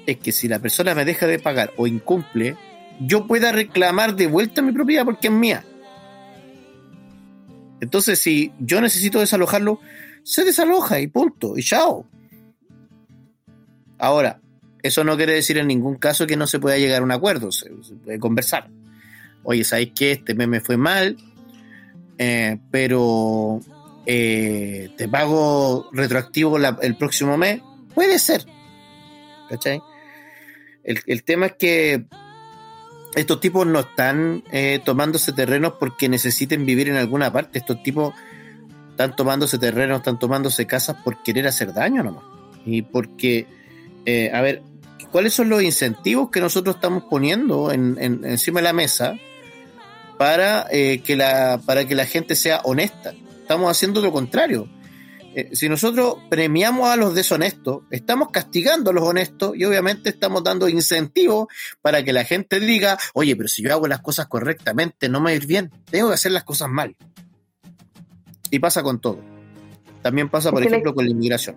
es 0.05 0.17
que 0.17 0.31
si 0.31 0.47
la 0.47 0.59
persona 0.59 0.95
me 0.95 1.05
deja 1.05 1.27
de 1.27 1.39
pagar 1.39 1.73
o 1.77 1.87
incumple, 1.87 2.57
yo 2.99 3.27
pueda 3.27 3.51
reclamar 3.51 4.15
de 4.15 4.27
vuelta 4.27 4.61
mi 4.61 4.71
propiedad 4.71 5.05
porque 5.05 5.27
es 5.27 5.33
mía. 5.33 5.63
Entonces, 7.79 8.19
si 8.19 8.51
yo 8.59 8.79
necesito 8.79 9.19
desalojarlo, 9.19 9.79
se 10.23 10.43
desaloja 10.45 10.99
y 10.99 11.07
punto, 11.07 11.57
y 11.57 11.63
chao. 11.63 12.05
Ahora, 13.97 14.39
eso 14.83 15.03
no 15.03 15.17
quiere 15.17 15.33
decir 15.33 15.57
en 15.57 15.67
ningún 15.67 15.95
caso 15.95 16.27
que 16.27 16.37
no 16.37 16.47
se 16.47 16.59
pueda 16.59 16.77
llegar 16.77 17.01
a 17.01 17.05
un 17.05 17.11
acuerdo, 17.11 17.51
se, 17.51 17.69
puede 18.03 18.19
conversar. 18.19 18.69
Oye, 19.43 19.63
¿sabéis 19.63 19.93
que 19.95 20.11
este 20.11 20.35
mes 20.35 20.47
me 20.47 20.61
fue 20.61 20.77
mal? 20.77 21.17
Eh, 22.19 22.59
pero 22.69 23.59
eh, 24.05 24.91
te 24.95 25.07
pago 25.07 25.89
retroactivo 25.91 26.57
el 26.57 26.95
próximo 26.97 27.37
mes. 27.37 27.61
Puede 27.95 28.19
ser. 28.19 28.45
¿Cachai? 29.51 29.81
El, 30.83 31.23
tema 31.23 31.47
es 31.47 31.53
que 31.59 32.05
estos 33.15 33.39
tipos 33.41 33.67
no 33.67 33.81
están 33.81 34.43
eh, 34.51 34.79
tomándose 34.83 35.33
terrenos 35.33 35.73
porque 35.79 36.09
necesiten 36.09 36.65
vivir 36.65 36.87
en 36.87 36.95
alguna 36.95 37.31
parte. 37.31 37.59
Estos 37.59 37.83
tipos 37.83 38.15
están 38.89 39.15
tomándose 39.15 39.59
terrenos, 39.59 39.97
están 39.97 40.17
tomándose 40.17 40.65
casas 40.65 40.97
por 41.03 41.21
querer 41.21 41.47
hacer 41.47 41.73
daño 41.73 42.01
nomás. 42.01 42.23
Y 42.65 42.81
porque, 42.81 43.45
eh, 44.05 44.31
a 44.33 44.41
ver, 44.41 44.63
¿cuáles 45.11 45.33
son 45.33 45.49
los 45.49 45.61
incentivos 45.61 46.31
que 46.31 46.39
nosotros 46.39 46.75
estamos 46.75 47.03
poniendo 47.09 47.71
en, 47.71 47.97
encima 47.99 48.61
de 48.61 48.63
la 48.63 48.73
mesa 48.73 49.15
para, 50.17 50.65
eh, 50.71 51.01
que 51.03 51.15
la, 51.15 51.61
para 51.63 51.85
que 51.85 51.93
la 51.93 52.05
gente 52.05 52.35
sea 52.35 52.61
honesta? 52.63 53.13
Estamos 53.41 53.69
haciendo 53.69 54.01
lo 54.01 54.11
contrario 54.13 54.67
eh, 55.33 55.49
si 55.53 55.69
nosotros 55.69 56.17
premiamos 56.29 56.89
a 56.89 56.97
los 56.97 57.15
deshonestos, 57.15 57.83
estamos 57.89 58.29
castigando 58.31 58.91
a 58.91 58.93
los 58.93 59.03
honestos 59.03 59.53
y 59.55 59.63
obviamente 59.63 60.09
estamos 60.09 60.43
dando 60.43 60.67
incentivos 60.67 61.47
para 61.81 62.03
que 62.03 62.11
la 62.11 62.25
gente 62.25 62.59
diga, 62.59 62.97
oye, 63.13 63.35
pero 63.35 63.47
si 63.47 63.63
yo 63.63 63.71
hago 63.71 63.87
las 63.87 64.01
cosas 64.01 64.27
correctamente, 64.27 65.07
no 65.07 65.19
me 65.19 65.25
va 65.25 65.29
a 65.29 65.35
ir 65.35 65.47
bien, 65.47 65.71
tengo 65.89 66.09
que 66.09 66.15
hacer 66.15 66.33
las 66.33 66.43
cosas 66.43 66.69
mal. 66.69 66.95
Y 68.49 68.59
pasa 68.59 68.83
con 68.83 68.99
todo. 68.99 69.19
También 70.01 70.27
pasa, 70.27 70.51
por 70.51 70.63
ejemplo, 70.63 70.93
con 70.93 71.05
la 71.05 71.11
inmigración. 71.11 71.55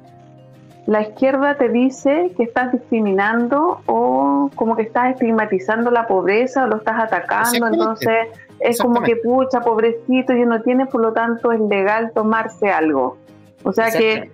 La 0.87 1.01
izquierda 1.01 1.57
te 1.57 1.70
dice 1.70 2.33
que 2.37 2.43
estás 2.45 2.70
discriminando 2.70 3.81
o 3.87 4.51
como 4.55 4.77
que 4.77 4.83
estás 4.83 5.14
estigmatizando 5.14 5.91
la 5.91 6.07
pobreza 6.07 6.64
o 6.64 6.66
lo 6.66 6.77
estás 6.77 7.03
atacando, 7.03 7.66
entonces 7.66 8.29
es 8.61 8.79
como 8.79 9.03
que 9.03 9.16
pucha, 9.16 9.61
pobrecito, 9.62 10.35
y 10.35 10.45
no 10.45 10.62
tiene, 10.62 10.87
por 10.87 11.01
lo 11.01 11.12
tanto 11.12 11.53
es 11.53 11.61
legal 11.61 12.12
tomarse 12.14 12.68
algo. 12.68 13.24
O 13.64 13.72
sea 13.72 13.90
que 13.90 14.30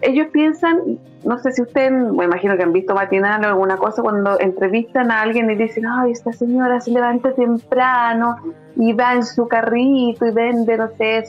ellos 0.00 0.28
piensan, 0.32 0.98
no 1.24 1.38
sé 1.38 1.52
si 1.52 1.62
ustedes, 1.62 1.90
me 1.90 2.24
imagino 2.24 2.56
que 2.56 2.62
han 2.62 2.72
visto 2.72 2.94
matinal 2.94 3.44
o 3.44 3.48
alguna 3.48 3.76
cosa, 3.76 4.02
cuando 4.02 4.38
entrevistan 4.38 5.10
a 5.10 5.22
alguien 5.22 5.50
y 5.50 5.54
dicen, 5.54 5.86
ay, 5.86 6.12
esta 6.12 6.32
señora 6.32 6.80
se 6.80 6.90
levanta 6.90 7.32
temprano 7.32 8.36
y 8.76 8.92
va 8.92 9.14
en 9.14 9.24
su 9.24 9.48
carrito 9.48 10.26
y 10.26 10.30
vende, 10.30 10.76
no 10.76 10.88
sé, 10.98 11.24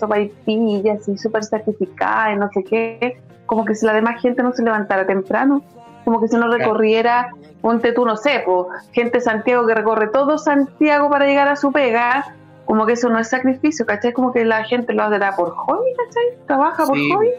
pillas 0.45 1.07
y 1.07 1.17
súper 1.17 1.43
certificada 1.45 2.33
y 2.33 2.37
no 2.37 2.49
sé 2.51 2.63
qué, 2.63 3.21
como 3.45 3.65
que 3.65 3.75
si 3.75 3.85
la 3.85 3.93
demás 3.93 4.21
gente 4.21 4.43
no 4.43 4.51
se 4.51 4.63
levantara 4.63 5.05
temprano, 5.05 5.63
como 6.03 6.19
que 6.19 6.27
si 6.27 6.35
no 6.35 6.47
recorriera, 6.47 7.29
ponte 7.61 7.93
tú, 7.93 8.05
no 8.05 8.17
sé, 8.17 8.43
gente 8.91 9.19
de 9.19 9.21
Santiago 9.21 9.65
que 9.65 9.73
recorre 9.73 10.07
todo 10.07 10.37
Santiago 10.37 11.09
para 11.09 11.25
llegar 11.25 11.47
a 11.47 11.55
su 11.55 11.71
pega, 11.71 12.35
como 12.65 12.85
que 12.85 12.93
eso 12.93 13.09
no 13.09 13.19
es 13.19 13.29
sacrificio, 13.29 13.85
¿cachai? 13.85 14.13
Como 14.13 14.33
que 14.33 14.43
la 14.43 14.63
gente 14.63 14.93
lo 14.93 15.03
hará 15.03 15.35
por 15.35 15.51
hobby, 15.51 15.91
¿cachai? 15.95 16.45
Trabaja 16.47 16.85
por 16.85 16.97
hobby. 16.97 17.29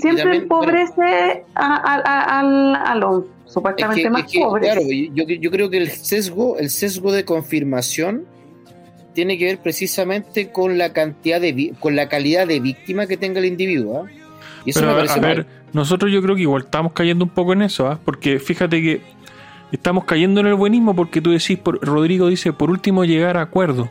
Siempre 0.00 0.36
empobrece 0.36 1.44
a, 1.54 2.94
los 2.96 3.24
supuestamente 3.46 4.08
más 4.10 4.32
pobres. 4.32 4.72
Claro, 4.72 4.82
yo, 5.14 5.24
yo, 5.24 5.50
creo 5.50 5.70
que 5.70 5.78
el 5.78 5.90
sesgo, 5.90 6.58
el 6.58 6.70
sesgo 6.70 7.12
de 7.12 7.24
confirmación 7.24 8.26
tiene 9.14 9.38
que 9.38 9.46
ver 9.46 9.58
precisamente 9.58 10.50
con 10.50 10.78
la 10.78 10.92
cantidad 10.92 11.40
de 11.40 11.74
con 11.80 11.96
la 11.96 12.08
calidad 12.08 12.46
de 12.46 12.60
víctima 12.60 13.06
que 13.06 13.16
tenga 13.16 13.40
el 13.40 13.46
individuo. 13.46 14.04
¿ah? 14.04 14.10
Y 14.64 14.70
eso 14.70 14.86
me 14.86 14.92
parece 14.92 15.18
a 15.18 15.22
ver, 15.22 15.46
nosotros 15.72 16.12
yo 16.12 16.22
creo 16.22 16.36
que 16.36 16.42
igual 16.42 16.62
estamos 16.62 16.92
cayendo 16.92 17.24
un 17.24 17.30
poco 17.30 17.52
en 17.54 17.62
eso, 17.62 17.88
¿ah? 17.88 17.98
porque 18.04 18.38
fíjate 18.38 18.80
que 18.80 19.00
estamos 19.72 20.04
cayendo 20.04 20.40
en 20.40 20.46
el 20.46 20.54
buenismo 20.54 20.94
porque 20.94 21.20
tú 21.20 21.30
decís, 21.30 21.58
por, 21.58 21.84
Rodrigo 21.84 22.28
dice, 22.28 22.52
por 22.52 22.70
último 22.70 23.04
llegar 23.04 23.36
a 23.36 23.42
acuerdo. 23.42 23.90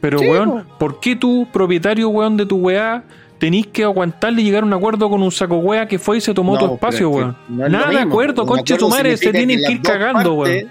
Pero, 0.00 0.20
weón, 0.20 0.66
¿por 0.78 1.00
qué 1.00 1.16
tú, 1.16 1.46
propietario, 1.52 2.08
weón, 2.08 2.36
de 2.36 2.46
tu 2.46 2.56
weá, 2.56 3.04
tenís 3.38 3.66
que 3.66 3.84
aguantarle 3.84 4.42
y 4.42 4.44
llegar 4.44 4.62
a 4.62 4.66
un 4.66 4.72
acuerdo 4.72 5.08
con 5.08 5.22
un 5.22 5.32
saco 5.32 5.58
weá 5.58 5.86
que 5.86 5.98
fue 5.98 6.18
y 6.18 6.20
se 6.20 6.34
tomó 6.34 6.58
tu 6.58 6.74
espacio, 6.74 7.10
weón? 7.10 7.36
Nada 7.48 7.90
de 7.90 8.00
acuerdo, 8.00 8.46
conche 8.46 8.76
tu 8.76 8.88
madre, 8.88 9.16
se 9.16 9.32
tienen 9.32 9.58
que, 9.64 9.72
ir 9.72 9.82
cagando, 9.82 10.34
weón. 10.34 10.68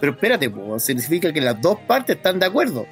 Pero 0.00 0.12
espérate, 0.12 0.50
pues, 0.50 0.82
significa 0.82 1.32
que 1.32 1.40
las 1.40 1.60
dos 1.60 1.78
partes 1.86 2.16
están 2.16 2.38
de 2.38 2.46
acuerdo. 2.46 2.86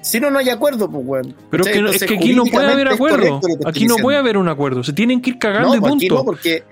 Si 0.00 0.20
no, 0.20 0.30
no 0.30 0.38
hay 0.38 0.48
acuerdo, 0.48 0.88
pues, 0.90 1.04
weón. 1.04 1.34
Pero 1.50 1.64
es 1.64 1.70
que, 1.70 1.96
es 1.96 2.04
que 2.04 2.14
aquí 2.14 2.34
no 2.34 2.44
puede 2.44 2.72
haber 2.72 2.88
acuerdo. 2.88 3.40
Aquí 3.64 3.86
no 3.86 3.96
puede 3.96 4.18
haber 4.18 4.36
un 4.36 4.48
acuerdo. 4.48 4.84
Se 4.84 4.92
tienen 4.92 5.20
que 5.20 5.30
ir 5.30 5.38
cagando 5.38 5.74
y 5.74 5.80
pues, 5.80 5.90
punto. 5.90 6.04
Aquí 6.04 6.14
no, 6.14 6.24
porque, 6.24 6.62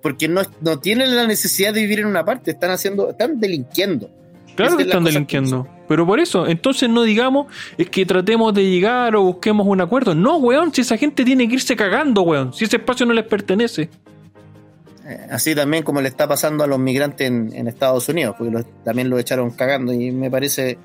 porque 0.00 0.28
no, 0.28 0.42
no 0.60 0.78
tienen 0.78 1.14
la 1.14 1.26
necesidad 1.26 1.74
de 1.74 1.82
vivir 1.82 2.00
en 2.00 2.06
una 2.06 2.24
parte, 2.24 2.52
están 2.52 2.70
haciendo, 2.70 3.10
están 3.10 3.38
delinquiendo. 3.38 4.10
Claro 4.54 4.76
que 4.76 4.84
están 4.84 5.04
delinquiendo. 5.04 5.66
Pero 5.88 6.06
por 6.06 6.20
eso, 6.20 6.46
entonces 6.46 6.88
no 6.88 7.02
digamos 7.02 7.46
es 7.76 7.88
que 7.90 8.06
tratemos 8.06 8.54
de 8.54 8.64
llegar 8.68 9.16
o 9.16 9.22
busquemos 9.22 9.66
un 9.66 9.80
acuerdo. 9.80 10.14
No, 10.14 10.36
weón, 10.36 10.72
si 10.72 10.82
esa 10.82 10.96
gente 10.96 11.24
tiene 11.24 11.48
que 11.48 11.54
irse 11.54 11.74
cagando, 11.76 12.22
weón. 12.22 12.52
Si 12.52 12.64
ese 12.64 12.76
espacio 12.76 13.06
no 13.06 13.12
les 13.12 13.24
pertenece. 13.24 13.90
Eh, 15.10 15.26
así 15.30 15.54
también 15.54 15.82
como 15.82 16.00
le 16.00 16.08
está 16.08 16.28
pasando 16.28 16.62
a 16.62 16.66
los 16.66 16.78
migrantes 16.78 17.28
en, 17.28 17.66
Estados 17.66 18.08
Unidos, 18.08 18.36
porque 18.38 18.64
también 18.84 19.10
lo 19.10 19.18
echaron 19.18 19.50
cagando 19.50 19.92
y 19.92 20.12
me 20.12 20.30
parece 20.30 20.78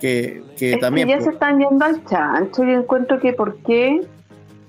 que, 0.00 0.42
también... 0.80 1.08
ya 1.08 1.20
se 1.20 1.30
están 1.30 1.58
yendo 1.58 1.84
al 1.84 2.04
chancho 2.04 2.64
y 2.64 2.72
encuentro 2.72 3.20
que 3.20 3.32
por 3.32 3.56
qué 3.58 4.00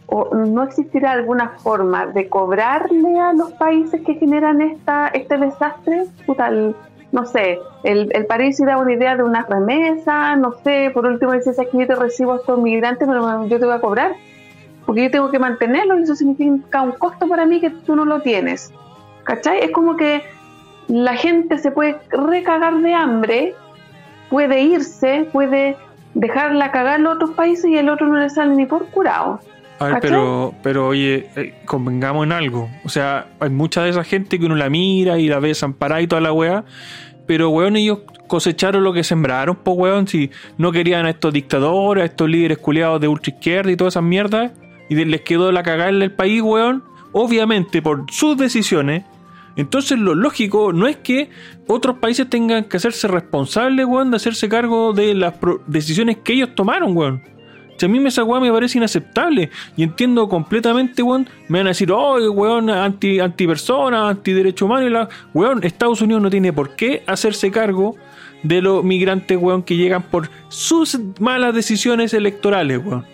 o 0.06 0.36
no 0.36 0.64
existirá 0.64 1.14
alguna 1.14 1.50
forma 1.58 2.06
de 2.06 2.30
cobrarle 2.30 3.20
a 3.20 3.34
los 3.34 3.52
países 3.54 4.02
que 4.06 4.14
generan 4.14 4.62
esta 4.62 5.08
este 5.08 5.38
desastre, 5.38 6.06
puta, 6.26 6.52
no 7.12 7.26
sé, 7.26 7.60
el, 7.84 8.10
el 8.14 8.26
París 8.26 8.58
da 8.66 8.78
una 8.78 8.94
idea 8.94 9.16
de 9.16 9.24
una 9.24 9.44
remesa, 9.44 10.36
no 10.36 10.54
sé, 10.64 10.92
por 10.94 11.06
último 11.06 11.34
dices 11.34 11.60
aquí 11.60 11.78
yo 11.80 11.88
te 11.88 11.96
recibo 11.96 12.34
a 12.34 12.36
estos 12.38 12.60
migrantes, 12.60 13.08
pero 13.08 13.46
yo 13.48 13.60
te 13.60 13.66
voy 13.66 13.76
a 13.76 13.80
cobrar, 13.80 14.14
porque 14.86 15.04
yo 15.04 15.12
tengo 15.12 15.32
que 15.32 15.40
mantenerlos 15.40 16.00
y 16.00 16.04
eso 16.04 16.16
significa 16.16 16.82
un 16.82 16.92
costo 16.92 17.28
para 17.28 17.46
mí 17.46 17.62
que 17.62 17.70
tú 17.70 17.96
no 17.96 18.06
lo 18.06 18.22
tienes. 18.22 18.72
¿Cachai? 19.24 19.60
Es 19.60 19.72
como 19.72 19.96
que 19.96 20.24
la 20.88 21.16
gente 21.16 21.58
se 21.58 21.72
puede 21.72 21.98
recagar 22.10 22.78
de 22.80 22.94
hambre, 22.94 23.56
puede 24.30 24.62
irse, 24.62 25.28
puede 25.32 25.78
dejarla 26.14 26.72
cagar 26.72 27.00
en 27.00 27.08
otros 27.08 27.32
países 27.32 27.66
y 27.66 27.78
el 27.78 27.90
otro 27.90 28.08
no 28.08 28.18
le 28.18 28.30
sale 28.30 28.56
ni 28.56 28.66
por 28.66 28.86
curado. 28.88 29.40
A 29.80 29.86
ver, 29.86 29.98
pero, 30.02 30.54
pero 30.64 30.88
oye, 30.88 31.28
eh, 31.36 31.54
convengamos 31.66 32.26
en 32.26 32.32
algo. 32.32 32.70
O 32.84 32.90
sea, 32.90 33.28
hay 33.40 33.50
mucha 33.50 33.84
de 33.84 33.90
esa 33.90 34.04
gente 34.04 34.40
que 34.40 34.46
uno 34.46 34.56
la 34.56 34.70
mira 34.70 35.20
y 35.20 35.28
la 35.28 35.40
ve 35.40 35.50
desamparada 35.50 36.02
y 36.02 36.08
toda 36.08 36.22
la 36.22 36.32
weá, 36.32 36.64
pero, 37.28 37.50
weón, 37.50 37.76
ellos 37.76 38.00
cosecharon 38.28 38.84
lo 38.84 38.94
que 38.94 39.04
sembraron, 39.04 39.58
pues, 39.64 39.78
weón. 39.78 40.08
Si 40.08 40.32
no 40.58 40.72
querían 40.72 41.06
a 41.06 41.12
estos 41.12 41.34
dictadores, 41.34 42.04
a 42.04 42.06
estos 42.06 42.30
líderes 42.30 42.58
culiados 42.58 43.02
de 43.02 43.08
ultra 43.08 43.34
izquierda 43.34 43.72
y 43.72 43.76
todas 43.76 43.94
esas 43.94 44.04
mierdas, 44.04 44.52
y 44.90 44.96
les 44.96 45.22
quedó 45.22 45.52
la 45.52 45.64
cagada 45.64 45.90
en 45.90 46.02
el 46.02 46.12
país, 46.12 46.42
weón, 46.42 46.84
obviamente 47.12 47.82
por 47.82 48.06
sus 48.12 48.38
decisiones. 48.38 49.04
Entonces, 49.56 49.98
lo 49.98 50.16
lógico 50.16 50.74
no 50.74 50.86
es 50.86 50.98
que 50.98 51.30
otros 51.68 51.98
países 52.00 52.30
tengan 52.30 52.66
que 52.66 52.78
hacerse 52.78 53.08
responsables, 53.08 53.86
weón, 53.86 54.12
de 54.12 54.18
hacerse 54.18 54.50
cargo 54.50 54.94
de 54.94 55.14
las 55.16 55.34
decisiones 55.66 56.18
que 56.24 56.34
ellos 56.34 56.54
tomaron, 56.56 56.96
weón. 56.96 57.24
Si 57.78 57.86
a 57.86 57.90
mí 57.90 58.06
esa 58.08 58.24
weá 58.24 58.40
me 58.40 58.52
parece 58.52 58.78
inaceptable 58.78 59.50
y 59.76 59.84
entiendo 59.84 60.30
completamente, 60.30 61.04
weón, 61.04 61.28
me 61.50 61.60
van 61.60 61.68
a 61.68 61.70
decir, 61.72 61.92
oh, 61.92 62.32
weón, 62.32 62.70
anti, 62.70 63.20
anti 63.20 63.48
persona, 63.48 64.10
anti 64.10 64.34
derecho 64.34 64.66
humano 64.66 64.88
y 64.88 64.90
la 64.90 65.10
weón, 65.34 65.64
Estados 65.64 66.02
Unidos 66.02 66.22
no 66.22 66.30
tiene 66.30 66.54
por 66.54 66.76
qué 66.76 67.04
hacerse 67.06 67.52
cargo 67.52 67.96
de 68.44 68.62
los 68.62 68.84
migrantes, 68.84 69.38
weón, 69.38 69.64
que 69.64 69.76
llegan 69.76 70.04
por 70.04 70.30
sus 70.48 70.98
malas 71.20 71.54
decisiones 71.54 72.14
electorales, 72.14 72.80
weón. 72.84 73.06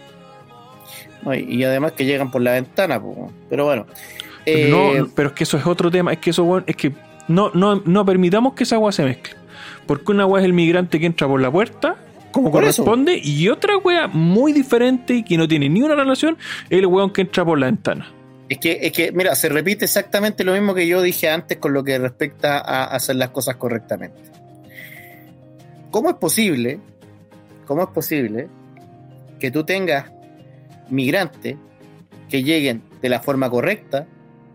y 1.47 1.63
además 1.63 1.93
que 1.93 2.05
llegan 2.05 2.29
por 2.29 2.41
la 2.41 2.51
ventana, 2.51 3.01
pero 3.49 3.65
bueno. 3.65 3.85
no, 4.45 4.93
eh, 4.93 5.05
pero 5.15 5.29
es 5.29 5.35
que 5.35 5.43
eso 5.43 5.57
es 5.57 5.65
otro 5.65 5.89
tema, 5.89 6.13
es 6.13 6.19
que 6.19 6.29
eso, 6.29 6.43
weón, 6.43 6.63
es 6.67 6.75
que 6.75 6.91
no, 7.27 7.49
no, 7.53 7.81
no 7.85 8.05
permitamos 8.05 8.53
que 8.53 8.63
esa 8.63 8.75
agua 8.75 8.91
se 8.91 9.03
mezcle. 9.03 9.35
Porque 9.87 10.11
una 10.11 10.23
agua 10.23 10.39
es 10.39 10.45
el 10.45 10.53
migrante 10.53 10.99
que 10.99 11.05
entra 11.05 11.27
por 11.27 11.41
la 11.41 11.51
puerta 11.51 11.97
como 12.31 12.51
corresponde, 12.51 13.19
y 13.21 13.49
otra 13.49 13.77
wea 13.77 14.07
muy 14.07 14.53
diferente 14.53 15.13
y 15.13 15.23
que 15.23 15.37
no 15.37 15.47
tiene 15.47 15.69
ni 15.69 15.81
una 15.81 15.95
relación 15.95 16.37
es 16.69 16.79
el 16.79 16.85
weón 16.85 17.11
que 17.11 17.21
entra 17.21 17.45
por 17.45 17.59
la 17.59 17.67
ventana. 17.67 18.11
Es 18.49 18.57
que, 18.57 18.79
es 18.81 18.91
que, 18.91 19.11
mira, 19.11 19.33
se 19.35 19.47
repite 19.47 19.85
exactamente 19.85 20.43
lo 20.43 20.53
mismo 20.53 20.73
que 20.73 20.85
yo 20.85 21.01
dije 21.01 21.29
antes 21.29 21.57
con 21.57 21.73
lo 21.73 21.83
que 21.83 21.97
respecta 21.97 22.59
a 22.59 22.83
hacer 22.83 23.15
las 23.15 23.29
cosas 23.29 23.55
correctamente. 23.55 24.19
¿Cómo 25.89 26.09
es 26.09 26.15
posible, 26.15 26.79
cómo 27.65 27.83
es 27.83 27.89
posible 27.89 28.49
que 29.39 29.51
tú 29.51 29.63
tengas 29.63 30.11
migrantes 30.89 31.55
que 32.29 32.43
lleguen 32.43 32.83
de 33.01 33.09
la 33.09 33.21
forma 33.21 33.49
correcta, 33.49 34.07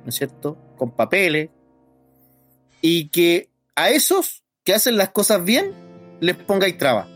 ¿no 0.05 0.09
es 0.09 0.15
cierto? 0.15 0.57
Con 0.77 0.91
papeles, 0.91 1.51
y 2.81 3.09
que 3.09 3.49
a 3.75 3.91
esos 3.91 4.43
que 4.65 4.75
hacen 4.75 4.97
las 4.97 5.11
cosas 5.11 5.45
bien 5.45 5.73
les 6.21 6.37
pongáis 6.37 6.77
trabas. 6.79 7.16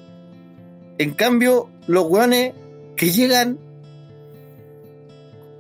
En 1.00 1.12
cambio, 1.12 1.70
los 1.86 2.04
weones 2.04 2.52
que 2.94 3.10
llegan, 3.10 3.58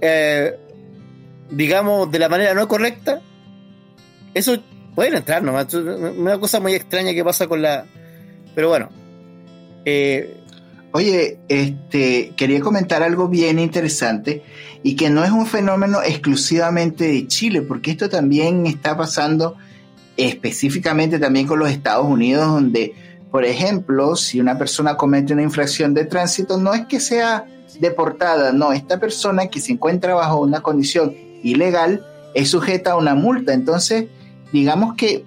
eh, 0.02 0.54
digamos, 1.50 2.12
de 2.12 2.18
la 2.18 2.28
manera 2.28 2.52
no 2.52 2.68
correcta, 2.68 3.22
eso 4.34 4.62
pueden 4.94 5.14
entrar 5.14 5.42
nomás. 5.42 5.72
Una 5.72 6.38
cosa 6.38 6.60
muy 6.60 6.74
extraña 6.74 7.14
que 7.14 7.24
pasa 7.24 7.46
con 7.46 7.62
la. 7.62 7.86
Pero 8.54 8.68
bueno. 8.68 8.90
Eh, 9.86 10.36
Oye, 10.92 11.38
este, 11.48 12.32
quería 12.36 12.60
comentar 12.60 13.02
algo 13.02 13.28
bien 13.28 13.60
interesante 13.60 14.42
y 14.82 14.96
que 14.96 15.08
no 15.08 15.24
es 15.24 15.30
un 15.30 15.46
fenómeno 15.46 16.02
exclusivamente 16.02 17.04
de 17.04 17.28
Chile, 17.28 17.62
porque 17.62 17.92
esto 17.92 18.08
también 18.08 18.66
está 18.66 18.94
pasando 18.96 19.56
específicamente 20.16 21.20
también 21.20 21.46
con 21.46 21.60
los 21.60 21.70
Estados 21.70 22.06
Unidos, 22.06 22.46
donde 22.46 22.92
por 23.30 23.44
ejemplo, 23.44 24.16
si 24.16 24.40
una 24.40 24.58
persona 24.58 24.96
comete 24.96 25.32
una 25.32 25.42
infracción 25.42 25.94
de 25.94 26.04
tránsito, 26.04 26.58
no 26.58 26.74
es 26.74 26.86
que 26.86 26.98
sea 26.98 27.46
deportada, 27.78 28.52
no, 28.52 28.72
esta 28.72 28.98
persona 28.98 29.46
que 29.46 29.60
se 29.60 29.72
encuentra 29.72 30.14
bajo 30.14 30.40
una 30.40 30.60
condición 30.60 31.14
ilegal 31.42 32.04
es 32.34 32.50
sujeta 32.50 32.92
a 32.92 32.96
una 32.96 33.14
multa. 33.14 33.52
Entonces, 33.52 34.06
digamos 34.52 34.94
que 34.94 35.24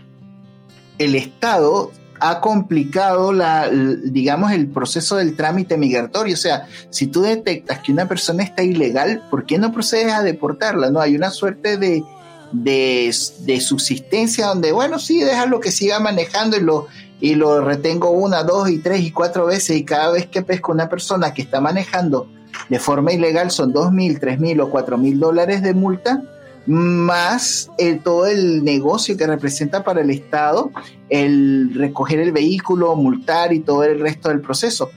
el 0.97 1.15
Estado 1.15 1.91
ha 2.19 2.39
complicado 2.41 3.33
la, 3.33 3.69
digamos, 3.69 4.51
el 4.51 4.67
proceso 4.67 5.15
del 5.15 5.35
trámite 5.35 5.77
migratorio. 5.77 6.33
O 6.33 6.37
sea, 6.37 6.67
si 6.89 7.07
tú 7.07 7.21
detectas 7.21 7.79
que 7.79 7.91
una 7.91 8.07
persona 8.07 8.43
está 8.43 8.63
ilegal, 8.63 9.23
¿por 9.29 9.45
qué 9.45 9.57
no 9.57 9.73
procedes 9.73 10.13
a 10.13 10.23
deportarla? 10.23 10.89
No, 10.89 10.99
hay 11.01 11.15
una 11.15 11.31
suerte 11.31 11.77
de, 11.77 12.03
de, 12.51 13.13
de 13.39 13.61
subsistencia 13.61 14.47
donde, 14.47 14.71
bueno, 14.71 14.99
sí, 14.99 15.19
déjalo 15.21 15.59
que 15.59 15.71
siga 15.71 15.99
manejando 15.99 16.55
y 16.55 16.61
lo, 16.61 16.87
y 17.23 17.35
lo 17.35 17.61
retengo 17.61 18.09
una, 18.09 18.43
dos 18.43 18.69
y 18.69 18.79
tres 18.79 18.99
y 18.99 19.11
cuatro 19.11 19.45
veces 19.45 19.77
y 19.77 19.85
cada 19.85 20.11
vez 20.11 20.27
que 20.27 20.41
pesco 20.41 20.73
una 20.73 20.89
persona 20.89 21.33
que 21.33 21.41
está 21.41 21.61
manejando 21.61 22.27
de 22.67 22.79
forma 22.79 23.13
ilegal 23.13 23.49
son 23.49 23.71
dos 23.71 23.93
mil, 23.93 24.19
tres 24.19 24.41
mil 24.41 24.59
o 24.59 24.69
cuatro 24.69 24.97
mil 24.97 25.21
dólares 25.21 25.61
de 25.61 25.73
multa, 25.73 26.21
más 26.65 27.71
el, 27.77 28.01
todo 28.01 28.27
el 28.27 28.65
negocio 28.65 29.15
que 29.15 29.25
representa 29.25 29.85
para 29.85 30.01
el 30.01 30.09
Estado 30.09 30.69
el 31.07 31.73
recoger 31.73 32.19
el 32.19 32.33
vehículo, 32.33 32.93
multar 32.97 33.53
y 33.53 33.61
todo 33.61 33.85
el 33.85 34.01
resto 34.01 34.27
del 34.27 34.41
proceso. 34.41 34.89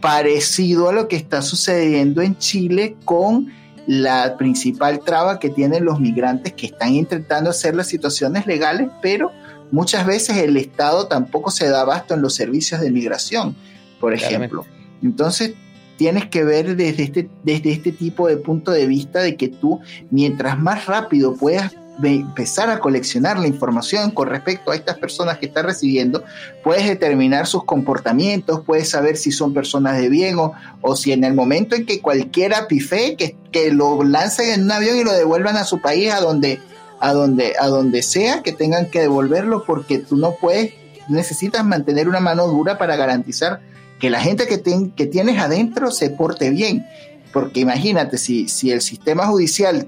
Parecido 0.00 0.88
a 0.88 0.92
lo 0.92 1.06
que 1.06 1.14
está 1.14 1.42
sucediendo 1.42 2.22
en 2.22 2.36
Chile 2.38 2.96
con 3.04 3.52
la 3.86 4.36
principal 4.36 4.98
traba 5.04 5.38
que 5.38 5.48
tienen 5.48 5.84
los 5.84 6.00
migrantes 6.00 6.54
que 6.54 6.66
están 6.66 6.94
intentando 6.94 7.50
hacer 7.50 7.76
las 7.76 7.86
situaciones 7.86 8.48
legales, 8.48 8.88
pero 9.00 9.30
muchas 9.70 10.06
veces 10.06 10.36
el 10.38 10.56
Estado 10.56 11.06
tampoco 11.06 11.50
se 11.50 11.68
da 11.68 11.82
abasto 11.82 12.14
en 12.14 12.22
los 12.22 12.34
servicios 12.34 12.80
de 12.80 12.90
migración, 12.90 13.56
por 14.00 14.14
ejemplo. 14.14 14.64
Entonces, 15.02 15.54
tienes 15.96 16.26
que 16.26 16.44
ver 16.44 16.76
desde 16.76 17.02
este, 17.02 17.28
desde 17.42 17.72
este 17.72 17.92
tipo 17.92 18.28
de 18.28 18.36
punto 18.36 18.70
de 18.70 18.86
vista 18.86 19.20
de 19.20 19.36
que 19.36 19.48
tú, 19.48 19.80
mientras 20.10 20.58
más 20.58 20.86
rápido 20.86 21.34
puedas 21.34 21.74
empezar 22.02 22.70
a 22.70 22.78
coleccionar 22.78 23.38
la 23.40 23.48
información 23.48 24.12
con 24.12 24.28
respecto 24.28 24.70
a 24.70 24.76
estas 24.76 24.98
personas 24.98 25.38
que 25.38 25.46
estás 25.46 25.64
recibiendo, 25.64 26.22
puedes 26.62 26.86
determinar 26.86 27.48
sus 27.48 27.64
comportamientos, 27.64 28.60
puedes 28.64 28.88
saber 28.88 29.16
si 29.16 29.32
son 29.32 29.52
personas 29.52 29.98
de 29.98 30.08
bien 30.08 30.38
o, 30.38 30.52
o 30.80 30.94
si 30.94 31.10
en 31.10 31.24
el 31.24 31.34
momento 31.34 31.74
en 31.74 31.84
que 31.84 32.00
cualquiera 32.00 32.68
pife, 32.68 33.16
que, 33.16 33.36
que 33.50 33.72
lo 33.72 34.04
lancen 34.04 34.50
en 34.50 34.62
un 34.64 34.72
avión 34.72 34.96
y 34.98 35.04
lo 35.04 35.12
devuelvan 35.12 35.56
a 35.56 35.64
su 35.64 35.80
país 35.80 36.12
a 36.12 36.20
donde 36.20 36.60
a 37.00 37.12
donde, 37.12 37.54
a 37.58 37.66
donde 37.68 38.02
sea 38.02 38.42
que 38.42 38.52
tengan 38.52 38.90
que 38.90 39.00
devolverlo 39.00 39.64
porque 39.64 39.98
tú 39.98 40.16
no 40.16 40.32
puedes, 40.32 40.72
necesitas 41.08 41.64
mantener 41.64 42.08
una 42.08 42.20
mano 42.20 42.46
dura 42.48 42.78
para 42.78 42.96
garantizar 42.96 43.60
que 43.98 44.10
la 44.10 44.20
gente 44.20 44.46
que, 44.46 44.62
que 44.94 45.06
tienes 45.06 45.38
adentro 45.38 45.90
se 45.90 46.10
porte 46.10 46.50
bien. 46.50 46.86
Porque 47.32 47.60
imagínate, 47.60 48.18
si, 48.18 48.48
si 48.48 48.70
el 48.70 48.80
sistema 48.80 49.26
judicial 49.26 49.86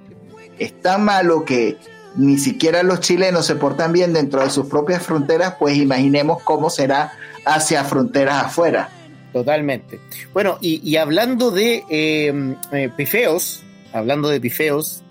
está 0.59 0.99
malo 0.99 1.45
que 1.45 1.79
ni 2.17 2.39
siquiera 2.39 2.83
los 2.83 3.01
chilenos 3.01 3.47
se 3.47 3.55
portan 3.55 3.93
bien 3.93 4.13
dentro 4.13 4.43
de 4.43 4.51
sus 4.51 4.67
propias 4.67 5.03
fronteras, 5.03 5.55
pues 5.59 5.77
imaginemos 5.77 6.43
cómo 6.43 6.71
será 6.71 7.13
hacia 7.45 7.85
fronteras 7.85 8.47
afuera. 8.47 8.91
Totalmente. 9.33 10.01
Bueno, 10.33 10.59
y, 10.61 10.97
hablando 10.97 11.51
de 11.51 11.85
eh, 11.89 12.57
eh, 12.73 12.91
pifeos, 12.97 13.63
hablando 13.93 14.29
de 14.29 14.41
pifeos, 14.41 15.05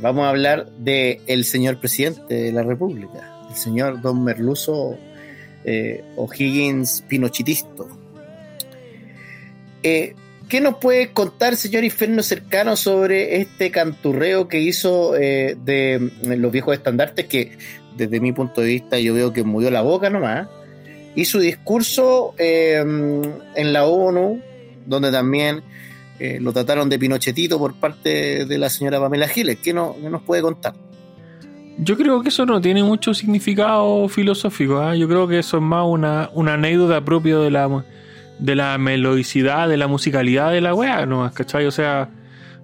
vamos 0.00 0.24
a 0.24 0.30
hablar 0.30 0.70
del 0.78 1.20
el 1.26 1.44
señor 1.44 1.78
presidente 1.78 2.34
de 2.34 2.52
la 2.52 2.62
República, 2.62 3.46
el 3.48 3.56
señor 3.56 4.00
Don 4.00 4.22
Merluzo 4.24 4.98
eh, 5.64 6.04
O'Higgins 6.16 7.04
Pinochitisto. 7.08 7.88
Eh, 9.82 10.14
¿Qué 10.48 10.60
nos 10.60 10.76
puede 10.76 11.10
contar, 11.12 11.56
señor 11.56 11.84
Inferno 11.84 12.22
Cercano, 12.22 12.76
sobre 12.76 13.36
este 13.40 13.70
canturreo 13.70 14.46
que 14.46 14.60
hizo 14.60 15.16
eh, 15.16 15.56
de 15.64 16.10
los 16.36 16.52
viejos 16.52 16.74
estandartes? 16.74 17.26
Que 17.26 17.52
desde 17.96 18.20
mi 18.20 18.32
punto 18.32 18.60
de 18.60 18.66
vista 18.68 18.98
yo 18.98 19.14
veo 19.14 19.32
que 19.32 19.42
murió 19.42 19.70
la 19.70 19.80
boca 19.80 20.10
nomás. 20.10 20.48
Y 21.14 21.24
su 21.24 21.38
discurso 21.38 22.34
en 22.36 23.72
la 23.72 23.86
ONU, 23.86 24.42
donde 24.84 25.12
también 25.12 25.62
eh, 26.18 26.38
lo 26.40 26.52
trataron 26.52 26.88
de 26.88 26.98
Pinochetito 26.98 27.58
por 27.58 27.74
parte 27.74 28.46
de 28.46 28.58
la 28.58 28.70
señora 28.70 29.00
Pamela 29.00 29.28
Giles. 29.28 29.58
¿Qué, 29.62 29.72
no, 29.72 29.96
nos 30.00 30.22
puede 30.22 30.42
contar? 30.42 30.74
Yo 31.78 31.96
creo 31.96 32.22
que 32.22 32.28
eso 32.28 32.46
no 32.46 32.60
tiene 32.60 32.84
mucho 32.84 33.14
significado 33.14 34.08
filosófico. 34.08 34.78
¿ah? 34.78 34.94
Yo 34.94 35.08
creo 35.08 35.26
que 35.26 35.40
eso 35.40 35.56
es 35.56 35.62
más 35.62 35.84
una, 35.86 36.30
una 36.34 36.54
anécdota 36.54 37.04
propia 37.04 37.38
de 37.38 37.50
la, 37.50 37.84
de 38.38 38.54
la 38.54 38.78
melodicidad, 38.78 39.68
de 39.68 39.76
la 39.76 39.88
musicalidad 39.88 40.52
de 40.52 40.60
la 40.60 40.72
weá, 40.72 41.04
¿no? 41.04 41.28
¿cachai? 41.34 41.66
O 41.66 41.72
sea, 41.72 42.10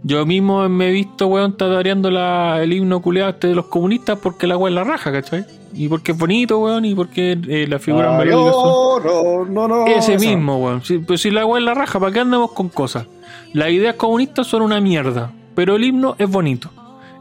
yo 0.05 0.25
mismo 0.27 0.69
me 0.69 0.89
he 0.89 0.93
visto, 0.93 1.27
weón, 1.27 1.57
tatareando 1.57 2.09
el 2.09 2.73
himno 2.73 3.03
culeado 3.03 3.31
este 3.31 3.49
de 3.49 3.57
los 3.57 3.67
comunistas 3.67 4.19
porque 4.21 4.47
la 4.47 4.57
weá 4.57 4.71
es 4.71 4.75
la 4.77 4.85
raja, 4.85 5.11
¿cachai? 5.11 5.45
Y 5.75 5.89
porque 5.89 6.13
es 6.13 6.19
bonito, 6.19 6.59
weón, 6.61 6.85
y 6.85 6.95
porque 6.95 7.39
eh, 7.49 7.67
la 7.69 7.79
figura 7.81 8.17
melódicas 8.17 9.51
no, 9.51 9.69
no, 9.69 9.87
Ese 9.87 10.19
mismo, 10.19 10.59
weón. 10.59 10.83
pues 11.07 11.21
si 11.21 11.31
la 11.33 11.45
weá 11.45 11.59
es 11.59 11.65
la 11.65 11.75
raja, 11.75 11.99
¿para 11.99 12.13
qué 12.13 12.21
andamos 12.21 12.53
con 12.53 12.69
cosas? 12.69 13.07
Las 13.53 13.71
ideas 13.71 13.97
comunistas 13.97 14.47
son 14.47 14.63
una 14.63 14.81
mierda, 14.81 15.33
pero 15.55 15.77
el 15.77 15.85
himno 15.85 16.15
es 16.19 16.29
bonito. 16.31 16.71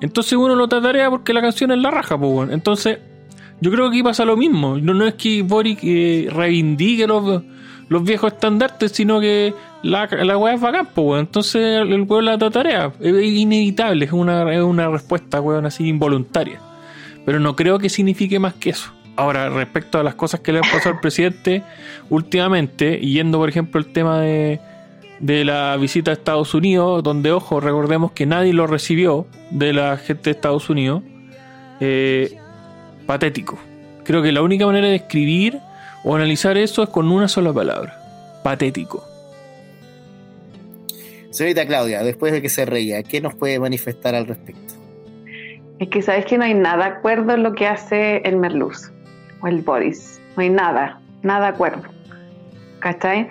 Entonces 0.01 0.33
uno 0.33 0.55
lo 0.55 0.67
tarea 0.67 1.09
porque 1.09 1.33
la 1.33 1.41
canción 1.41 1.71
es 1.71 1.79
la 1.79 1.91
raja, 1.91 2.17
pues. 2.17 2.51
Entonces, 2.51 2.99
yo 3.61 3.71
creo 3.71 3.85
que 3.89 3.97
aquí 3.97 4.03
pasa 4.03 4.25
lo 4.25 4.37
mismo. 4.37 4.77
No, 4.77 5.05
es 5.05 5.15
que 5.15 5.41
Boric 5.41 5.79
eh, 5.83 6.29
reivindique 6.31 7.05
los, 7.07 7.43
los 7.89 8.03
viejos 8.03 8.33
estandartes, 8.33 8.91
sino 8.91 9.19
que 9.19 9.53
la, 9.83 10.07
la 10.07 10.37
weá 10.37 10.53
es 10.53 10.61
bacán, 10.61 10.87
pues 10.93 11.05
bueno. 11.05 11.21
Entonces 11.21 11.81
el 11.81 12.07
pueblo 12.07 12.37
la 12.37 12.49
tarea. 12.49 12.91
Es 12.99 13.23
inevitable, 13.23 14.05
es 14.05 14.11
una, 14.11 14.53
es 14.53 14.61
una 14.61 14.87
respuesta, 14.87 15.41
weón, 15.41 15.65
así 15.65 15.87
involuntaria. 15.87 16.61
Pero 17.25 17.39
no 17.39 17.55
creo 17.55 17.79
que 17.79 17.89
signifique 17.89 18.39
más 18.39 18.53
que 18.53 18.69
eso. 18.69 18.91
Ahora, 19.17 19.49
respecto 19.49 19.99
a 19.99 20.03
las 20.03 20.15
cosas 20.15 20.39
que 20.39 20.53
le 20.53 20.59
han 20.59 20.71
pasado 20.71 20.95
al 20.95 21.01
presidente 21.01 21.63
últimamente, 22.09 22.99
yendo 22.99 23.37
por 23.37 23.49
ejemplo 23.49 23.81
el 23.81 23.91
tema 23.91 24.21
de 24.21 24.61
de 25.19 25.45
la 25.45 25.75
visita 25.77 26.11
a 26.11 26.13
Estados 26.13 26.53
Unidos, 26.53 27.03
donde, 27.03 27.31
ojo, 27.31 27.59
recordemos 27.59 28.11
que 28.11 28.25
nadie 28.25 28.53
lo 28.53 28.67
recibió 28.67 29.27
de 29.51 29.73
la 29.73 29.97
gente 29.97 30.23
de 30.25 30.31
Estados 30.31 30.69
Unidos, 30.69 31.03
eh, 31.79 32.37
patético. 33.05 33.57
Creo 34.03 34.21
que 34.21 34.31
la 34.31 34.41
única 34.41 34.65
manera 34.65 34.87
de 34.87 34.95
escribir 34.95 35.59
o 36.03 36.15
analizar 36.15 36.57
eso 36.57 36.83
es 36.83 36.89
con 36.89 37.11
una 37.11 37.27
sola 37.27 37.53
palabra, 37.53 37.93
patético. 38.43 39.05
Señorita 41.31 41.65
Claudia, 41.67 42.03
después 42.03 42.31
de 42.31 42.41
que 42.41 42.49
se 42.49 42.65
reía, 42.65 43.03
¿qué 43.03 43.21
nos 43.21 43.35
puede 43.35 43.59
manifestar 43.59 44.15
al 44.15 44.25
respecto? 44.25 44.73
Es 45.79 45.89
que 45.89 46.01
sabes 46.01 46.25
que 46.25 46.37
no 46.37 46.43
hay 46.43 46.53
nada 46.53 46.89
de 46.89 46.95
acuerdo 46.95 47.33
en 47.33 47.43
lo 47.43 47.53
que 47.53 47.67
hace 47.67 48.17
el 48.25 48.35
Merluz 48.37 48.91
o 49.41 49.47
el 49.47 49.61
Boris. 49.61 50.19
No 50.35 50.43
hay 50.43 50.49
nada, 50.49 50.99
nada 51.21 51.47
de 51.47 51.53
acuerdo. 51.53 51.83
¿Cachai? 52.79 53.29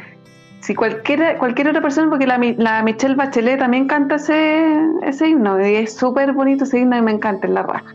Si 0.60 0.74
cualquier, 0.74 1.36
cualquier 1.38 1.68
otra 1.68 1.80
persona, 1.80 2.10
porque 2.10 2.26
la, 2.26 2.38
la 2.56 2.82
Michelle 2.82 3.14
Bachelet 3.14 3.58
también 3.58 3.86
canta 3.86 4.16
ese, 4.16 4.76
ese 5.02 5.28
himno, 5.28 5.60
y 5.64 5.76
es 5.76 5.94
súper 5.94 6.32
bonito 6.32 6.64
ese 6.64 6.80
himno 6.80 6.96
y 6.96 7.02
me 7.02 7.12
encanta, 7.12 7.46
en 7.46 7.54
la 7.54 7.62
raja. 7.62 7.94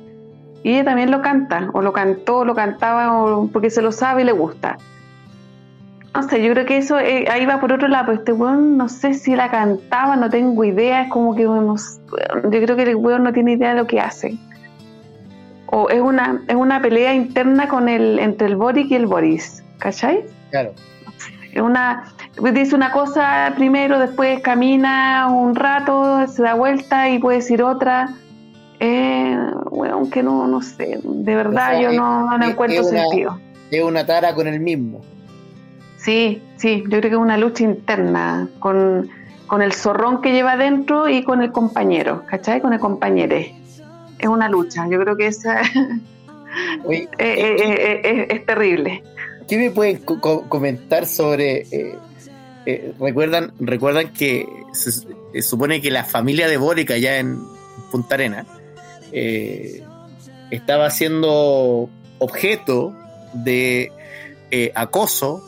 Y 0.63 0.73
ella 0.73 0.85
también 0.85 1.11
lo 1.11 1.21
canta, 1.21 1.69
o 1.73 1.81
lo 1.81 1.91
cantó, 1.91 2.37
o 2.37 2.45
lo 2.45 2.55
cantaba, 2.55 3.21
o 3.21 3.47
porque 3.47 3.69
se 3.69 3.81
lo 3.81 3.91
sabe 3.91 4.21
y 4.21 4.25
le 4.25 4.31
gusta. 4.31 4.77
No 6.15 6.21
sé, 6.23 6.43
yo 6.43 6.53
creo 6.53 6.65
que 6.65 6.77
eso 6.77 6.99
eh, 6.99 7.25
ahí 7.29 7.45
va 7.45 7.59
por 7.59 7.73
otro 7.73 7.87
lado, 7.87 8.05
pero 8.05 8.17
este 8.19 8.33
weón 8.33 8.77
no 8.77 8.87
sé 8.87 9.15
si 9.15 9.35
la 9.35 9.49
cantaba, 9.49 10.15
no 10.15 10.29
tengo 10.29 10.63
idea, 10.63 11.03
es 11.03 11.09
como 11.09 11.35
que 11.35 11.43
yo 11.43 12.49
creo 12.49 12.75
que 12.75 12.83
el 12.83 12.95
weón 12.95 13.23
no 13.23 13.33
tiene 13.33 13.53
idea 13.53 13.69
de 13.69 13.75
lo 13.81 13.87
que 13.87 13.99
hace. 13.99 14.37
O 15.65 15.89
es 15.89 15.99
una, 15.99 16.39
es 16.47 16.55
una 16.55 16.81
pelea 16.81 17.15
interna 17.15 17.67
con 17.67 17.89
el, 17.89 18.19
entre 18.19 18.47
el 18.47 18.55
Boric 18.55 18.91
y 18.91 18.95
el 18.95 19.07
Boris, 19.07 19.63
¿cachai? 19.79 20.23
Claro. 20.51 20.73
Es 21.51 21.61
una, 21.61 22.03
dice 22.53 22.75
una 22.75 22.91
cosa 22.91 23.53
primero, 23.55 23.99
después 23.99 24.41
camina 24.41 25.27
un 25.27 25.55
rato, 25.55 26.27
se 26.27 26.43
da 26.43 26.53
vuelta 26.55 27.09
y 27.09 27.19
puede 27.19 27.37
decir 27.37 27.63
otra. 27.63 28.15
Eh, 28.79 29.37
bueno, 29.71 30.09
que 30.09 30.23
no, 30.23 30.47
no 30.47 30.61
sé, 30.61 30.99
de 31.03 31.35
verdad 31.35 31.79
yo 31.79 31.91
no, 31.93 32.37
no 32.37 32.45
encuentro 32.45 32.83
sentido. 32.83 33.39
Es 33.71 33.83
una 33.83 34.05
tara 34.05 34.33
con 34.35 34.47
el 34.47 34.59
mismo. 34.59 35.01
Sí, 35.97 36.41
sí, 36.57 36.83
yo 36.83 36.99
creo 36.99 37.01
que 37.01 37.07
es 37.09 37.15
una 37.15 37.37
lucha 37.37 37.63
interna 37.63 38.49
con, 38.59 39.09
el 39.61 39.73
zorrón 39.73 40.21
que 40.21 40.31
lleva 40.31 40.53
adentro 40.53 41.07
y 41.07 41.23
con 41.23 41.41
el 41.41 41.51
compañero, 41.51 42.23
¿cachai? 42.25 42.59
Con 42.59 42.73
el 42.73 42.79
compañero. 42.79 43.35
Es 43.35 44.27
una 44.27 44.49
lucha, 44.49 44.87
yo 44.89 44.99
creo 44.99 45.15
que 45.15 45.27
esa 45.27 45.61
es, 46.89 48.45
terrible. 48.45 49.03
¿Qué 49.47 49.57
me 49.57 49.71
pueden 49.71 49.99
comentar 49.99 51.05
sobre... 51.05 51.61
Eh, 51.71 51.95
eh, 52.65 52.93
recuerdan, 52.99 53.53
recuerdan 53.59 54.13
que 54.13 54.47
se, 54.73 55.41
supone 55.41 55.81
que 55.81 55.91
la 55.91 56.03
familia 56.03 56.47
de 56.47 56.57
Bórica 56.57 56.95
allá 56.95 57.17
en 57.17 57.39
Punta 57.91 58.15
Arena 58.15 58.45
eh, 59.11 59.83
estaba 60.51 60.89
siendo 60.89 61.89
objeto 62.19 62.95
de 63.33 63.91
acoso 64.75 65.43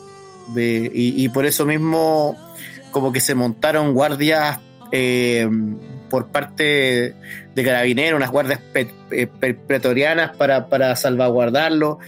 y, 0.54 1.28
por 1.30 1.46
eso 1.46 1.66
mismo 1.66 2.36
como 2.90 3.12
que 3.12 3.20
se 3.20 3.34
montaron 3.34 3.94
guardias 3.94 4.58
eh, 4.92 5.48
por 6.08 6.28
parte 6.28 7.14
de 7.54 7.64
carabineros, 7.64 8.16
unas 8.16 8.30
guardias 8.30 8.60
eh, 9.10 9.26
pretorianas 9.66 10.36
para, 10.36 10.68
para 10.68 10.94
salvaguardarlo. 10.94 11.98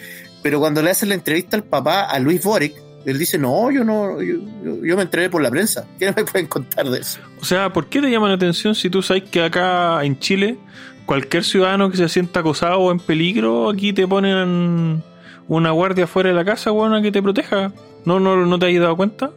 Pero 0.43 0.61
cuando 0.61 0.83
le 0.83 0.91
hacen 0.91 1.09
la 1.09 1.17
entrevista 1.17 1.57
al 1.57 1.65
papá, 1.65 2.03
a 2.05 2.19
Luis 2.21 2.43
Boric, 2.43 2.75
él 3.09 3.19
dice, 3.19 3.39
no, 3.39 3.71
yo 3.71 3.85
no, 3.85 4.21
yo, 4.21 4.97
me 4.97 5.03
enteré 5.03 5.31
por 5.31 5.41
la 5.41 5.51
prensa. 5.51 5.87
¿Qué 5.99 6.05
no 6.07 6.13
me 6.15 6.25
pueden 6.25 6.47
contar 6.47 6.91
de 6.91 7.01
eso? 7.01 7.21
O 7.41 7.45
sea, 7.45 7.73
¿por 7.73 7.87
qué 7.87 8.03
te 8.03 8.11
llama 8.11 8.29
la 8.29 8.35
atención 8.35 8.75
si 8.75 8.91
tú 8.91 9.01
sabes 9.01 9.23
que 9.23 9.43
acá 9.43 10.05
en 10.05 10.19
Chile, 10.19 10.59
cualquier 11.07 11.43
ciudadano 11.43 11.91
que 11.91 11.97
se 11.97 12.07
sienta 12.11 12.41
acosado 12.41 12.81
o 12.81 12.93
en 12.93 12.99
peligro, 12.99 13.71
aquí 13.71 13.95
te 13.95 14.07
ponen 14.07 15.03
una 15.49 15.71
guardia 15.71 16.07
fuera 16.07 16.29
de 16.29 16.35
la 16.35 16.45
casa, 16.45 16.71
bueno, 16.71 17.01
que 17.01 17.11
te 17.11 17.23
proteja? 17.23 17.73
¿No, 18.05 18.21
no, 18.21 18.45
no 18.45 18.59
te 18.59 18.67
has 18.67 18.79
dado 18.79 18.95
cuenta? 18.95 19.31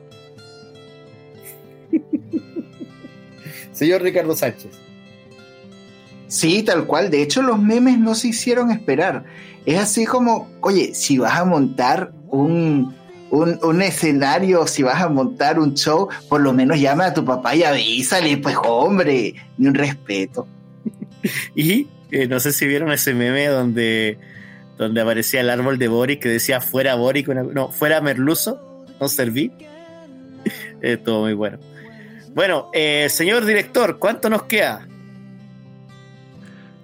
Señor 3.72 4.02
Ricardo 4.02 4.36
Sánchez. 4.36 4.72
Sí, 6.28 6.64
tal 6.64 6.88
cual. 6.88 7.10
De 7.10 7.22
hecho, 7.22 7.42
los 7.42 7.58
memes 7.58 7.98
no 8.00 8.16
se 8.16 8.28
hicieron 8.28 8.70
esperar. 8.70 9.24
Es 9.66 9.80
así 9.80 10.06
como, 10.06 10.50
oye, 10.60 10.94
si 10.94 11.18
vas 11.18 11.40
a 11.40 11.46
montar 11.46 12.12
un, 12.28 12.96
un, 13.32 13.82
escenario, 13.82 14.68
si 14.68 14.84
vas 14.84 15.02
a 15.02 15.10
montar 15.10 15.58
un 15.58 15.74
show, 15.74 16.10
por 16.30 16.42
lo 16.42 16.54
menos 16.54 16.80
llama 16.80 17.08
a 17.08 17.14
tu 17.14 17.24
papá 17.24 17.56
y 17.56 17.64
avísale, 17.64 18.38
pues 18.38 18.56
hombre, 18.64 19.34
ni 19.58 19.68
un 19.68 19.74
respeto. 19.74 20.48
y 21.56 21.88
eh, 22.12 22.28
no 22.28 22.40
sé 22.40 22.52
si 22.52 22.68
vieron 22.68 22.92
ese 22.92 23.14
meme 23.14 23.48
donde 23.48 24.18
donde 24.78 25.00
aparecía 25.00 25.42
el 25.42 25.50
árbol 25.50 25.78
de 25.78 25.88
Boric 25.88 26.22
que 26.22 26.30
decía 26.30 26.60
fuera 26.60 26.96
Boric, 26.96 27.28
no, 27.28 27.70
fuera 27.70 28.02
Merluzo, 28.02 28.86
no 29.00 29.08
serví. 29.08 29.52
Estuvo 30.82 31.22
muy 31.22 31.34
bueno. 31.34 31.60
Bueno, 32.34 32.70
eh, 32.74 33.08
señor 33.10 33.46
director, 33.46 34.00
¿cuánto 34.00 34.30
nos 34.30 34.44
queda? 34.44 34.88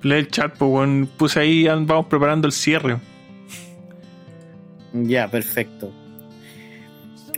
Lee 0.04 0.16
el 0.16 0.28
chat, 0.28 0.56
pues, 0.58 1.08
puse 1.18 1.40
ahí, 1.40 1.68
vamos 1.68 2.06
preparando 2.06 2.46
el 2.46 2.54
cierre. 2.54 2.98
Ya, 4.94 5.28
perfecto. 5.28 5.92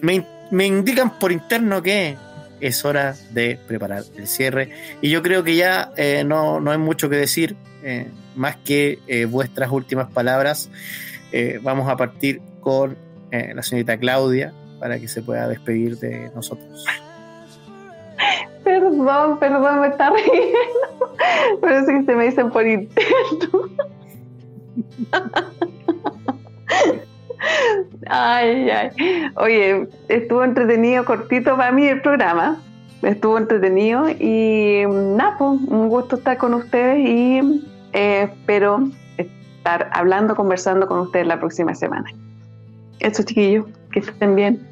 Me, 0.02 0.66
indican 0.66 1.20
por 1.20 1.32
interno 1.32 1.82
que 1.82 2.18
es 2.60 2.84
hora 2.86 3.16
de 3.32 3.60
preparar 3.68 4.04
el 4.18 4.28
cierre. 4.28 4.72
Y 5.02 5.10
yo 5.10 5.22
creo 5.22 5.44
que 5.44 5.56
ya 5.56 5.92
eh, 5.96 6.24
no, 6.26 6.60
no 6.60 6.72
hay 6.72 6.78
mucho 6.78 7.10
que 7.10 7.16
decir. 7.16 7.56
Eh, 7.84 8.08
más 8.36 8.58
que 8.58 9.00
eh, 9.08 9.26
vuestras 9.26 9.72
últimas 9.72 10.12
palabras, 10.12 10.70
eh, 11.32 11.60
vamos 11.62 11.90
a 11.90 11.96
partir 11.96 12.42
con 12.62 12.98
la 13.32 13.62
señorita 13.62 13.96
Claudia 13.98 14.54
para 14.80 15.00
que 15.00 15.08
se 15.08 15.22
pueda 15.22 15.48
despedir 15.48 16.00
de 16.00 16.32
nosotros. 16.34 16.84
Perdón, 18.64 19.38
perdón, 19.38 19.82
me 19.82 19.88
está 19.88 20.10
riendo. 20.10 20.58
Pero 21.62 21.86
que 21.86 22.06
se 22.06 22.16
me 22.16 22.26
dicen 22.26 22.50
por 22.50 22.66
interno. 22.66 23.70
Ay, 28.08 28.70
ay. 28.70 28.90
Oye, 29.36 29.88
estuvo 30.08 30.44
entretenido, 30.44 31.06
cortito 31.06 31.56
para 31.56 31.72
mí 31.72 31.88
el 31.88 32.02
programa. 32.02 32.62
Estuvo 33.02 33.38
entretenido 33.38 34.10
y 34.10 34.84
nada, 34.88 35.38
pues, 35.38 35.62
un 35.68 35.88
gusto 35.88 36.18
estar 36.18 36.38
con 36.38 36.54
ustedes 36.54 37.00
y 37.00 37.66
eh, 37.94 38.24
espero 38.24 38.90
estar 39.18 39.90
hablando, 39.94 40.36
conversando 40.36 40.86
con 40.88 41.00
ustedes 41.00 41.28
la 41.28 41.40
próxima 41.40 41.74
semana. 41.76 42.12
Eso, 43.00 43.24
chiquillos, 43.24 43.66
que 43.92 44.00
estén 44.00 44.36
bien. 44.36 44.68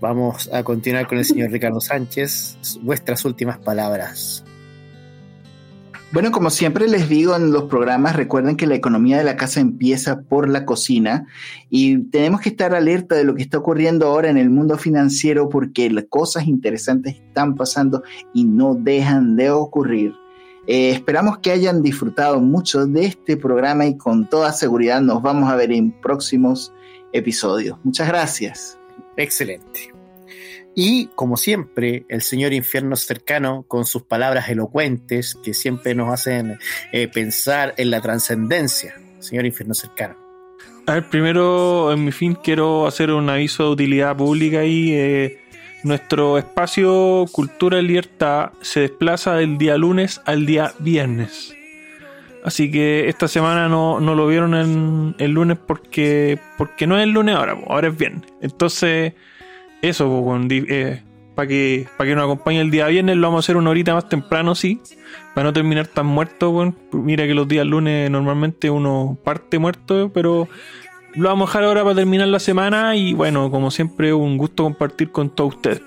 Vamos 0.00 0.50
a 0.52 0.62
continuar 0.62 1.06
con 1.06 1.18
el 1.18 1.24
señor 1.24 1.50
Ricardo 1.50 1.80
Sánchez. 1.80 2.58
Vuestras 2.82 3.24
últimas 3.24 3.58
palabras. 3.58 4.44
Bueno, 6.12 6.30
como 6.30 6.50
siempre 6.50 6.88
les 6.88 7.08
digo 7.08 7.34
en 7.34 7.52
los 7.52 7.64
programas, 7.64 8.14
recuerden 8.14 8.58
que 8.58 8.66
la 8.66 8.74
economía 8.74 9.16
de 9.16 9.24
la 9.24 9.36
casa 9.36 9.60
empieza 9.60 10.20
por 10.20 10.46
la 10.46 10.66
cocina 10.66 11.26
y 11.70 12.04
tenemos 12.10 12.42
que 12.42 12.50
estar 12.50 12.74
alerta 12.74 13.14
de 13.14 13.24
lo 13.24 13.34
que 13.34 13.42
está 13.42 13.56
ocurriendo 13.56 14.06
ahora 14.06 14.28
en 14.28 14.36
el 14.36 14.50
mundo 14.50 14.76
financiero 14.76 15.48
porque 15.48 15.88
las 15.88 16.04
cosas 16.10 16.46
interesantes 16.46 17.14
están 17.14 17.54
pasando 17.54 18.02
y 18.34 18.44
no 18.44 18.74
dejan 18.74 19.36
de 19.36 19.50
ocurrir. 19.52 20.12
Eh, 20.66 20.90
esperamos 20.90 21.38
que 21.38 21.50
hayan 21.50 21.80
disfrutado 21.80 22.40
mucho 22.40 22.84
de 22.84 23.06
este 23.06 23.38
programa 23.38 23.86
y 23.86 23.96
con 23.96 24.28
toda 24.28 24.52
seguridad 24.52 25.00
nos 25.00 25.22
vamos 25.22 25.50
a 25.50 25.56
ver 25.56 25.72
en 25.72 25.92
próximos 25.92 26.74
episodios. 27.14 27.78
Muchas 27.84 28.08
gracias. 28.08 28.78
Excelente. 29.16 30.01
Y 30.74 31.08
como 31.14 31.36
siempre, 31.36 32.06
el 32.08 32.22
señor 32.22 32.52
infierno 32.52 32.96
cercano, 32.96 33.64
con 33.68 33.84
sus 33.84 34.02
palabras 34.04 34.48
elocuentes 34.48 35.36
que 35.42 35.52
siempre 35.52 35.94
nos 35.94 36.12
hacen 36.12 36.58
eh, 36.92 37.08
pensar 37.08 37.74
en 37.76 37.90
la 37.90 38.00
trascendencia. 38.00 38.94
Señor 39.18 39.44
infierno 39.44 39.74
cercano. 39.74 40.16
A 40.86 40.94
ver, 40.94 41.08
primero, 41.08 41.92
en 41.92 42.04
mi 42.04 42.12
fin, 42.12 42.36
quiero 42.42 42.86
hacer 42.86 43.12
un 43.12 43.28
aviso 43.28 43.64
de 43.64 43.70
utilidad 43.70 44.16
pública 44.16 44.64
y 44.64 44.92
eh, 44.94 45.40
nuestro 45.84 46.38
espacio 46.38 47.26
Cultura 47.30 47.80
Libertad 47.80 48.52
se 48.62 48.80
desplaza 48.80 49.34
del 49.34 49.58
día 49.58 49.76
lunes 49.76 50.20
al 50.24 50.46
día 50.46 50.72
viernes. 50.78 51.54
Así 52.44 52.72
que 52.72 53.08
esta 53.08 53.28
semana 53.28 53.68
no, 53.68 54.00
lo 54.00 54.26
vieron 54.26 54.54
en, 54.54 55.14
el 55.18 55.30
lunes 55.30 55.58
porque, 55.64 56.40
porque 56.58 56.88
no 56.88 56.96
es 56.98 57.04
el 57.04 57.10
lunes 57.10 57.36
ahora, 57.36 57.56
ahora 57.68 57.88
es 57.88 57.96
viernes. 57.96 58.24
Entonces, 58.40 59.12
eso, 59.82 60.24
eh, 60.48 61.02
para 61.34 61.48
que, 61.48 61.88
para 61.96 62.08
que 62.08 62.14
nos 62.14 62.24
acompañe 62.24 62.60
el 62.60 62.70
día 62.70 62.86
viernes, 62.86 63.16
lo 63.16 63.26
vamos 63.26 63.38
a 63.38 63.44
hacer 63.44 63.56
una 63.56 63.70
horita 63.70 63.94
más 63.94 64.08
temprano, 64.08 64.54
sí, 64.54 64.80
para 65.34 65.44
no 65.44 65.52
terminar 65.52 65.88
tan 65.88 66.06
muerto. 66.06 66.74
Mira 66.92 67.26
que 67.26 67.34
los 67.34 67.48
días 67.48 67.66
lunes 67.66 68.10
normalmente 68.10 68.70
uno 68.70 69.18
parte 69.24 69.58
muerto, 69.58 70.10
pero 70.14 70.48
lo 71.14 71.28
vamos 71.28 71.48
a 71.48 71.50
dejar 71.50 71.64
ahora 71.64 71.82
para 71.82 71.96
terminar 71.96 72.28
la 72.28 72.38
semana 72.38 72.96
y 72.96 73.12
bueno, 73.12 73.50
como 73.50 73.70
siempre, 73.70 74.14
un 74.14 74.38
gusto 74.38 74.62
compartir 74.62 75.10
con 75.10 75.34
todos 75.34 75.56
ustedes. 75.56 75.82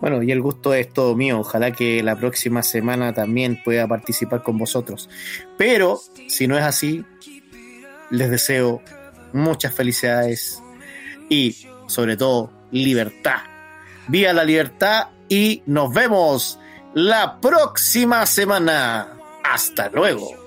Bueno, 0.00 0.22
y 0.22 0.32
el 0.32 0.42
gusto 0.42 0.74
es 0.74 0.92
todo 0.92 1.14
mío. 1.14 1.40
Ojalá 1.40 1.70
que 1.70 2.02
la 2.02 2.16
próxima 2.16 2.62
semana 2.62 3.14
también 3.14 3.62
pueda 3.64 3.86
participar 3.86 4.42
con 4.42 4.58
vosotros. 4.58 5.08
Pero 5.56 6.00
si 6.28 6.46
no 6.46 6.58
es 6.58 6.64
así, 6.64 7.04
les 8.10 8.30
deseo 8.30 8.82
muchas 9.32 9.74
felicidades 9.74 10.62
y 11.30 11.66
sobre 11.86 12.16
todo 12.16 12.50
libertad 12.70 13.54
vía 14.08 14.32
la 14.32 14.44
libertad 14.44 15.08
y 15.28 15.62
nos 15.66 15.92
vemos 15.92 16.58
la 16.94 17.40
próxima 17.40 18.26
semana. 18.26 19.08
Hasta 19.42 19.88
luego. 19.90 20.43